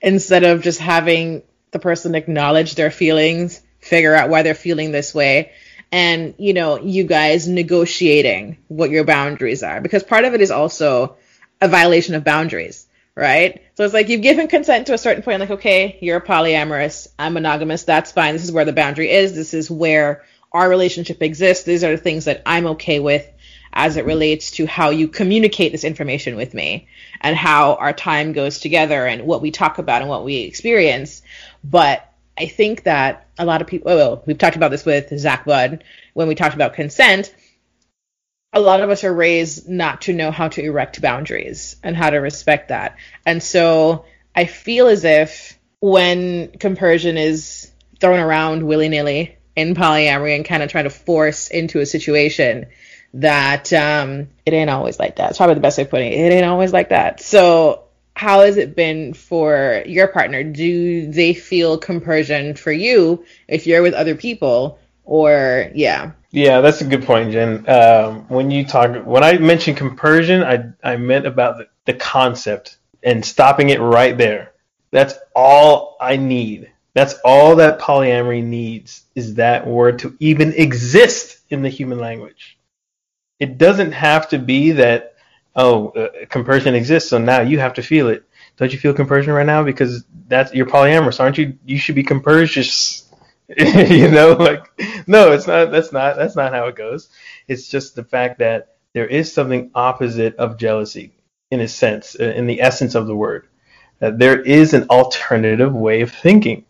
[0.00, 5.14] instead of just having the person acknowledge their feelings, figure out why they're feeling this
[5.14, 5.52] way,
[5.92, 10.50] and you know, you guys negotiating what your boundaries are because part of it is
[10.50, 11.16] also
[11.60, 12.85] a violation of boundaries,
[13.16, 13.62] right?
[13.74, 17.32] So it's like you've given consent to a certain point, like, okay, you're polyamorous, I'm
[17.32, 18.34] monogamous, that's fine.
[18.34, 19.34] This is where the boundary is.
[19.34, 21.64] This is where our relationship exists.
[21.64, 23.26] These are the things that I'm okay with
[23.72, 26.88] as it relates to how you communicate this information with me
[27.20, 31.22] and how our time goes together and what we talk about and what we experience.
[31.62, 35.18] But I think that a lot of people, oh, well, we've talked about this with
[35.18, 35.84] Zach Budd
[36.14, 37.34] when we talked about consent.
[38.56, 42.08] A lot of us are raised not to know how to erect boundaries and how
[42.08, 42.96] to respect that.
[43.26, 47.70] And so I feel as if when compersion is
[48.00, 52.66] thrown around willy nilly in polyamory and kind of trying to force into a situation,
[53.12, 55.30] that um, it ain't always like that.
[55.30, 56.18] It's probably the best way of putting it.
[56.18, 57.20] It ain't always like that.
[57.20, 57.82] So,
[58.14, 60.42] how has it been for your partner?
[60.42, 66.12] Do they feel compersion for you if you're with other people, or yeah?
[66.32, 67.68] Yeah, that's a good point, Jen.
[67.68, 72.78] Um, when you talk, when I mentioned compersion, I I meant about the, the concept
[73.02, 74.52] and stopping it right there.
[74.92, 76.72] That's all I need.
[76.94, 82.58] That's all that polyamory needs is that word to even exist in the human language
[83.40, 85.14] it doesn't have to be that
[85.56, 88.24] oh uh, compersion exists so now you have to feel it
[88.56, 92.02] don't you feel compersion right now because that's you're polyamorous aren't you you should be
[92.02, 93.05] compersious
[93.58, 94.66] you know like
[95.06, 97.08] no it's not that's not that's not how it goes
[97.48, 101.12] it's just the fact that there is something opposite of jealousy
[101.50, 103.46] in a sense uh, in the essence of the word
[104.00, 106.64] that there is an alternative way of thinking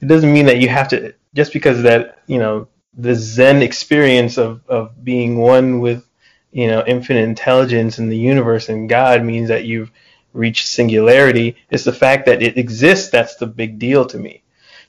[0.00, 4.38] it doesn't mean that you have to just because that you know the Zen experience
[4.38, 6.08] of, of being one with,
[6.50, 9.90] you know, infinite intelligence and the universe and God means that you've
[10.32, 11.56] reached singularity.
[11.70, 14.41] It's the fact that it exists that's the big deal to me.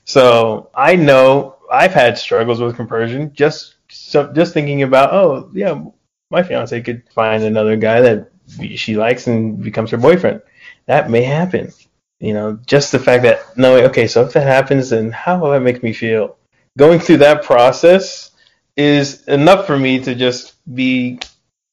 [0.04, 5.82] So I know I've had struggles with compersion just so, just thinking about, oh yeah,
[6.30, 8.30] my fiance could find another guy that
[8.76, 10.42] she likes and becomes her boyfriend.
[10.86, 11.72] That may happen.
[12.20, 15.50] You know, just the fact that knowing, okay, so if that happens, then how will
[15.50, 16.36] that make me feel?
[16.76, 18.32] going through that process
[18.76, 21.18] is enough for me to just be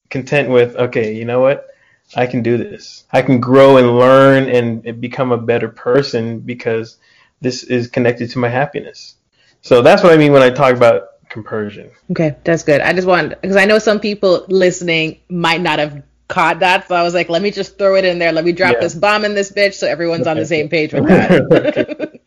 [0.09, 1.67] content with okay you know what
[2.15, 6.97] i can do this i can grow and learn and become a better person because
[7.41, 9.15] this is connected to my happiness
[9.61, 13.07] so that's what i mean when i talk about compersion okay that's good i just
[13.07, 17.13] want because i know some people listening might not have caught that so i was
[17.13, 18.79] like let me just throw it in there let me drop yeah.
[18.79, 22.11] this bomb in this bitch so everyone's on the same page with that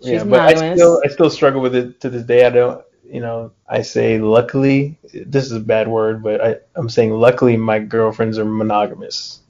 [0.00, 2.46] yeah, but I still I still struggle with it to this day.
[2.46, 4.98] I don't, you know, I say luckily.
[5.12, 9.40] This is a bad word, but I I'm saying luckily my girlfriends are monogamous.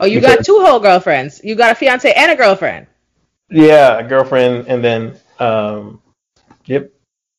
[0.00, 1.40] Oh, you because, got two whole girlfriends.
[1.44, 2.86] You got a fiance and a girlfriend.
[3.50, 6.02] Yeah, a girlfriend, and then um,
[6.66, 6.92] yep,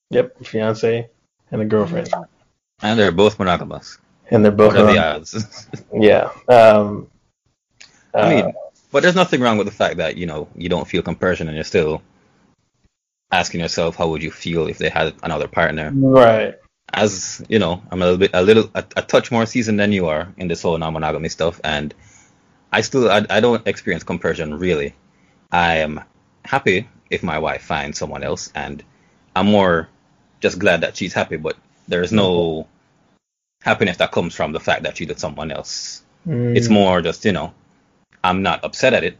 [0.10, 1.10] yep, fiance
[1.52, 2.10] and a girlfriend.
[2.82, 3.98] And they're both monogamous.
[4.32, 4.74] And they're both.
[4.74, 5.68] What are the odds?
[5.94, 6.32] yeah.
[6.48, 7.10] Um,
[8.14, 8.52] I mean, uh,
[8.92, 11.56] but there's nothing wrong with the fact that you know you don't feel compersion and
[11.56, 12.02] you're still
[13.32, 15.92] asking yourself how would you feel if they had another partner.
[15.94, 16.56] Right.
[16.92, 19.92] As you know, I'm a little bit, a little, a, a touch more seasoned than
[19.92, 21.94] you are in this whole non-monogamy stuff, and
[22.72, 24.96] I still, I, I don't experience compersion really.
[25.52, 26.02] I am
[26.46, 28.84] happy if my wife finds someone else, and
[29.36, 29.90] I'm more
[30.40, 31.38] just glad that she's happy.
[31.38, 31.58] But
[31.88, 32.68] there's no
[33.62, 36.04] happiness that comes from the fact that she did someone else.
[36.28, 36.56] Mm.
[36.56, 37.54] It's more just you know
[38.24, 39.18] I'm not upset at it.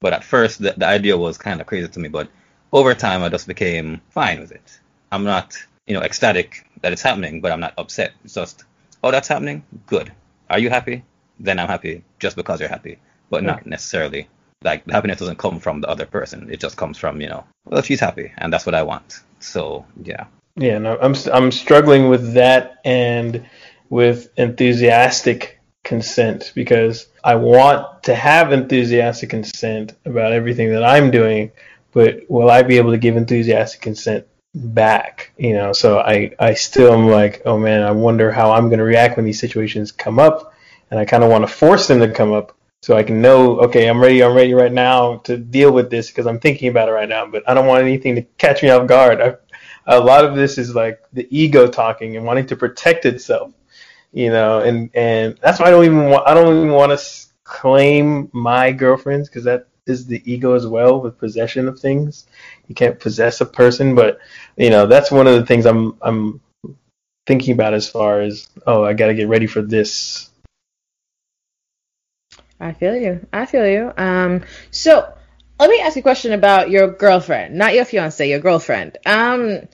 [0.00, 2.08] But at first, the, the idea was kind of crazy to me.
[2.08, 2.28] But
[2.72, 4.80] over time, I just became fine with it.
[5.10, 8.12] I'm not, you know, ecstatic that it's happening, but I'm not upset.
[8.24, 8.64] It's just,
[9.02, 9.64] oh, that's happening?
[9.86, 10.12] Good.
[10.50, 11.04] Are you happy?
[11.40, 12.98] Then I'm happy just because you're happy,
[13.30, 13.46] but okay.
[13.46, 14.28] not necessarily.
[14.62, 16.48] Like, happiness doesn't come from the other person.
[16.50, 19.20] It just comes from, you know, well, she's happy, and that's what I want.
[19.40, 20.26] So, yeah.
[20.56, 23.44] Yeah, no, I'm I'm struggling with that and
[23.90, 31.52] with enthusiastic consent because I want to have enthusiastic consent about everything that I'm doing,
[31.92, 35.32] but will I be able to give enthusiastic consent back?
[35.36, 38.78] You know, so I, I still am like, oh man, I wonder how I'm going
[38.78, 40.52] to react when these situations come up.
[40.90, 43.60] And I kind of want to force them to come up so I can know,
[43.60, 46.90] okay, I'm ready, I'm ready right now to deal with this because I'm thinking about
[46.90, 49.22] it right now, but I don't want anything to catch me off guard.
[49.22, 49.36] I,
[49.86, 53.54] a lot of this is like the ego talking and wanting to protect itself,
[54.12, 57.26] you know, and and that's why I don't even want, I don't even want to
[57.44, 62.26] claim my girlfriends because that is the ego as well with possession of things.
[62.68, 64.18] You can't possess a person, but
[64.58, 66.38] you know that's one of the things I'm I'm
[67.26, 70.28] thinking about as far as oh I got to get ready for this.
[72.64, 73.26] I feel you.
[73.30, 73.92] I feel you.
[73.98, 75.12] Um, so
[75.60, 78.96] let me ask you a question about your girlfriend, not your fiance, your girlfriend.
[79.04, 79.68] Um,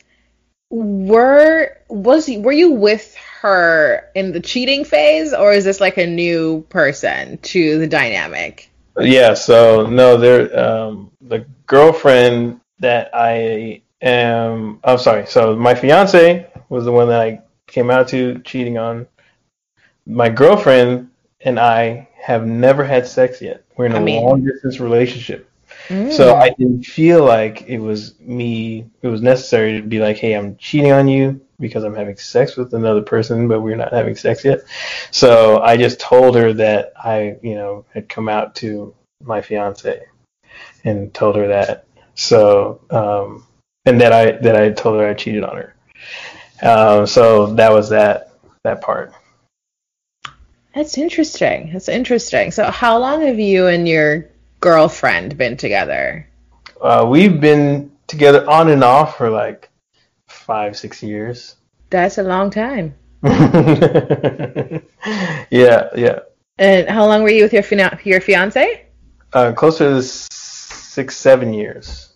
[0.70, 6.06] were was were you with her in the cheating phase, or is this like a
[6.06, 8.70] new person to the dynamic?
[8.98, 9.34] Yeah.
[9.34, 10.58] So no, there.
[10.58, 14.80] Um, the girlfriend that I am.
[14.82, 15.26] I'm sorry.
[15.26, 19.06] So my fiance was the one that I came out to cheating on.
[20.06, 21.10] My girlfriend
[21.42, 23.64] and I have never had sex yet.
[23.76, 25.46] We're in a I mean- long distance relationship.
[25.88, 26.12] Mm.
[26.12, 28.86] So I didn't feel like it was me.
[29.02, 32.56] It was necessary to be like, "Hey, I'm cheating on you because I'm having sex
[32.56, 34.60] with another person, but we're not having sex yet."
[35.10, 40.02] So I just told her that I, you know, had come out to my fiance
[40.84, 41.86] and told her that.
[42.14, 43.46] So um,
[43.86, 45.74] and that I that I told her I cheated on her.
[46.62, 48.32] Um, so that was that
[48.64, 49.12] that part.
[50.74, 51.70] That's interesting.
[51.72, 52.51] That's interesting.
[52.51, 54.28] So how long have you and your
[54.60, 56.28] girlfriend been together?
[56.80, 59.68] Uh, we've been together on and off for like
[60.28, 61.56] five, six years.
[61.90, 62.94] That's a long time.
[63.22, 64.80] yeah,
[65.51, 66.18] yeah.
[66.59, 68.86] And how long were you with your fina- your fiance?
[69.32, 72.14] Uh, closer to six, seven years.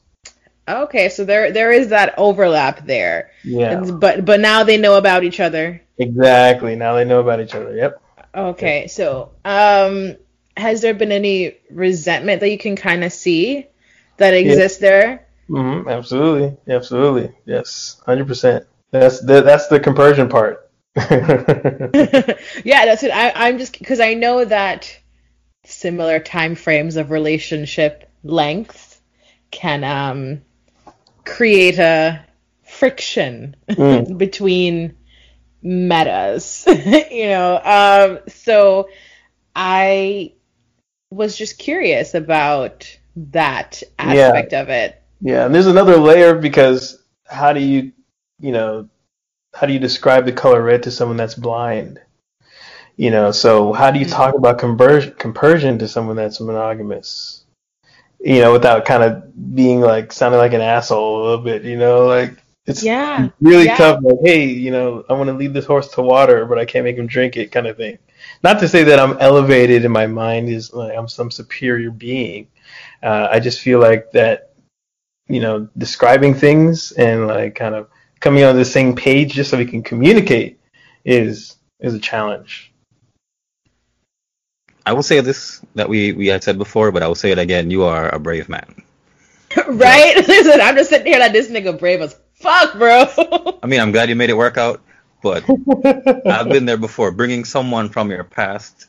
[0.69, 3.31] Okay, so there there is that overlap there.
[3.43, 5.81] Yeah, But but now they know about each other.
[5.99, 6.77] exactly.
[6.77, 7.75] Now they know about each other.
[7.77, 8.01] Yep.
[8.35, 10.17] Okay, so um
[10.57, 13.67] has there been any resentment that you can kind of see
[14.19, 15.27] that exists there?
[15.49, 16.57] hmm Absolutely.
[16.73, 17.35] Absolutely.
[17.45, 18.01] Yes.
[18.07, 18.67] Hundred percent.
[18.91, 20.71] That's the that's the compersion part.
[20.95, 23.11] yeah, that's it.
[23.11, 24.97] I, I'm just because I know that
[25.65, 29.01] similar time frames of relationship length
[29.51, 30.43] can um
[31.25, 32.25] create a
[32.65, 34.19] friction Mm.
[34.25, 34.97] between
[35.65, 36.65] metas,
[37.11, 37.61] you know.
[37.65, 38.89] Um, so
[39.57, 40.35] I
[41.11, 44.29] was just curious about that Yeah.
[44.29, 45.03] aspect of it.
[45.21, 47.93] Yeah, and there's another layer because how do you,
[48.41, 48.89] you know,
[49.55, 52.01] how do you describe the color red to someone that's blind?
[52.97, 57.45] You know, so how do you talk about conversion, compersion to someone that's monogamous?
[58.21, 61.65] You know, without kind of being like sounding like an asshole a little bit.
[61.65, 63.29] You know, like it's Yeah.
[63.41, 63.77] really yeah.
[63.77, 64.01] tough.
[64.03, 66.85] Like, hey, you know, I want to lead this horse to water, but I can't
[66.85, 67.99] make him drink it, kind of thing.
[68.43, 72.49] Not to say that I'm elevated in my mind is like I'm some superior being.
[73.03, 74.55] Uh, I just feel like that,
[75.29, 77.89] you know, describing things and like kind of
[78.21, 80.59] coming on the same page just so we can communicate
[81.05, 82.73] is is a challenge.
[84.87, 87.39] I will say this that we we had said before, but I will say it
[87.39, 87.71] again.
[87.71, 88.83] You are a brave man.
[89.67, 90.17] right?
[90.29, 93.07] Listen, I'm just sitting here like this nigga brave as fuck, bro.
[93.63, 94.83] I mean, I'm glad you made it work out,
[95.23, 95.45] but
[96.27, 97.11] I've been there before.
[97.11, 98.87] Bringing someone from your past,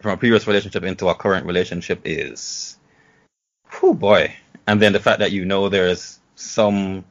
[0.00, 2.76] from a previous relationship into a current relationship is,
[3.82, 4.34] oh boy.
[4.66, 7.04] And then the fact that you know there's some,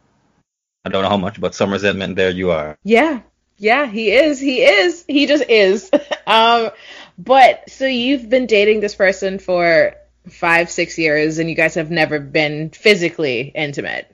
[0.85, 2.29] I don't know how much, but some resentment there.
[2.29, 2.77] You are.
[2.83, 3.21] Yeah,
[3.57, 4.39] yeah, he is.
[4.39, 5.03] He is.
[5.07, 5.89] He just is.
[6.27, 6.69] um,
[7.17, 9.95] but so you've been dating this person for
[10.29, 14.13] five, six years, and you guys have never been physically intimate.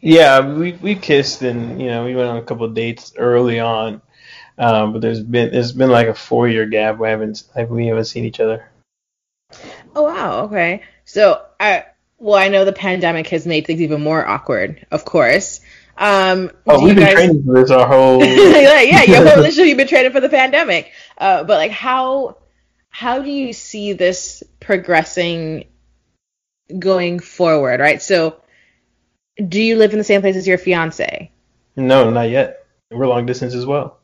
[0.00, 3.58] Yeah, we we kissed and you know we went on a couple of dates early
[3.60, 4.00] on,
[4.56, 6.98] um, but there's been there's been like a four year gap.
[6.98, 8.68] We haven't like we haven't seen each other.
[9.96, 10.42] Oh wow.
[10.44, 10.82] Okay.
[11.04, 11.86] So I
[12.18, 14.86] well, I know the pandemic has made things even more awkward.
[14.90, 15.60] Of course.
[15.96, 18.20] Um, Oh, we've been guys- training for this our whole.
[18.20, 18.28] Like,
[18.88, 20.92] yeah, your whole relationship you've been training for the pandemic.
[21.16, 22.36] Uh, but like, how
[22.90, 25.64] how do you see this progressing
[26.78, 27.80] going forward?
[27.80, 28.00] Right.
[28.00, 28.40] So,
[29.46, 31.30] do you live in the same place as your fiance?
[31.76, 32.66] no, not yet.
[32.90, 33.98] We're long distance as well.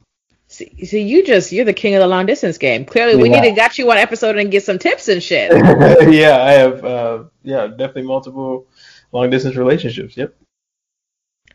[0.46, 2.84] See, so you just you're the king of the long distance game.
[2.84, 3.40] Clearly, we Yeah.
[3.40, 5.50] need to got you one episode and get some tips and shit.
[6.12, 6.84] yeah, I have.
[6.84, 8.66] Uh, yeah, definitely multiple
[9.10, 10.16] long distance relationships.
[10.16, 10.34] Yep.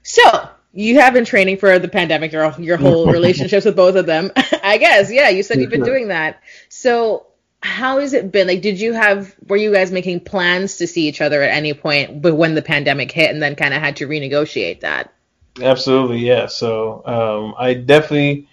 [0.03, 4.05] So you have been training for the pandemic, your your whole relationships with both of
[4.05, 4.31] them.
[4.63, 5.29] I guess, yeah.
[5.29, 6.41] You said you've been doing that.
[6.69, 7.27] So
[7.61, 8.47] how has it been?
[8.47, 11.73] Like, did you have were you guys making plans to see each other at any
[11.73, 15.13] point, but when the pandemic hit, and then kind of had to renegotiate that?
[15.61, 16.47] Absolutely, yeah.
[16.47, 18.47] So um, I definitely,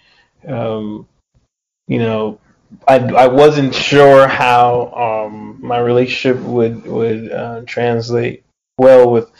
[0.45, 1.07] um,
[1.87, 2.39] you know,
[2.87, 8.43] I, I wasn't sure how um, my relationship would would uh, translate
[8.77, 9.31] well with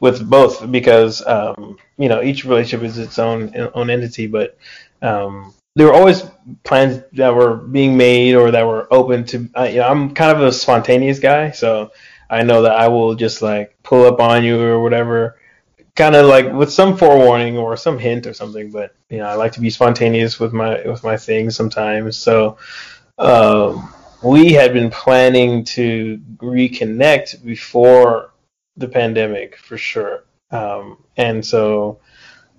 [0.00, 4.56] with both because um, you know each relationship is its own own entity, but
[5.02, 6.24] um, there were always
[6.64, 9.48] plans that were being made or that were open to.
[9.56, 11.92] Uh, you know, I'm kind of a spontaneous guy, so
[12.28, 15.38] I know that I will just like pull up on you or whatever,
[15.94, 18.70] kind of like with some forewarning or some hint or something.
[18.70, 22.16] But you know, I like to be spontaneous with my with my things sometimes.
[22.16, 22.58] So
[23.18, 23.92] um,
[24.22, 28.32] we had been planning to reconnect before
[28.76, 32.00] the pandemic for sure, um, and so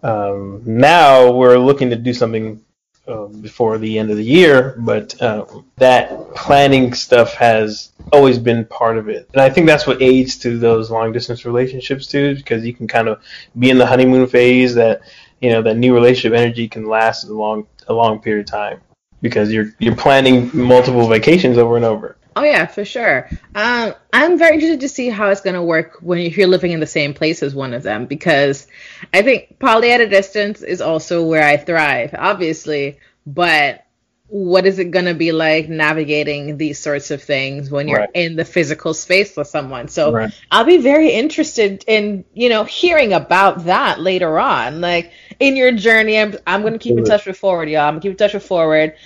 [0.01, 2.63] um, now we're looking to do something
[3.07, 5.45] uh, before the end of the year, but uh,
[5.77, 10.37] that planning stuff has always been part of it, and I think that's what aids
[10.39, 13.21] to those long distance relationships too, because you can kind of
[13.57, 15.01] be in the honeymoon phase that
[15.41, 18.81] you know that new relationship energy can last a long a long period of time
[19.21, 22.17] because you're you're planning multiple vacations over and over.
[22.35, 23.27] Oh yeah, for sure.
[23.53, 26.79] Um, I'm very interested to see how it's going to work when you're living in
[26.79, 28.67] the same place as one of them because
[29.13, 32.99] I think poly at a distance is also where I thrive, obviously.
[33.27, 33.83] But
[34.27, 38.09] what is it going to be like navigating these sorts of things when you're Right.
[38.13, 39.89] in the physical space with someone?
[39.89, 40.31] So Right.
[40.49, 45.71] I'll be very interested in you know hearing about that later on, like in your
[45.71, 46.17] journey.
[46.17, 47.81] I'm I'm going to keep in touch with forward, y'all.
[47.81, 48.95] I'm gonna keep in touch with forward.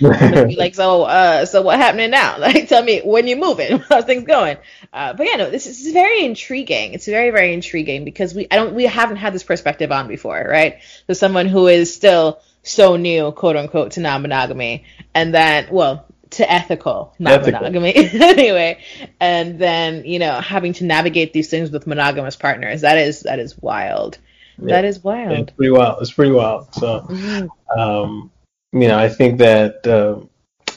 [0.56, 2.38] Like, so, uh, so what happening now?
[2.46, 4.58] Like, tell me when you're moving, how's things going?
[4.92, 6.94] Uh, but yeah, no, this is very intriguing.
[6.94, 10.46] It's very, very intriguing because we, I don't, we haven't had this perspective on before,
[10.48, 10.78] right?
[11.06, 14.84] So someone who is still so new, quote unquote, to non-monogamy,
[15.14, 18.78] and then, well, to ethical non-monogamy anyway,
[19.20, 22.82] and then you know having to navigate these things with monogamous partners.
[22.82, 24.18] That is, that is wild.
[24.58, 25.32] That is wild.
[25.32, 26.00] it's pretty wild.
[26.00, 26.72] It's pretty wild.
[26.74, 27.00] So.
[27.08, 27.48] Mhm.
[27.76, 28.30] um,
[28.72, 30.20] you know, I think that uh,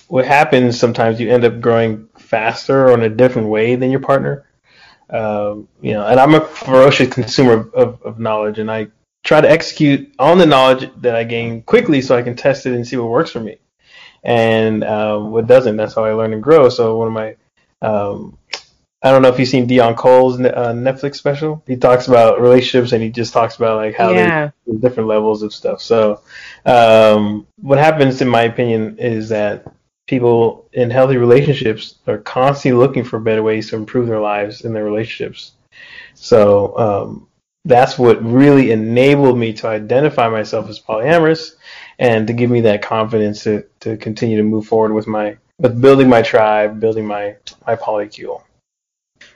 [0.07, 3.99] what happens sometimes you end up growing faster or in a different way than your
[3.99, 4.45] partner.
[5.09, 8.87] Um, you know, and I'm a ferocious consumer of, of, of knowledge, and I
[9.23, 12.73] try to execute on the knowledge that I gain quickly so I can test it
[12.73, 13.57] and see what works for me,
[14.23, 15.77] and um, what doesn't.
[15.77, 16.69] That's how I learn and grow.
[16.69, 17.35] So one of my
[17.81, 18.37] um,
[19.01, 21.63] I don't know if you've seen Deon Cole's uh, Netflix special.
[21.65, 24.51] He talks about relationships and he just talks about like how Yeah.
[24.65, 25.81] there's different levels of stuff.
[25.81, 26.21] So,
[26.65, 29.65] um, what happens, in my opinion, is that
[30.07, 34.73] people in healthy relationships are constantly looking for better ways to improve their lives in
[34.73, 35.53] their relationships.
[36.13, 37.27] So, um,
[37.65, 41.55] that's what really enabled me to identify myself as polyamorous
[41.99, 45.79] and to give me that confidence to, to continue to move forward with my with
[45.81, 47.35] building my tribe, building my
[47.67, 48.41] my polycule.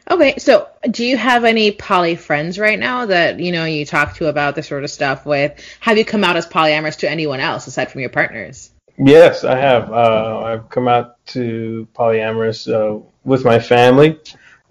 [0.10, 4.16] Okay, so do you have any poly friends right now that you know you talk
[4.16, 5.54] to about this sort of stuff with?
[5.80, 8.72] Have you come out as polyamorous to anyone else aside from your partners?
[8.98, 9.92] Yes, I have.
[9.92, 14.20] Uh, I've come out to polyamorous uh, with my family,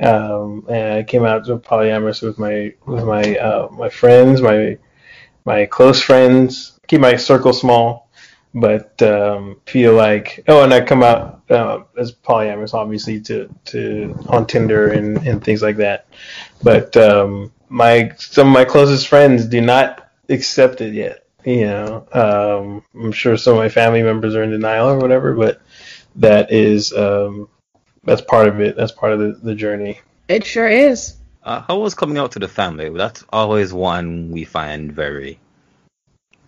[0.00, 4.78] um, and I came out to polyamorous with my with my uh, my friends, my
[5.46, 6.78] my close friends.
[6.88, 8.10] Keep my circle small,
[8.54, 14.14] but um, feel like oh, and I come out uh, as polyamorous, obviously to to
[14.28, 16.06] on Tinder and and things like that.
[16.62, 21.24] But um, my some of my closest friends do not accept it yet.
[21.44, 25.34] You know, um, I'm sure some of my family members are in denial or whatever,
[25.34, 25.60] but
[26.16, 27.48] that is um,
[28.04, 28.76] that's part of it.
[28.76, 30.00] That's part of the, the journey.
[30.28, 31.16] It sure is.
[31.42, 32.88] Uh, how was coming out to the family?
[32.90, 35.40] That's always one we find very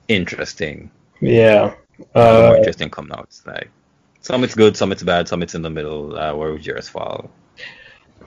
[0.06, 0.90] interesting.
[1.20, 1.74] Yeah.
[2.14, 3.28] Uh, more interesting coming out.
[3.46, 3.70] Like
[4.20, 6.18] some it's good, some it's bad, some it's in the middle.
[6.18, 7.30] Uh, where would yours fall?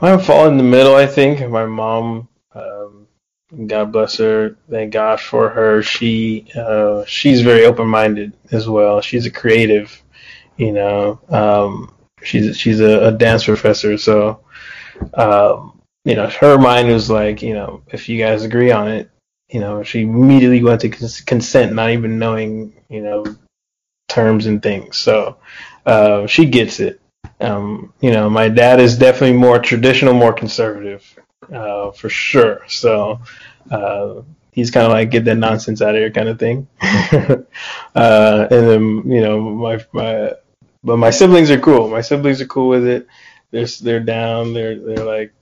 [0.02, 1.48] Mine fall in the middle, I think.
[1.50, 3.08] My mom, um,
[3.66, 4.58] God bless her.
[4.70, 5.82] Thank God for her.
[5.82, 9.02] She uh, she's very open minded as well.
[9.02, 10.02] She's a creative,
[10.58, 11.20] you know.
[11.30, 14.42] Um, she's she's a, a dance professor, so
[15.16, 19.10] um, you know her mind was like, you know, if you guys agree on it,
[19.50, 23.26] you know, she immediately went to cons- consent, not even knowing, you know,
[24.08, 24.98] terms and things.
[24.98, 25.38] So
[25.86, 27.02] uh, she gets it.
[27.40, 31.04] Um, you know, my dad is definitely more traditional, more conservative,
[31.54, 32.64] uh, for sure.
[32.68, 33.22] So
[33.70, 34.22] uh,
[34.52, 36.68] he's kind of like get that nonsense out of here kind of thing.
[36.82, 40.34] uh, and then you know, my my
[40.84, 41.90] but my siblings are cool.
[41.90, 43.08] My siblings are cool with it.
[43.52, 44.54] They're they're down.
[44.54, 45.34] They're they're like,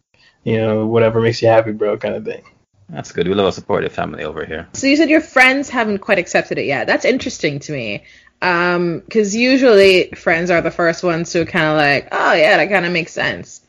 [0.44, 2.44] you know, whatever makes you happy, bro, kind of thing.
[2.90, 3.28] That's good.
[3.28, 4.68] We love a supportive family over here.
[4.74, 6.86] So you said your friends haven't quite accepted it yet.
[6.86, 8.04] That's interesting to me.
[8.46, 12.70] Um, because usually friends are the first ones who kind of like, oh yeah, that
[12.70, 13.62] kind of makes sense.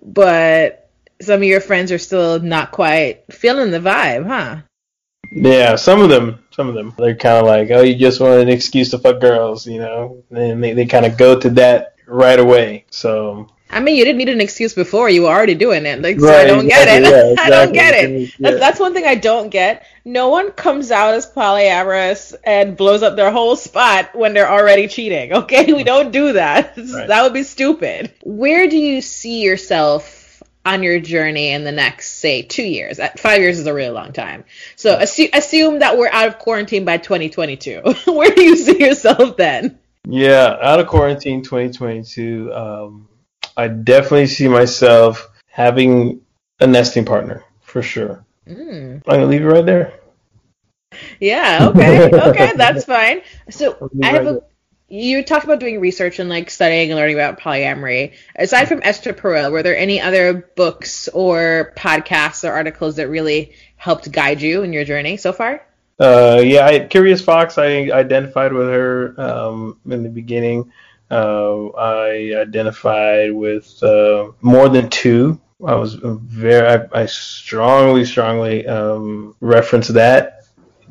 [0.00, 0.88] But
[1.20, 4.62] some of your friends are still not quite feeling the vibe, huh?
[5.32, 8.40] Yeah, some of them, some of them, they're kind of like, oh, you just want
[8.40, 11.96] an excuse to fuck girls, you know, and they, they kind of go to that
[12.06, 12.84] right away.
[12.90, 15.08] So I mean, you didn't need an excuse before.
[15.08, 16.02] You were already doing it.
[16.02, 17.02] Like, so I don't get it.
[17.02, 18.20] exactly, I don't get it.
[18.20, 18.28] Yeah.
[18.38, 19.86] That's, that's one thing I don't get.
[20.04, 24.88] No one comes out as polyamorous and blows up their whole spot when they're already
[24.88, 25.30] cheating.
[25.40, 26.76] Okay, we don't do that.
[26.90, 27.08] Right.
[27.08, 28.12] That would be stupid.
[28.24, 33.00] Where do you see yourself on your journey in the next, say, two years?
[33.16, 34.44] Five years is a really long time.
[34.76, 37.80] So assume, assume that we're out of quarantine by 2022.
[38.06, 39.78] Where do you see yourself then?
[40.06, 43.08] Yeah, out of quarantine 2022, um,
[43.56, 46.20] I definitely see myself having
[46.60, 48.24] a nesting partner for sure.
[48.46, 49.02] Mm.
[49.06, 49.94] I'm gonna leave it right there.
[51.20, 53.22] Yeah, okay, okay, that's fine.
[53.50, 54.42] So I have a.
[54.88, 58.14] You talked about doing research and like studying and learning about polyamory.
[58.34, 63.52] Aside from Esther Perel, were there any other books or podcasts or articles that really
[63.76, 65.64] helped guide you in your journey so far?
[66.00, 70.72] Uh, yeah, I, Curious Fox, I identified with her um, in the beginning.
[71.10, 75.40] Uh, I identified with uh, more than two.
[75.66, 80.44] I was very, I, I strongly, strongly um, reference that.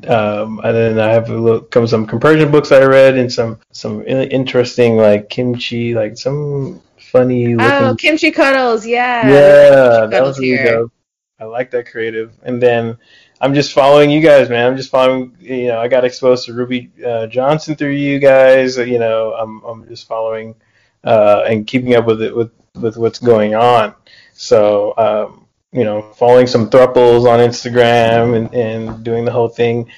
[0.07, 3.59] Um, and then I have a look, come some compersion books I read and some
[3.71, 9.27] some interesting like kimchi, like some funny looking Oh, Kimchi Cuddles, yeah.
[9.27, 10.91] yeah, that was really dope.
[11.39, 12.33] I like that creative.
[12.43, 12.97] And then
[13.41, 14.67] I'm just following you guys, man.
[14.67, 15.35] I'm just following.
[15.39, 18.77] You know, I got exposed to Ruby uh, Johnson through you guys.
[18.77, 20.55] You know, I'm I'm just following
[21.03, 23.95] uh, and keeping up with it with with what's going on.
[24.33, 29.89] So um, you know, following some thruples on Instagram and and doing the whole thing.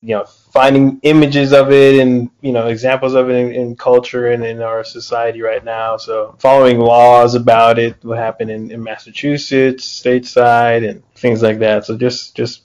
[0.00, 4.28] You know, finding images of it and you know examples of it in, in culture
[4.28, 5.96] and in our society right now.
[5.96, 11.84] So following laws about it, what happened in, in Massachusetts, stateside, and things like that.
[11.84, 12.62] So just just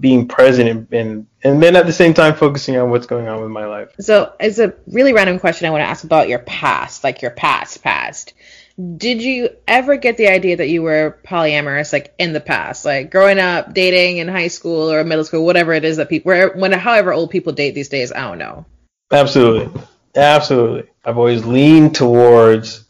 [0.00, 3.40] being present and, and and then at the same time focusing on what's going on
[3.40, 3.90] with my life.
[4.00, 7.30] So it's a really random question I want to ask about your past, like your
[7.32, 8.34] past past.
[8.96, 13.10] Did you ever get the idea that you were polyamorous, like in the past, like
[13.10, 16.56] growing up, dating in high school or middle school, whatever it is that people, where,
[16.56, 18.64] when, however old people date these days, I don't know.
[19.10, 19.82] Absolutely,
[20.16, 20.88] absolutely.
[21.04, 22.84] I've always leaned towards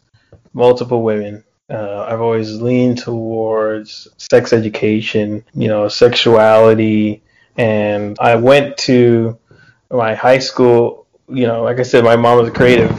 [0.53, 1.43] multiple women.
[1.69, 7.23] Uh, I've always leaned towards sex education, you know, sexuality,
[7.57, 9.39] and I went to
[9.89, 11.07] my high school.
[11.29, 12.91] You know, like I said, my mom was a creative.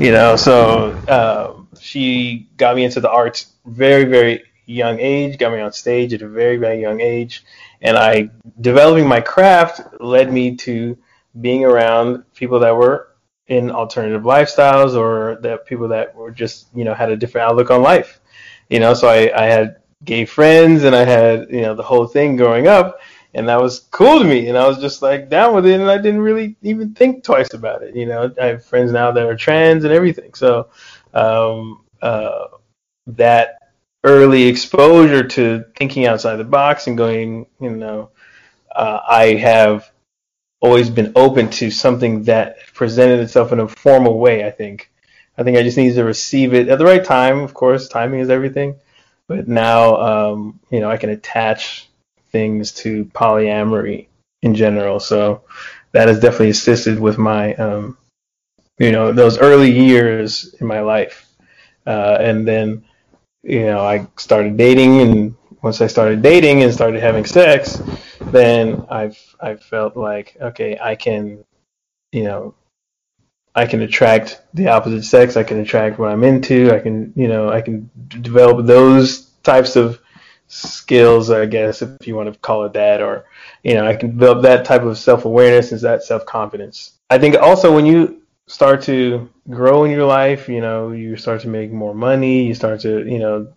[0.00, 5.38] You know, so uh, she got me into the arts very, very young age.
[5.38, 7.44] Got me on stage at a very, very young age,
[7.80, 8.30] and I
[8.60, 10.96] developing my craft led me to
[11.40, 13.08] being around people that were
[13.52, 17.70] in alternative lifestyles or that people that were just you know had a different outlook
[17.70, 18.20] on life.
[18.70, 22.06] You know so i, I had gay friends and i had you know the whole
[22.06, 22.98] thing growing up
[23.34, 24.48] and that was cool to me.
[24.48, 27.52] And i was just like down with it and i didn't really even think twice
[27.52, 27.94] about it.
[27.94, 30.32] You know i have friends now that are trans and everything.
[30.34, 30.70] So
[31.12, 32.46] um, uh,
[33.06, 33.58] that
[34.04, 38.10] early exposure to thinking outside the box and going you know
[38.74, 39.92] uh, i have
[40.62, 44.46] always been open to something that presented itself in a formal way.
[44.46, 44.90] I think.
[45.36, 47.40] I think I just needed to receive it at the right time.
[47.40, 48.76] Of course, timing is everything.
[49.28, 51.88] But now, um, you know, I can attach
[52.30, 54.08] things to polyamory
[54.42, 55.00] in general.
[55.00, 55.42] So
[55.92, 57.96] that has definitely assisted with my, um,
[58.78, 61.26] you know, those early years in my life.
[61.86, 62.84] Uh, and then,
[63.42, 67.80] you know, I started dating, and once I started dating and started having sex,
[68.32, 71.44] then I've I've felt like okay, I can,
[72.12, 72.54] you know,
[73.54, 75.36] I can attract the opposite sex.
[75.36, 76.72] I can attract what I'm into.
[76.74, 80.00] I can, you know, I can develop those types of
[80.48, 83.24] skills, I guess, if you want to call it that, or
[83.62, 86.92] you know, I can develop that type of self awareness and that self confidence.
[87.10, 91.40] I think also when you start to grow in your life, you know, you start
[91.42, 93.52] to make more money, you start to, you know,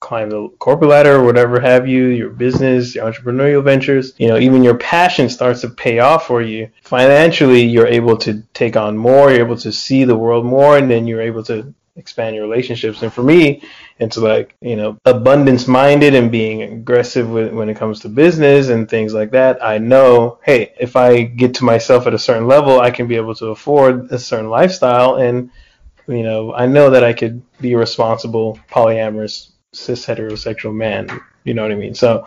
[0.00, 4.38] climb the corporate ladder or whatever have you, your business, your entrepreneurial ventures, you know,
[4.38, 6.68] even your passion starts to pay off for you.
[6.82, 10.90] Financially, you're able to take on more, you're able to see the world more, and
[10.90, 13.02] then you're able to expand your relationships.
[13.02, 13.60] And for me,
[13.98, 18.68] it's like, you know, abundance minded and being aggressive with, when it comes to business
[18.68, 19.62] and things like that.
[19.62, 23.16] I know, hey, if I get to myself at a certain level, I can be
[23.16, 25.16] able to afford a certain lifestyle.
[25.16, 25.50] And,
[26.06, 31.08] you know, I know that I could be a responsible polyamorous cis heterosexual man.
[31.44, 31.94] You know what I mean?
[31.94, 32.26] So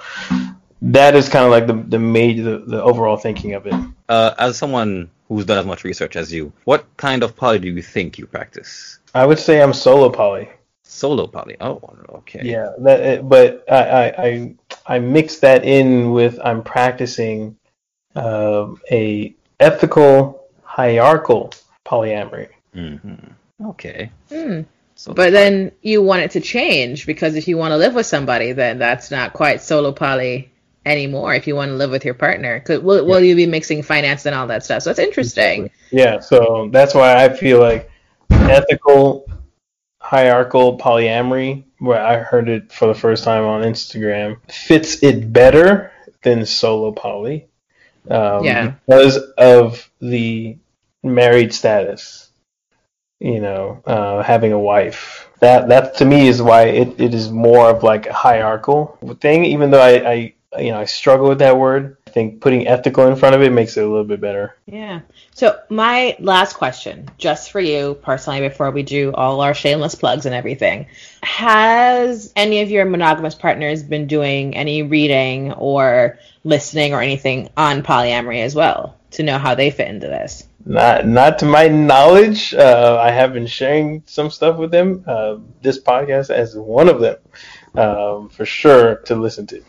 [0.81, 3.75] that is kind of like the the major the, the overall thinking of it.
[4.09, 7.69] Uh, as someone who's done as much research as you, what kind of poly do
[7.69, 8.99] you think you practice?
[9.13, 10.49] I would say I'm solo poly.
[10.83, 11.55] Solo poly.
[11.61, 11.79] Oh,
[12.09, 12.41] okay.
[12.43, 14.55] Yeah, that, but I, I I
[14.95, 17.55] I mix that in with I'm practicing
[18.15, 21.53] um, a ethical hierarchical
[21.85, 22.49] polyamory.
[22.73, 23.15] hmm
[23.63, 24.09] Okay.
[24.29, 24.61] Hmm.
[25.01, 28.05] So But then you want it to change because if you want to live with
[28.05, 30.51] somebody, then that's not quite solo poly
[30.85, 31.33] anymore.
[31.33, 34.27] If you want to live with your partner, 'Cause will, will you be mixing finance
[34.27, 34.83] and all that stuff?
[34.83, 35.71] So it's interesting.
[35.89, 37.89] Yeah, so that's why I feel like
[38.29, 39.27] ethical
[39.97, 45.91] hierarchical polyamory, where I heard it for the first time on Instagram, fits it better
[46.21, 47.47] than solo poly.
[48.07, 48.73] Um, Yeah.
[48.87, 50.57] Because of the
[51.01, 52.20] married status,
[53.21, 55.29] you know, uh, having a wife.
[55.39, 59.45] That that to me is why it, it is more of like a hierarchical thing.
[59.45, 63.07] Even though I, I you know I struggle with that word, I think putting ethical
[63.07, 64.55] in front of it makes it a little bit better.
[64.65, 65.01] Yeah.
[65.35, 70.25] So my last question, just for you personally, before we do all our shameless plugs
[70.25, 70.87] and everything,
[71.21, 77.83] has any of your monogamous partners been doing any reading or listening or anything on
[77.83, 80.47] polyamory as well to know how they fit into this?
[80.65, 82.53] Not not to my knowledge.
[82.53, 85.03] Uh, I have been sharing some stuff with them.
[85.07, 87.17] Uh, this podcast as one of them,
[87.75, 89.61] um, for sure to listen to.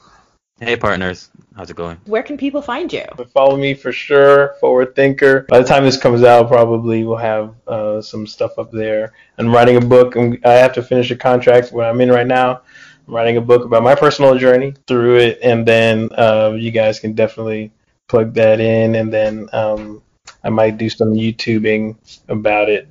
[0.61, 1.29] Hey, partners.
[1.57, 1.99] How's it going?
[2.07, 3.05] Where can people find you?
[3.17, 4.55] But follow me for sure.
[4.61, 5.45] Forward Thinker.
[5.49, 9.13] By the time this comes out, probably we'll have uh, some stuff up there.
[9.39, 10.15] I'm writing a book.
[10.15, 12.63] I'm, I have to finish a contract where I'm in right now.
[13.09, 17.01] I'm writing a book about my personal journey through it, and then uh, you guys
[17.01, 17.73] can definitely
[18.09, 20.01] plug that in, and then um,
[20.45, 21.97] I might do some YouTubing
[22.29, 22.89] about it,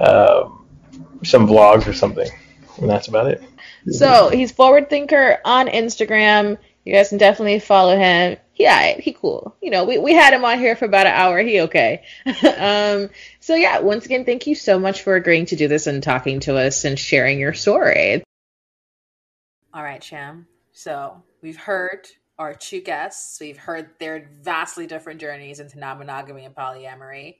[0.00, 0.66] um,
[1.24, 2.28] some vlogs or something,
[2.78, 3.42] and that's about it.
[3.90, 6.58] So he's forward thinker on Instagram.
[6.84, 8.36] You guys can definitely follow him.
[8.54, 9.54] Yeah, he cool.
[9.60, 11.40] You know, we, we had him on here for about an hour.
[11.40, 12.04] He okay.
[12.26, 16.02] um, so yeah, once again, thank you so much for agreeing to do this and
[16.02, 18.22] talking to us and sharing your story.
[19.74, 20.46] All right, Sham.
[20.72, 22.08] So we've heard
[22.38, 23.40] our two guests.
[23.40, 27.36] We've heard their vastly different journeys into non-monogamy and polyamory.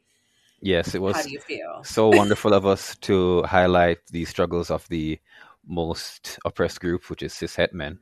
[0.61, 1.83] yes, it was How do you feel?
[1.85, 5.19] so wonderful of us to highlight the struggles of the
[5.67, 7.99] most oppressed group, which is cishet men.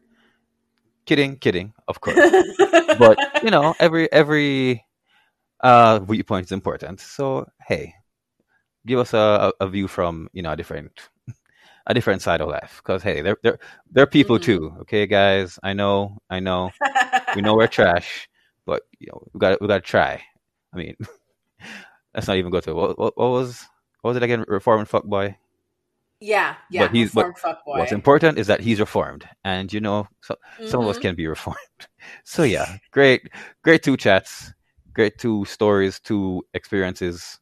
[1.06, 2.18] Kidding, kidding, of course.
[2.98, 4.84] but you know, every every
[5.60, 7.00] uh viewpoint is important.
[7.00, 7.94] So hey,
[8.86, 11.10] give us a a view from you know a different
[11.86, 12.80] a different side of life.
[12.82, 13.58] Because hey, they're they're
[13.90, 14.42] they're people Mhm.
[14.42, 14.76] too.
[14.82, 16.70] Okay, guys, I know, I know,
[17.36, 18.28] we know we're trash,
[18.66, 20.22] but you know we got we got to try.
[20.72, 20.96] I mean,
[22.14, 23.64] let's not even go to what, what, what was
[24.02, 24.44] what was it again?
[24.48, 25.36] Reform and fuck boy.
[26.20, 26.82] Yeah, yeah.
[26.82, 27.58] But he's- but reformed.
[27.66, 31.00] What's important is that he's reformed, and you know, so, some of us Mhm.
[31.02, 31.58] can be reformed.
[32.24, 33.28] So yeah, great,
[33.62, 34.52] great two chats,
[34.92, 37.40] great two stories, two experiences.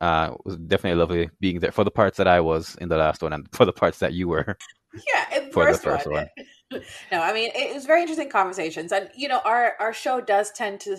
[0.00, 2.96] Uh, it was definitely lovely being there for the parts that I was in the
[2.96, 4.56] last one, and for the parts that you were.
[5.06, 6.28] Yeah, for the first, first one.
[7.12, 10.50] no, I mean it was very interesting conversations, and you know our our show does
[10.50, 10.96] tend to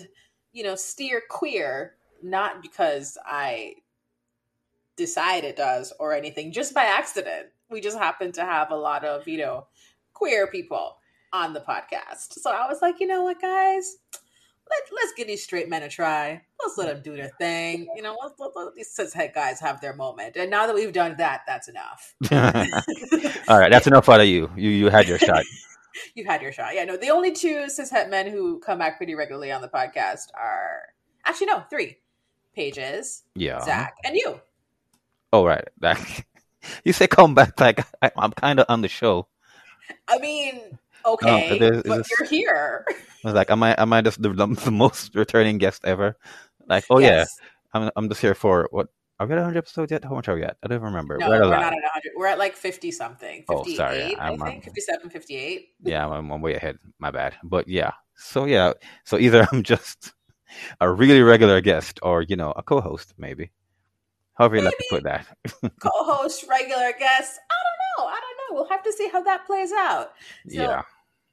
[0.53, 3.73] you know steer queer, not because I
[4.95, 7.47] decide it does or anything, just by accident.
[7.71, 9.65] We just happen to have a lot of you know
[10.13, 10.97] queer people
[11.33, 13.97] on the podcast, so I was like, you know what, guys.
[14.69, 16.41] Let, let's give these straight men a try.
[16.61, 17.87] Let's let them do their thing.
[17.95, 20.35] You know, let, let, let these cishet guys have their moment.
[20.35, 22.13] And now that we've done that, that's enough.
[23.47, 24.49] All right, that's enough out of you.
[24.55, 25.43] You you had your shot.
[26.15, 26.75] you had your shot.
[26.75, 30.27] Yeah, no, the only two cishet men who come back pretty regularly on the podcast
[30.39, 30.81] are
[31.25, 31.97] actually no, three.
[32.55, 33.61] Pages, Yeah.
[33.63, 34.39] Zach, and you.
[35.31, 35.67] Oh right.
[36.83, 39.27] You say come back like I, I'm kind of on the show.
[40.09, 42.85] I mean, okay, is- it but is- you're here.
[42.89, 42.93] I
[43.27, 44.29] was like, am I am I just the,
[44.65, 46.17] the most returning guest ever?
[46.67, 47.29] Like, oh Yes.
[47.41, 47.47] yeah,
[47.81, 48.87] I'm I'm just here for what?
[49.19, 50.05] Are we at 100 episodes yet?
[50.05, 50.55] How much are we at?
[50.63, 51.17] I don't even remember.
[51.17, 52.11] No, we're at we're not at 100.
[52.15, 53.43] We're at like 50 something.
[53.49, 54.43] 58, Oh, sorry, I I'm- think.
[54.43, 55.67] I'm- 57, 58.
[55.83, 56.77] Yeah, I'm, I'm way ahead.
[56.99, 57.35] My bad.
[57.43, 58.71] But yeah, so yeah,
[59.03, 60.13] so either I'm just
[60.79, 63.51] a really regular guest, or you know, a co-host maybe.
[64.35, 65.27] However you like to put that.
[65.81, 67.39] Co host, regular guest.
[67.51, 68.07] I don't know.
[68.09, 68.28] I don't know.
[68.51, 70.11] We'll have to see how that plays out.
[70.47, 70.81] So, yeah.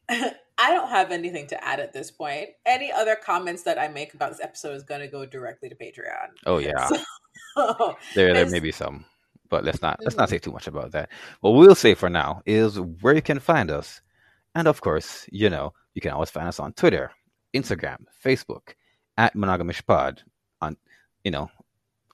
[0.58, 2.50] I don't have anything to add at this point.
[2.64, 5.74] Any other comments that I make about this episode is going to go directly to
[5.74, 6.28] Patreon.
[6.46, 6.88] Oh yeah.
[7.54, 9.04] So, There, there may be some,
[9.48, 10.30] but let's not let's not Mhm.
[10.30, 11.10] say too much about that.
[11.40, 14.00] What we'll say for now is where you can find us,
[14.54, 17.10] and of course, you know, you can always find us on Twitter,
[17.54, 18.74] Instagram, Facebook,
[19.18, 20.22] at Monogamish Pod,
[20.60, 20.76] on
[21.24, 21.50] you know,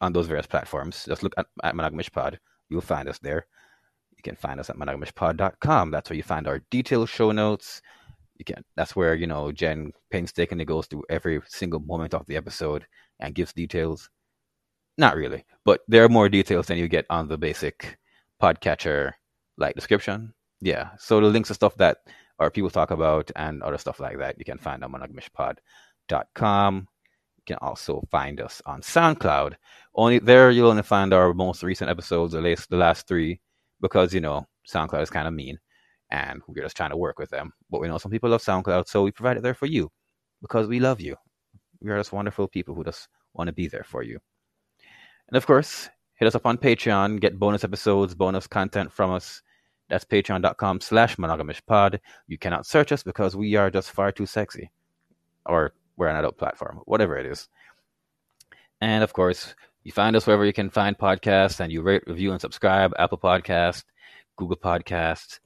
[0.01, 1.05] on those various platforms.
[1.07, 2.39] Just look at, at Monogamish Pod,
[2.69, 3.47] you'll find us there.
[4.24, 5.90] You can find us at monogamishpod.com.
[5.90, 7.82] That's where you find our detailed show notes.
[8.39, 12.36] You can that's where, you know, Jen painstakingly goes through every single moment of the
[12.36, 12.86] episode
[13.19, 14.11] and gives details.
[14.97, 17.99] Not really, but there are more details than you get on the basic
[18.40, 19.12] podcatcher
[19.57, 20.35] like description.
[20.61, 21.99] Yeah, so the links to stuff that
[22.39, 26.77] our people talk about and other stuff like that you can find on monogamish.com.
[26.77, 29.55] You can also find us on SoundCloud.
[29.97, 33.40] Only there you'll only find our most recent episodes, at least the last three,
[33.82, 35.59] because you know SoundCloud is kind of mean,
[36.10, 37.52] and we're just trying to work with them.
[37.70, 39.90] But we know some people love SoundCloud, so we provide it there for you
[40.40, 41.16] because we love you.
[41.82, 44.18] We are just wonderful people who just want to be there for you.
[45.28, 49.42] And of course, hit us up on Patreon, get bonus episodes, bonus content from us.
[49.88, 51.98] That's patreon.com slash monogamishpod.
[52.26, 54.70] You cannot search us because we are just far too sexy.
[55.44, 57.48] Or we're an adult platform, whatever it is.
[58.80, 59.54] And of course,
[59.84, 62.92] you find us wherever you can find podcasts and you rate, review, and subscribe.
[62.98, 63.84] Apple Podcast,
[64.36, 65.40] Google Podcasts,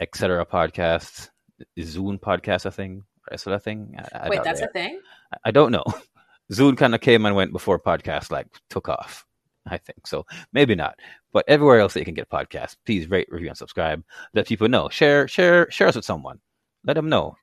[0.00, 0.44] etc.
[0.46, 1.30] podcasts,
[1.78, 3.04] Zune podcast, a thing.
[3.32, 3.96] Is that a thing?
[3.98, 5.00] I, I Wait, that's a thing?
[5.44, 5.84] I don't know.
[6.52, 9.24] Zune kind of came and went before podcasts like took off.
[9.66, 10.26] I think so.
[10.52, 10.98] Maybe not.
[11.32, 14.02] But everywhere else that you can get podcasts, please rate, review, and subscribe.
[14.34, 14.88] Let people know.
[14.88, 16.40] Share, share, share us with someone.
[16.84, 17.36] Let them know.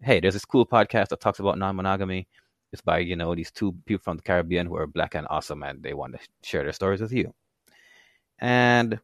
[0.00, 2.28] Hey, there's this cool podcast that talks about non-monogamy.
[2.72, 5.62] It's by you know these two people from the Caribbean who are black and awesome,
[5.62, 7.32] and they want to share their stories with you.
[8.38, 9.00] And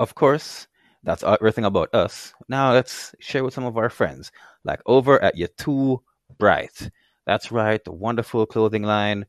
[0.00, 0.66] of course,
[1.02, 2.32] that's everything about us.
[2.48, 4.32] Now let's share with some of our friends,
[4.64, 6.02] like over at You Too
[6.38, 6.90] Bright.
[7.26, 9.26] That's right, the wonderful clothing line.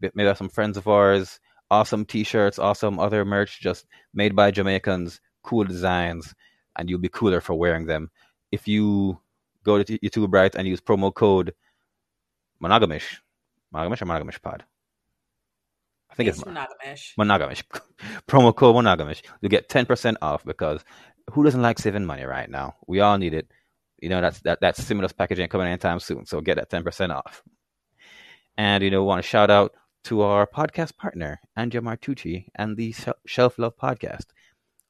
[0.00, 1.40] Maybe some friends of ours.
[1.70, 5.20] Awesome T-shirts, awesome other merch, just made by Jamaicans.
[5.42, 6.34] Cool designs,
[6.76, 8.10] and you'll be cooler for wearing them
[8.50, 9.18] if you
[9.64, 11.52] go to You Too Bright and use promo code
[12.62, 13.18] monogamish,
[13.74, 14.64] monogamish or monogamish pod.
[16.10, 17.14] I think It's it's, monogamish.
[17.18, 17.62] monogamish.
[18.28, 19.22] promo code monogamish.
[19.40, 20.84] You get ten percent off because
[21.32, 22.76] who doesn't like saving money right now?
[22.86, 23.50] We all need it.
[24.00, 26.82] You know that's that that stimulus package ain't coming anytime soon, so get that ten
[26.84, 27.42] percent off.
[28.56, 29.72] And you know, want to shout out
[30.04, 32.94] to our podcast partner, Anja Martucci, and the
[33.26, 34.26] Shelf Love podcast.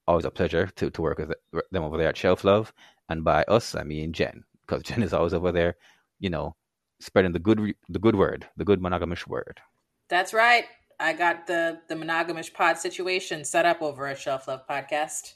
[0.07, 1.33] Always a pleasure to, to work with
[1.71, 2.73] them over there at Shelf Love.
[3.11, 5.77] And by us, I mean Jen, because Jen is always over there,
[6.19, 6.55] you know,
[7.01, 9.61] spreading the good the good word, the good monogamish word.
[10.09, 10.65] That's right.
[11.01, 15.35] I got the the monogamish pod situation set up over at Shelf Love Podcast.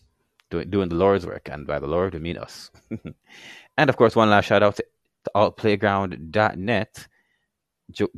[0.51, 2.71] doing, doing the Lord's work, and by the Lord we mean us.
[3.79, 4.85] and of course, one last shout out to,
[5.25, 7.07] to altplayground.net.
[7.91, 8.09] Jo-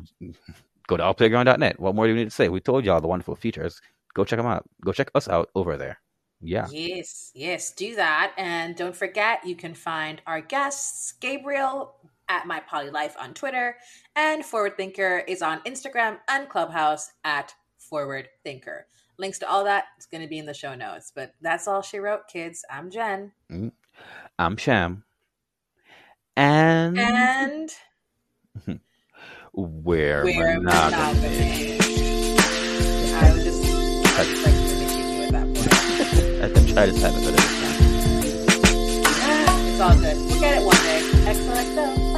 [0.86, 1.80] Go to altplayground.net.
[1.80, 2.48] What more do we need to say?
[2.48, 3.80] We told y'all the wonderful features.
[4.14, 4.64] Go check them out.
[4.84, 5.98] Go check us out over there.
[6.40, 6.66] Yeah.
[6.70, 8.32] Yes, yes, do that.
[8.36, 11.94] And don't forget, you can find our guests, Gabriel
[12.28, 13.76] at My Poly Life on Twitter,
[14.16, 18.86] and Forward Thinker is on Instagram and Clubhouse at Forward Thinker.
[19.18, 21.12] Links to all that is going to be in the show notes.
[21.14, 22.64] But that's all she wrote, kids.
[22.70, 23.32] I'm Jen.
[23.50, 23.70] Mm.
[24.38, 25.04] I'm Sham.
[26.36, 27.70] And, And
[29.52, 31.22] we're, we're monogamous.
[31.22, 31.80] monogamous.
[33.14, 33.62] I was just,
[34.16, 35.72] like mimicking you at that point.
[36.42, 37.74] I can try to type it this time.
[39.66, 40.16] It's all good.
[40.16, 41.00] We'll get it one day.
[41.30, 42.13] XOXO.